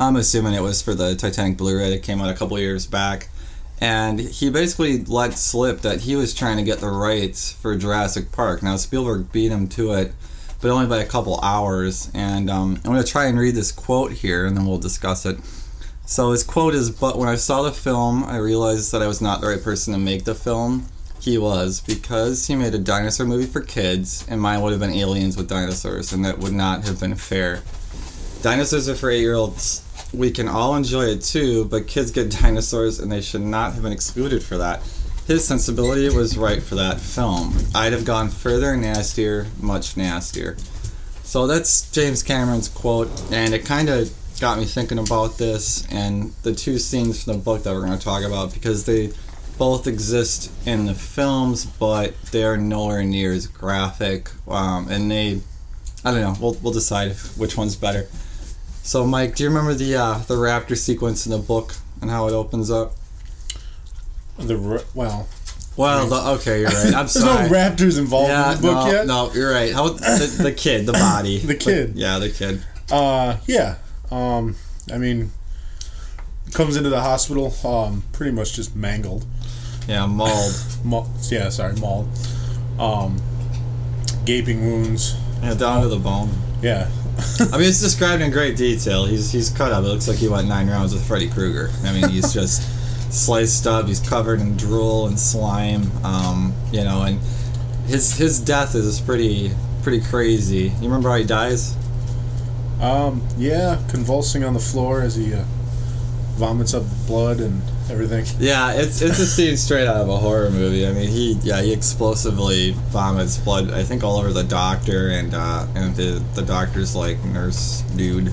[0.00, 3.28] I'm assuming it was for the Titanic Blu-ray that came out a couple years back,
[3.80, 8.32] and he basically let slip that he was trying to get the rights for Jurassic
[8.32, 8.62] Park.
[8.62, 10.12] Now Spielberg beat him to it,
[10.60, 12.10] but only by a couple hours.
[12.14, 15.26] And um, I'm going to try and read this quote here, and then we'll discuss
[15.26, 15.38] it.
[16.06, 19.20] So his quote is, "But when I saw the film, I realized that I was
[19.20, 20.86] not the right person to make the film."
[21.20, 24.92] He was because he made a dinosaur movie for kids, and mine would have been
[24.92, 27.62] aliens with dinosaurs, and that would not have been fair.
[28.46, 29.82] Dinosaurs are for eight-year-olds.
[30.14, 33.82] We can all enjoy it too, but kids get dinosaurs, and they should not have
[33.82, 34.82] been excluded for that.
[35.26, 37.56] His sensibility was right for that film.
[37.74, 40.56] I'd have gone further, nastier, much nastier.
[41.24, 46.30] So that's James Cameron's quote, and it kind of got me thinking about this and
[46.44, 49.10] the two scenes from the book that we're going to talk about because they
[49.58, 54.30] both exist in the films, but they're nowhere near as graphic.
[54.46, 55.40] Um, and they,
[56.04, 56.36] I don't know.
[56.40, 58.06] We'll we'll decide which one's better.
[58.86, 62.28] So, Mike, do you remember the uh, the raptor sequence in the book and how
[62.28, 62.92] it opens up?
[64.38, 65.26] The well,
[65.76, 66.86] Well, the, okay, you're right.
[66.86, 67.50] I'm There's sorry.
[67.50, 69.06] no raptors involved yeah, in the book no, yet.
[69.08, 69.72] No, you're right.
[69.72, 71.96] How the, the kid, the body, The kid.
[71.96, 72.62] yeah, the kid.
[72.92, 73.78] Uh, yeah.
[74.12, 74.54] Um,
[74.92, 75.32] I mean,
[76.52, 79.26] comes into the hospital, um, pretty much just mangled.
[79.88, 80.54] Yeah, mauled.
[80.84, 82.08] Ma- yeah, sorry, mauled.
[82.78, 83.20] Um,
[84.24, 85.16] gaping wounds.
[85.42, 86.30] Yeah, down to the bone.
[86.62, 86.88] Yeah.
[87.52, 89.06] I mean, it's described in great detail.
[89.06, 89.84] He's he's cut up.
[89.84, 91.70] It looks like he went nine rounds with Freddy Krueger.
[91.84, 92.62] I mean, he's just
[93.12, 93.86] sliced up.
[93.86, 95.90] He's covered in drool and slime.
[96.04, 97.20] Um, you know, and
[97.86, 99.52] his his death is pretty
[99.82, 100.72] pretty crazy.
[100.80, 101.76] You remember how he dies?
[102.80, 105.44] Um, yeah, convulsing on the floor as he uh,
[106.34, 108.24] vomits up blood and everything.
[108.38, 110.86] Yeah, it's it's a scene straight out of a horror movie.
[110.86, 113.70] I mean, he yeah he explosively vomits blood.
[113.72, 118.32] I think all over the doctor and uh, and the the doctor's like nurse dude,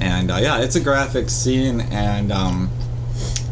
[0.00, 2.70] and uh, yeah, it's a graphic scene and um,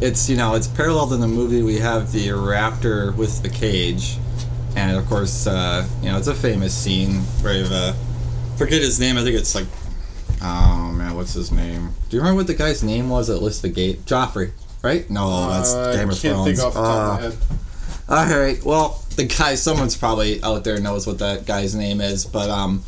[0.01, 1.61] it's you know it's paralleled in the movie.
[1.61, 4.17] We have the raptor with the cage,
[4.75, 7.93] and of course uh, you know it's a famous scene where you've, uh,
[8.57, 9.17] forget his name.
[9.17, 9.67] I think it's like
[10.41, 11.91] oh man, what's his name?
[12.09, 14.05] Do you remember what the guy's name was that lifts the gate?
[14.05, 14.51] Joffrey,
[14.85, 15.09] right?
[15.09, 16.45] No, that's Uh, Game I of can't Thrones.
[16.47, 17.37] think off the top of my Uh, head.
[18.33, 18.63] all right.
[18.63, 22.83] Well, the guy, someone's probably out there knows what that guy's name is, but um,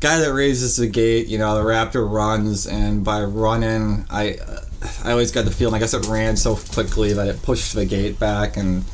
[0.00, 4.36] guy that raises the gate, you know, the raptor runs, and by running, I,
[5.04, 5.74] I always got the feeling.
[5.74, 8.84] I guess it ran so quickly that it pushed the gate back and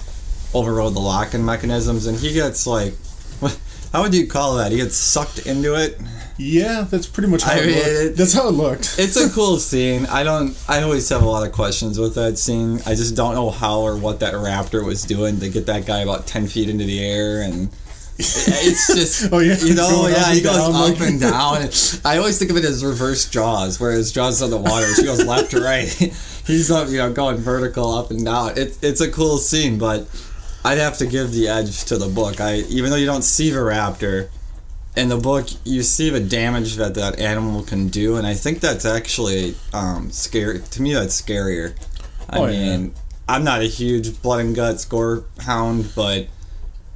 [0.54, 2.94] overrode the locking mechanisms, and he gets like,
[3.92, 4.70] how would you call that?
[4.72, 5.98] He gets sucked into it.
[6.40, 7.88] Yeah, that's pretty much how I it mean, looked.
[7.88, 8.94] it- That's how it looked.
[8.98, 10.06] It's a cool scene.
[10.06, 10.56] I don't.
[10.68, 12.80] I always have a lot of questions with that scene.
[12.86, 15.98] I just don't know how or what that raptor was doing to get that guy
[16.00, 17.70] about ten feet into the air, and
[18.18, 19.32] it's just.
[19.32, 21.68] Oh, yeah, you know, yeah, he goes down, up like- and down.
[22.04, 25.24] I always think of it as reverse Jaws, whereas Jaws on the water, she goes
[25.24, 25.88] left to right.
[26.46, 28.52] He's up, you know, going vertical up and down.
[28.56, 30.06] It's it's a cool scene, but
[30.64, 32.40] I'd have to give the edge to the book.
[32.40, 34.28] I even though you don't see the raptor
[34.98, 38.60] in the book, you see the damage that that animal can do, and I think
[38.60, 40.60] that's actually um, scary.
[40.60, 41.74] To me, that's scarier.
[42.28, 42.76] I Oh, yeah.
[42.76, 42.94] mean,
[43.28, 46.26] I'm not a huge blood and guts gore hound, but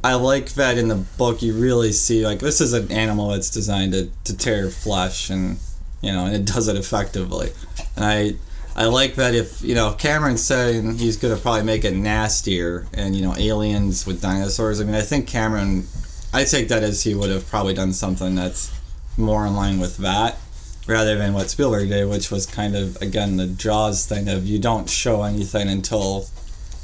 [0.05, 3.51] I like that in the book you really see like this is an animal that's
[3.51, 5.59] designed to, to tear flesh and
[6.01, 7.51] you know, and it does it effectively.
[7.97, 8.35] And I
[8.75, 12.87] I like that if you know if Cameron's saying he's gonna probably make it nastier
[12.93, 14.81] and you know aliens with dinosaurs.
[14.81, 15.87] I mean, I think Cameron,
[16.33, 18.73] I take that as he would have probably done something that's
[19.17, 20.39] more in line with that
[20.87, 24.59] rather than what Spielberg did, which was kind of again the Jaws thing of you
[24.59, 26.27] don't show anything until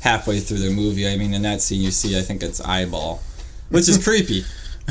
[0.02, 1.08] halfway through the movie.
[1.08, 3.22] I mean, in that scene you see, I think it's eyeball,
[3.70, 4.44] which is creepy.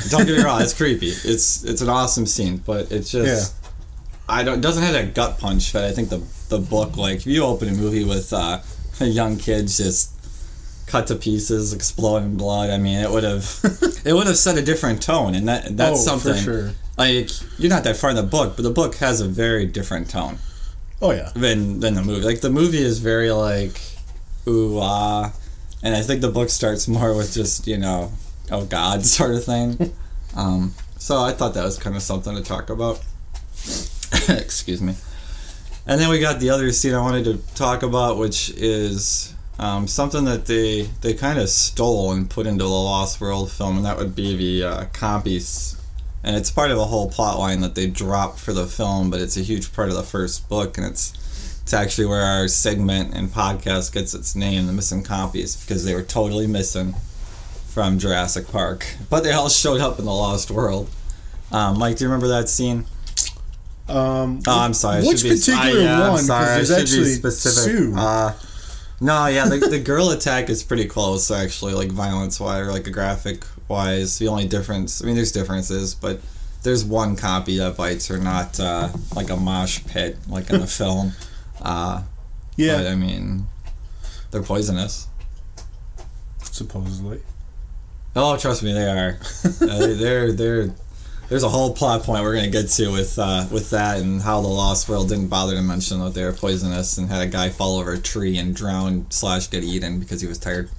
[0.09, 1.07] Don't get me wrong, it's creepy.
[1.07, 3.55] It's it's an awesome scene, but it's just
[4.27, 7.17] I don't it doesn't have that gut punch that I think the the book like
[7.17, 8.59] if you open a movie with uh,
[8.99, 10.16] young kids just
[10.87, 12.69] cut to pieces, exploding blood.
[12.71, 13.59] I mean, it would have
[14.05, 16.43] it would have set a different tone, and that that's Oh, for something.
[16.43, 16.71] sure.
[16.97, 20.09] Like you're not that far in the book, but the book has a very different
[20.09, 20.39] tone
[21.01, 21.31] Oh yeah.
[21.35, 22.25] than than the movie.
[22.25, 23.79] Like the movie is very like
[24.47, 25.31] ooh ah,
[25.83, 28.11] and I think the book starts more with just you know
[28.49, 29.93] oh god sort of thing.
[30.35, 32.99] um, so I thought that was kind of something to talk about.
[34.29, 34.95] Excuse me.
[35.85, 39.87] And then we got the other scene I wanted to talk about, which is um,
[39.87, 43.85] something that they they kind of stole and put into the Lost World film, and
[43.85, 45.73] that would be the uh, Compys.
[46.23, 49.21] And it's part of a whole plot line that they dropped for the film, but
[49.21, 51.13] it's a huge part of the first book, and it's
[51.61, 55.93] it's actually where our segment and podcast gets its name, the missing Compys, because they
[55.93, 56.95] were totally missing
[57.67, 60.89] from Jurassic Park, but they all showed up in the Lost World.
[61.51, 62.85] Um, Mike, do you remember that scene?
[63.87, 65.05] Um, Oh, I'm sorry.
[65.07, 66.19] Which should be- particular yeah, one?
[66.23, 67.71] sorry, Because there's should be actually specific.
[67.77, 67.93] two.
[67.97, 68.33] Uh,
[68.99, 72.87] no, yeah, the, the girl attack is pretty close, actually, like violence wise, or like
[72.87, 74.17] a graphic wise.
[74.19, 76.19] The only difference, I mean, there's differences, but
[76.63, 80.67] there's one Compy that bites her, not uh, like a mosh pit, like in the
[80.81, 81.11] film.
[81.61, 82.03] Uh,
[82.55, 82.77] Yeah.
[82.77, 83.47] But, I mean,
[84.31, 85.07] they're poisonous.
[86.43, 87.21] Supposedly.
[88.15, 89.19] Oh, trust me, they are.
[89.61, 90.73] uh, they- they're they're.
[91.29, 94.39] There's a whole plot point we're gonna get to with uh, with that and how
[94.41, 97.49] the Lost World didn't bother to mention that they were poisonous and had a guy
[97.49, 100.69] fall over a tree and drown slash get eaten because he was tired.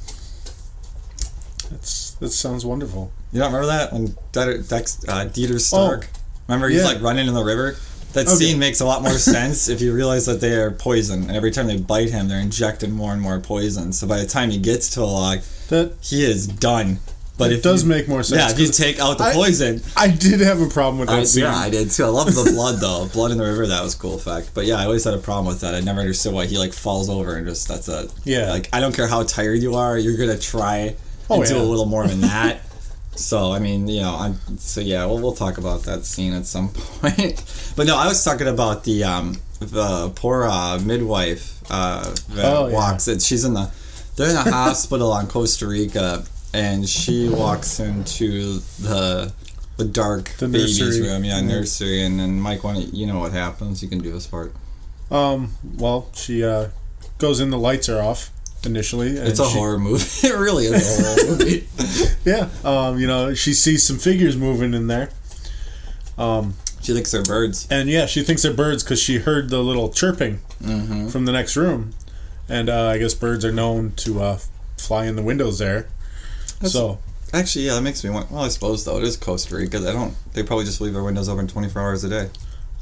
[1.71, 3.13] That's that sounds wonderful.
[3.33, 6.09] You don't remember that when Dex, Dex, uh, Dieter Stark?
[6.47, 6.87] remember he's yeah.
[6.87, 7.77] like running in the river.
[8.15, 8.37] That Okay.
[8.37, 11.51] scene makes a lot more sense if you realize that they are poison, and every
[11.51, 13.93] time they bite him, they're injecting more and more poison.
[13.93, 17.01] So by the time he gets to a log, that he is done.
[17.39, 18.41] But it does you- make more sense.
[18.43, 21.21] Yeah, if you take out the I- poison, I did have a problem with that
[21.21, 21.45] I, scene.
[21.45, 22.05] yeah, I did too.
[22.05, 23.07] I love the blood though.
[23.13, 24.51] Blood in the river, that was cool effect.
[24.55, 25.75] But yeah, I always had a problem with that.
[25.75, 28.51] I never understood why he like falls over and just that's a Yeah.
[28.51, 30.97] Like I don't care how tired you are, you're gonna try and
[31.31, 32.61] Oh, do a little more than that.
[33.15, 35.05] so I mean, you know, I'm so yeah.
[35.07, 37.45] Well, we'll talk about that scene at some point.
[37.77, 42.67] but no, I was talking about the um the poor uh, midwife uh, that Oh,
[42.69, 42.75] yeah.
[42.75, 43.07] walks.
[43.09, 43.21] It.
[43.23, 43.71] She's in the
[44.17, 49.33] they're in a hospital on Costa Rica, and she walks into the
[49.77, 51.07] the dark The baby's nursery.
[51.09, 51.47] room, yeah, Mhm.
[51.47, 53.83] nursery, and then Mike, why you know what happens?
[53.83, 54.53] You can do this part.
[55.11, 55.53] Um.
[55.77, 56.69] Well, she uh,
[57.19, 57.51] goes in.
[57.51, 58.31] The lights are off
[58.65, 59.17] initially.
[59.19, 60.05] and It's a she- horror movie.
[60.27, 61.69] it really is a horror movie.
[62.25, 62.49] Yeah.
[62.65, 62.99] Um.
[62.99, 65.11] You know, she sees some figures moving in there.
[66.17, 66.55] Um.
[66.83, 67.67] She thinks they're birds.
[67.71, 71.11] And yeah, she thinks they're birds because she heard the little chirping Mhm.
[71.11, 71.93] from the next room,
[72.49, 74.39] and uh, I guess birds are known to uh,
[74.77, 75.89] fly in the windows there.
[76.61, 76.99] That's- so
[77.33, 78.31] Actually, yeah, that makes me want.
[78.31, 79.79] Well, I suppose though it is Costa Rica.
[79.79, 80.15] They don't.
[80.33, 82.31] They probably just leave their windows open twenty four hours a day.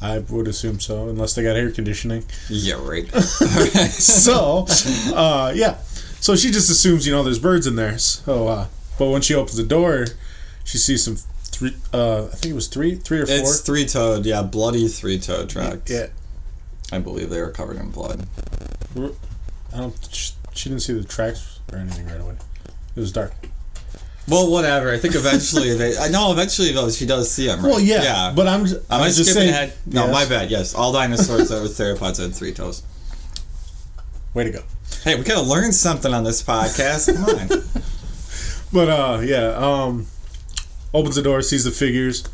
[0.01, 2.25] I would assume so, unless they got air conditioning.
[2.49, 3.09] Yeah, right.
[3.91, 4.67] so,
[5.15, 5.79] uh, yeah.
[6.21, 7.99] So she just assumes, you know, there's birds in there.
[7.99, 8.67] So, uh,
[8.99, 10.07] but when she opens the door,
[10.65, 11.75] she sees some three.
[11.93, 13.37] Uh, I think it was three, three or four.
[13.37, 14.27] It's three toed.
[14.27, 15.91] Yeah, bloody three toed tracks.
[15.91, 16.07] Yeah.
[16.93, 18.29] I believe they were covered in blood.
[18.95, 20.09] I don't.
[20.13, 22.37] She, she didn't see the tracks or anything right away.
[22.95, 23.33] It was dark.
[24.29, 24.93] Well, whatever.
[24.93, 25.97] I think eventually they.
[25.97, 27.61] I know eventually though she does see them.
[27.63, 27.71] Right?
[27.71, 28.33] Well, yeah, yeah.
[28.35, 28.67] but I'm.
[28.67, 29.51] Just, Am I just skipping saying.
[29.51, 29.73] ahead?
[29.87, 30.13] No, Yes.
[30.13, 30.51] my bad.
[30.51, 32.83] Yes, all dinosaurs that were theropods had three toes.
[34.35, 34.63] Way to go.
[35.05, 37.15] Hey, we gotta learn something on this podcast.
[37.15, 37.83] Come on.
[38.73, 39.51] But uh, yeah.
[39.55, 40.09] Um,
[40.93, 42.25] opens the door, sees the figures.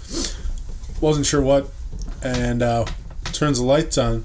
[1.01, 1.69] Wasn't sure what,
[2.24, 2.86] and uh,
[3.27, 4.24] turns the lights on.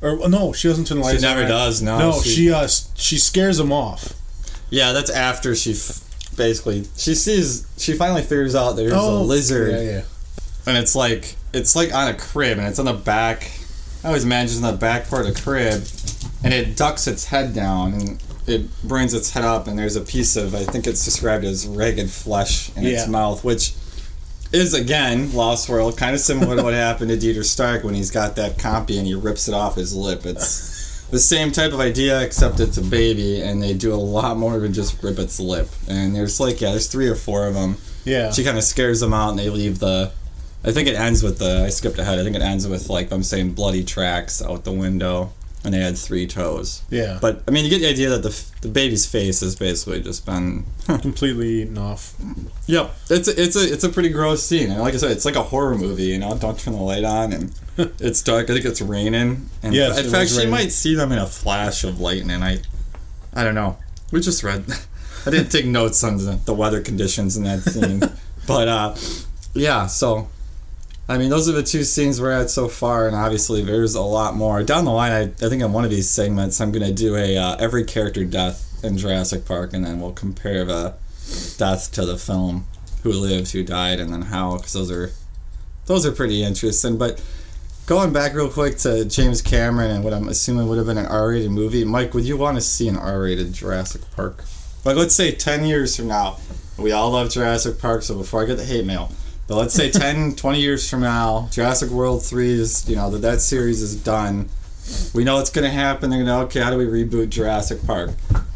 [0.00, 1.30] Or no, she doesn't turn the lights on.
[1.30, 1.48] never right?
[1.48, 4.12] does, no, no, she- she uh, she scares them off.
[4.70, 6.00] Yeah, that's after she f-
[6.36, 9.72] basically she sees she finally figures out there's a Oh, lizard.
[9.72, 10.02] yeah, yeah.
[10.66, 13.50] And it's like it's like on a crib and it's on the back.
[14.04, 15.82] I always imagine it's on the back part of the crib,
[16.44, 20.00] and it ducks its head down and it brings its head up and there's a
[20.00, 23.72] piece of I think it's described as ragged flesh in its mouth, which
[24.52, 28.10] is again Lost World, kind of similar to what happened to Dieter Stark when he's
[28.12, 30.24] got that Compy and he rips it off his lip.
[30.24, 30.75] It's
[31.10, 34.58] the same type of idea, except it's a baby, and they do a lot more
[34.58, 35.68] than just rip its lip.
[35.88, 37.76] And there's like yeah, there's three or four of them.
[38.04, 38.30] Yeah.
[38.32, 40.12] She kind of scares them out, and they leave the
[40.66, 41.64] I think it ends with the.
[41.64, 42.18] I skipped ahead.
[42.18, 45.32] I think it ends with like I'm saying bloody tracks out the window,
[45.66, 46.82] and they had three toes.
[46.90, 47.18] Yeah.
[47.20, 50.24] But I mean, you get the idea that the the baby's face has basically just
[50.24, 52.14] been completely eaten off.
[52.66, 55.24] Yep, it's a, it's a it's a pretty gross scene, and like I said, it's
[55.24, 56.04] like a horror movie.
[56.04, 57.52] You know, don't turn the light on, and
[57.98, 58.48] it's dark.
[58.48, 61.82] I think it's raining, and Yes, in fact, she might see them in a flash
[61.82, 62.44] of lightning.
[62.44, 62.60] I,
[63.34, 63.76] I don't know.
[64.12, 64.64] We just read.
[65.26, 68.02] I didn't take notes on the, the weather conditions in that scene,
[68.46, 68.94] but uh,
[69.52, 69.88] yeah.
[69.88, 70.28] So,
[71.08, 74.02] I mean, those are the two scenes we're at so far, and obviously there's a
[74.02, 75.12] lot more down the line.
[75.12, 78.24] I, I think in one of these segments, I'm gonna do a uh, every character
[78.24, 80.94] death in Jurassic Park, and then we'll compare the
[81.58, 82.66] death to the film,
[83.02, 85.12] who lived, who died, and then how, because those are
[85.86, 86.98] those are pretty interesting.
[86.98, 87.22] But
[87.86, 91.06] going back real quick to James Cameron and what I'm assuming would have been an
[91.06, 94.44] R-rated movie, Mike, would you want to see an R-rated Jurassic Park?
[94.84, 96.38] Like, let's say 10 years from now,
[96.76, 99.12] we all love Jurassic Park, so before I get the hate mail,
[99.48, 103.22] but let's say 10, 20 years from now, Jurassic World 3 is, you know, that
[103.22, 104.48] that series is done.
[105.14, 106.10] We know it's going to happen.
[106.10, 108.10] They're going to, okay, how do we reboot Jurassic Park?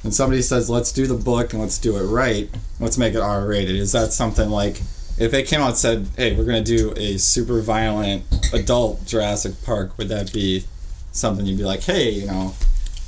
[0.05, 2.49] And somebody says, let's do the book and let's do it right.
[2.79, 3.77] Let's make it R rated.
[3.77, 4.81] Is that something like,
[5.19, 8.23] if they came out and said, hey, we're going to do a super violent
[8.55, 10.65] adult Jurassic Park, would that be
[11.13, 12.55] something you'd be like, hey, you know,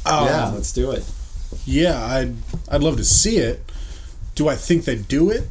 [0.04, 1.08] Um, yeah, let's do it?
[1.64, 2.34] Yeah, I'd
[2.68, 3.60] I'd love to see it.
[4.34, 5.44] Do I think they'd do it?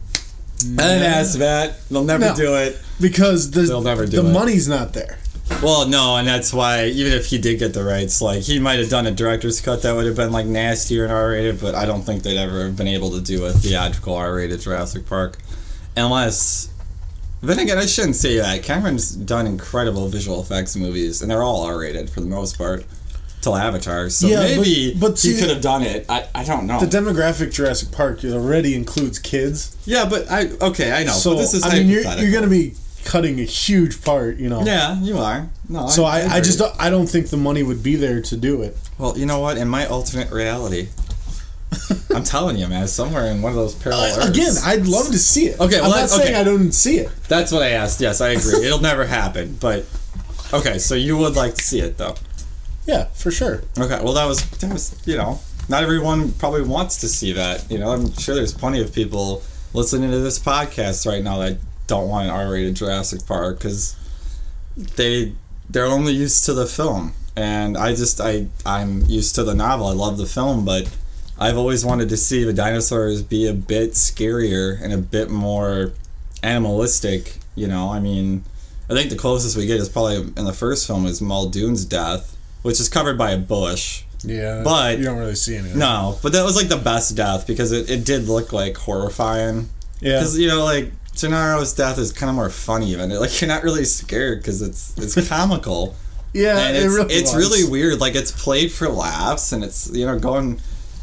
[0.65, 1.87] I didn't ask that.
[1.89, 2.35] They'll never No.
[2.35, 2.79] do it.
[2.99, 4.31] because the They'll never do the it.
[4.33, 5.17] money's not there.
[5.61, 8.79] Well, no, and that's why even if he did get the rights, like he might
[8.79, 11.85] have done a director's cut that would have been like nastier and R-rated, but I
[11.85, 15.37] don't think they'd ever have been able to do a theatrical R-rated Jurassic Park,
[15.97, 16.69] unless.
[17.43, 18.61] Then again, I shouldn't say that.
[18.61, 22.85] Cameron's done incredible visual effects movies, and they're all R-rated for the most part,
[23.41, 24.09] till Avatar.
[24.09, 26.05] So Yeah, maybe but he see- could have done it.
[26.09, 26.79] I, I don't know.
[26.79, 29.75] The demographic Jurassic Park already includes kids.
[29.85, 31.11] yeah, but I okay, I know.
[31.13, 32.73] So but this is I mean, you're you're gonna be
[33.03, 34.63] cutting a huge part, you know.
[34.63, 35.49] Yeah, you are.
[35.67, 36.41] No, So I, I, agree.
[36.41, 38.77] just don't, I don't think the money would be there to do it.
[38.99, 39.57] Well, you know what?
[39.57, 40.89] In my alternate reality,
[42.13, 44.29] I'm telling you, man, somewhere in one of those parallel Earths.
[44.29, 45.59] Again, I'd love to see it.
[45.59, 46.35] Okay, well, I'm not that- saying.
[46.35, 47.09] I don't see it.
[47.27, 48.01] That's what I asked.
[48.01, 48.65] Yes, I agree.
[48.65, 49.57] It'll never happen.
[49.59, 49.85] But
[50.53, 52.15] okay, so you would like to see it, though.
[52.85, 53.63] Yeah, for sure.
[53.77, 55.39] Okay, well, that was that was you know,
[55.69, 57.69] not everyone probably wants to see that.
[57.71, 59.43] You know, I'm sure there's plenty of people
[59.73, 63.95] listening to this podcast right now that don't want an R-rated Jurassic Park because
[64.75, 65.33] they
[65.69, 69.87] they're only used to the film, and I just I I'm used to the novel.
[69.87, 70.89] I love the film, but
[71.39, 75.93] I've always wanted to see the dinosaurs be a bit scarier and a bit more
[76.43, 77.37] animalistic.
[77.55, 78.43] You know, I mean,
[78.89, 82.35] I think the closest we get is probably in the first film is Muldoon's death,
[82.61, 84.03] which is covered by a bush.
[84.23, 85.79] Yeah, But- you don't really see anything.
[85.79, 89.69] No, but that was like the best death because it, it did look like horrifying.
[89.99, 90.19] Yeah.
[90.19, 93.09] Because you know, like Gennaro's death is kind of more funny even.
[93.09, 95.95] Like you're not really scared because it's it's comical.
[96.33, 97.49] Yeah, and it it's really it's was.
[97.49, 97.99] really weird.
[97.99, 100.59] Like it's played for laughs, and it's you know going.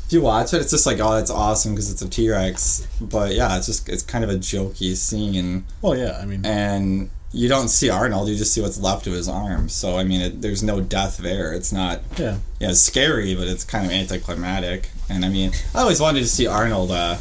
[0.07, 2.87] If you watch it, it's just like oh, that's awesome because it's a T Rex.
[2.99, 5.65] But yeah, it's just it's kind of a jokey scene.
[5.83, 9.13] Well, yeah, I mean, and you don't see Arnold; you just see what's left of
[9.13, 9.69] his arm.
[9.69, 11.53] So I mean, it, there's no death there.
[11.53, 12.01] It's not.
[12.17, 12.39] Yeah.
[12.59, 14.91] Yeah, it's scary, but it's kind of anticlimactic.
[15.09, 17.17] And I mean, I always wanted to see Arnold, uh,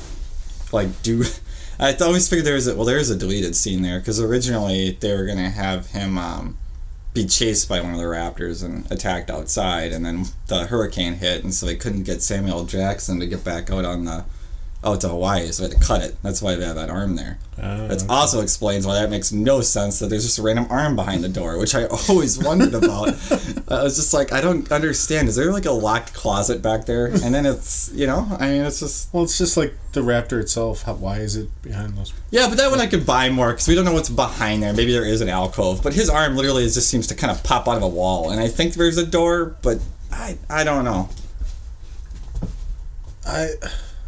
[0.71, 1.23] like do.
[1.79, 4.91] I always figured there was a well, there is a deleted scene there because originally
[4.99, 6.57] they were gonna have him um,
[7.13, 11.43] be chased by one of the raptors and attacked outside, and then the hurricane hit,
[11.43, 14.25] and so they couldn't get Samuel Jackson to get back out on the
[14.87, 16.15] Oh, out to Hawaii, so they had to cut it.
[16.23, 17.37] That's why they have that arm there.
[17.57, 17.61] Ah.
[17.81, 20.95] Oh, That also explains why that makes no sense that there's just a random arm
[20.95, 23.07] behind the door, which I always wondered about.
[23.67, 25.27] I was just like, I don't understand.
[25.27, 27.07] Is there like a locked closet back there?
[27.07, 29.13] And then it's, you know, I mean, it's just.
[29.13, 30.83] Well, it's just like the raptor itself.
[30.83, 32.13] How, why is it behind those?
[32.31, 34.73] Yeah, but that one I could buy more because we don't know what's behind there.
[34.73, 37.67] Maybe there is an alcove, but his arm literally just seems to kind of pop
[37.67, 39.79] out of a wall, and I think there's a door, but
[40.11, 41.09] I I don't know.
[43.25, 43.49] I.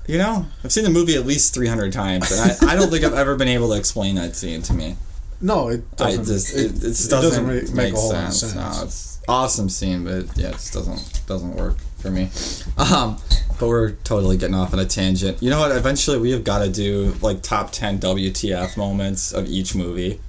[0.09, 3.03] You know, I've seen the movie at least 300 times, and I, I don't think
[3.03, 4.95] I've ever been able to explain that scene to me.
[5.39, 6.25] No, it doesn't.
[6.25, 8.53] just, it, it, it doesn't, doesn't really make, make a whole lot of sense.
[8.53, 8.77] sense.
[8.79, 12.31] No, it's awesome scene, but yeah, it just doesn't doesn't work for me.
[12.79, 13.21] Um,
[13.59, 15.43] but we're totally getting off on a tangent.
[15.43, 15.73] You know what?
[15.73, 20.19] Eventually, we have got to do like top 10 WTF moments of each movie,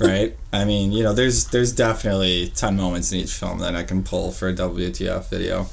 [0.00, 0.36] right?
[0.52, 4.02] I mean, you know, there's there's definitely 10 moments in each film that I can
[4.02, 5.68] pull for a WTF video.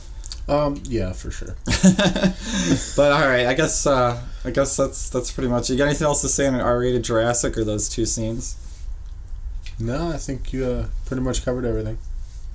[0.47, 1.55] Um, yeah, for sure.
[2.95, 5.69] But all right, I guess uh, I guess that's that's pretty much.
[5.69, 5.73] it.
[5.73, 8.55] You got anything else to say on an R-rated Jurassic or those two scenes?
[9.80, 11.97] No, I think you uh, pretty much covered everything.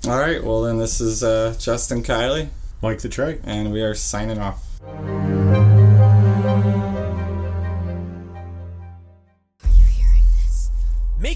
[0.07, 2.49] All right, well then this is uh, Justin Kiley,
[2.83, 4.63] Mike the Trike, and we are signing off.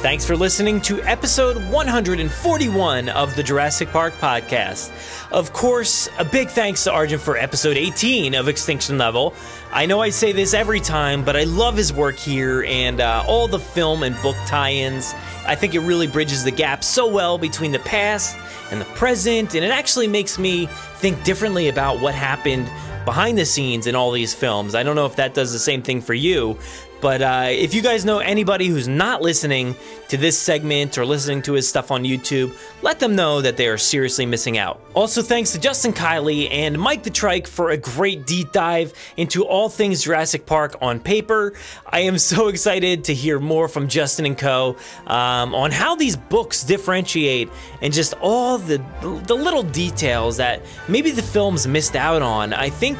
[0.00, 4.92] Thanks for listening to episode 141 of the Jurassic Park podcast.
[5.32, 9.34] Of course, a big thanks to Arjan for episode 18 of Extinction Level.
[9.72, 13.24] I know I say this every time, but I love his work here and uh,
[13.26, 15.14] all the film and book tie ins.
[15.44, 18.36] I think it really bridges the gap so well between the past
[18.70, 20.66] and the present, and it actually makes me
[20.98, 22.70] think differently about what happened
[23.04, 24.74] behind the scenes in all these films.
[24.74, 26.58] I don't know if that does the same thing for you,
[27.00, 29.76] but uh, if you guys know anybody who's not listening
[30.08, 33.68] to this segment or listening to his stuff on YouTube, let them know that they
[33.68, 34.80] are seriously missing out.
[34.94, 39.44] Also, thanks to Justin Kiley and Mike the Trike for a great deep dive into
[39.44, 41.54] all things Jurassic Park on paper.
[41.86, 44.76] I am so excited to hear more from Justin and Co.
[45.06, 47.50] Um, on how these books differentiate
[47.80, 48.78] and just all the
[49.26, 52.52] the little details that maybe the films missed out on.
[52.52, 52.98] I think.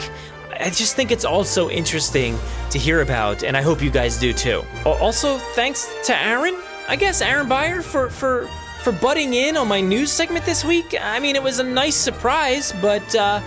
[0.60, 2.38] I just think it's also interesting
[2.70, 4.64] to hear about, and I hope you guys do too.
[4.84, 6.56] Also, thanks to Aaron,
[6.88, 8.48] I guess Aaron Beyer for for
[8.82, 10.96] for butting in on my news segment this week.
[11.00, 13.40] I mean, it was a nice surprise, but uh,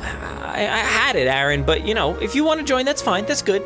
[0.00, 1.64] I, I had it, Aaron.
[1.64, 3.26] But you know, if you want to join, that's fine.
[3.26, 3.62] That's good.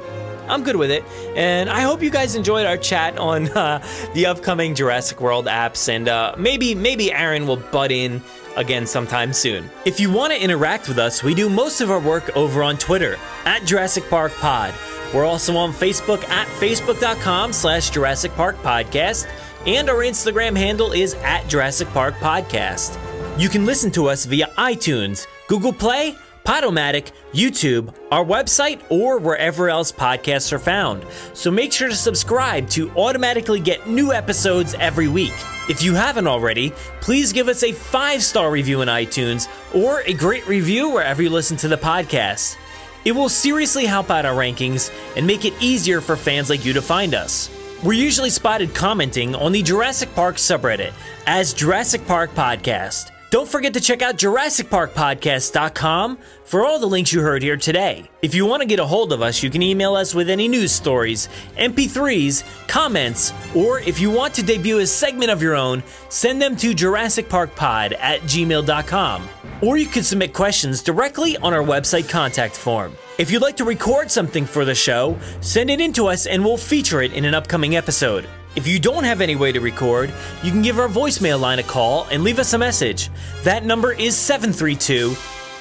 [0.48, 1.04] I'm good with it.
[1.36, 5.88] And I hope you guys enjoyed our chat on uh, the upcoming Jurassic World apps,
[5.88, 8.22] and uh, maybe maybe Aaron will butt in
[8.58, 9.70] again sometime soon.
[9.86, 12.76] If you want to interact with us, we do most of our work over on
[12.76, 13.16] Twitter
[13.46, 14.74] at Jurassic Park Pod.
[15.14, 19.26] We're also on Facebook at facebook.com slash Jurassic Park Podcast,
[19.66, 22.98] and our Instagram handle is at Jurassic Park Podcast.
[23.40, 26.14] You can listen to us via iTunes, Google Play,
[26.48, 31.04] Podomatic, YouTube, our website, or wherever else podcasts are found.
[31.34, 35.34] So make sure to subscribe to automatically get new episodes every week.
[35.68, 36.70] If you haven't already,
[37.02, 41.28] please give us a five star review in iTunes or a great review wherever you
[41.28, 42.56] listen to the podcast.
[43.04, 46.72] It will seriously help out our rankings and make it easier for fans like you
[46.72, 47.50] to find us.
[47.84, 50.94] We're usually spotted commenting on the Jurassic Park subreddit
[51.26, 53.10] as Jurassic Park Podcast.
[53.30, 58.08] Don't forget to check out JurassicParkPodcast.com for all the links you heard here today.
[58.22, 60.48] If you want to get a hold of us, you can email us with any
[60.48, 61.28] news stories,
[61.58, 66.56] MP3s, comments, or if you want to debut a segment of your own, send them
[66.56, 69.28] to JurassicParkPod at gmail.com.
[69.60, 72.96] Or you can submit questions directly on our website contact form.
[73.18, 76.42] If you'd like to record something for the show, send it in to us and
[76.42, 78.26] we'll feature it in an upcoming episode.
[78.56, 80.12] If you don't have any way to record,
[80.42, 83.10] you can give our voicemail line a call and leave us a message.
[83.44, 85.10] That number is 732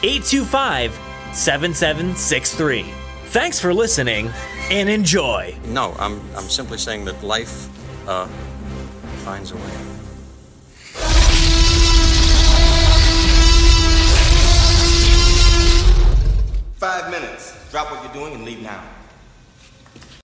[0.03, 0.93] 825
[1.33, 2.85] 7763.
[3.25, 4.31] Thanks for listening
[4.71, 5.55] and enjoy.
[5.65, 7.67] No, I'm, I'm simply saying that life
[8.07, 8.25] uh,
[9.25, 9.61] finds a way.
[16.77, 17.53] Five minutes.
[17.69, 18.83] Drop what you're doing and leave now.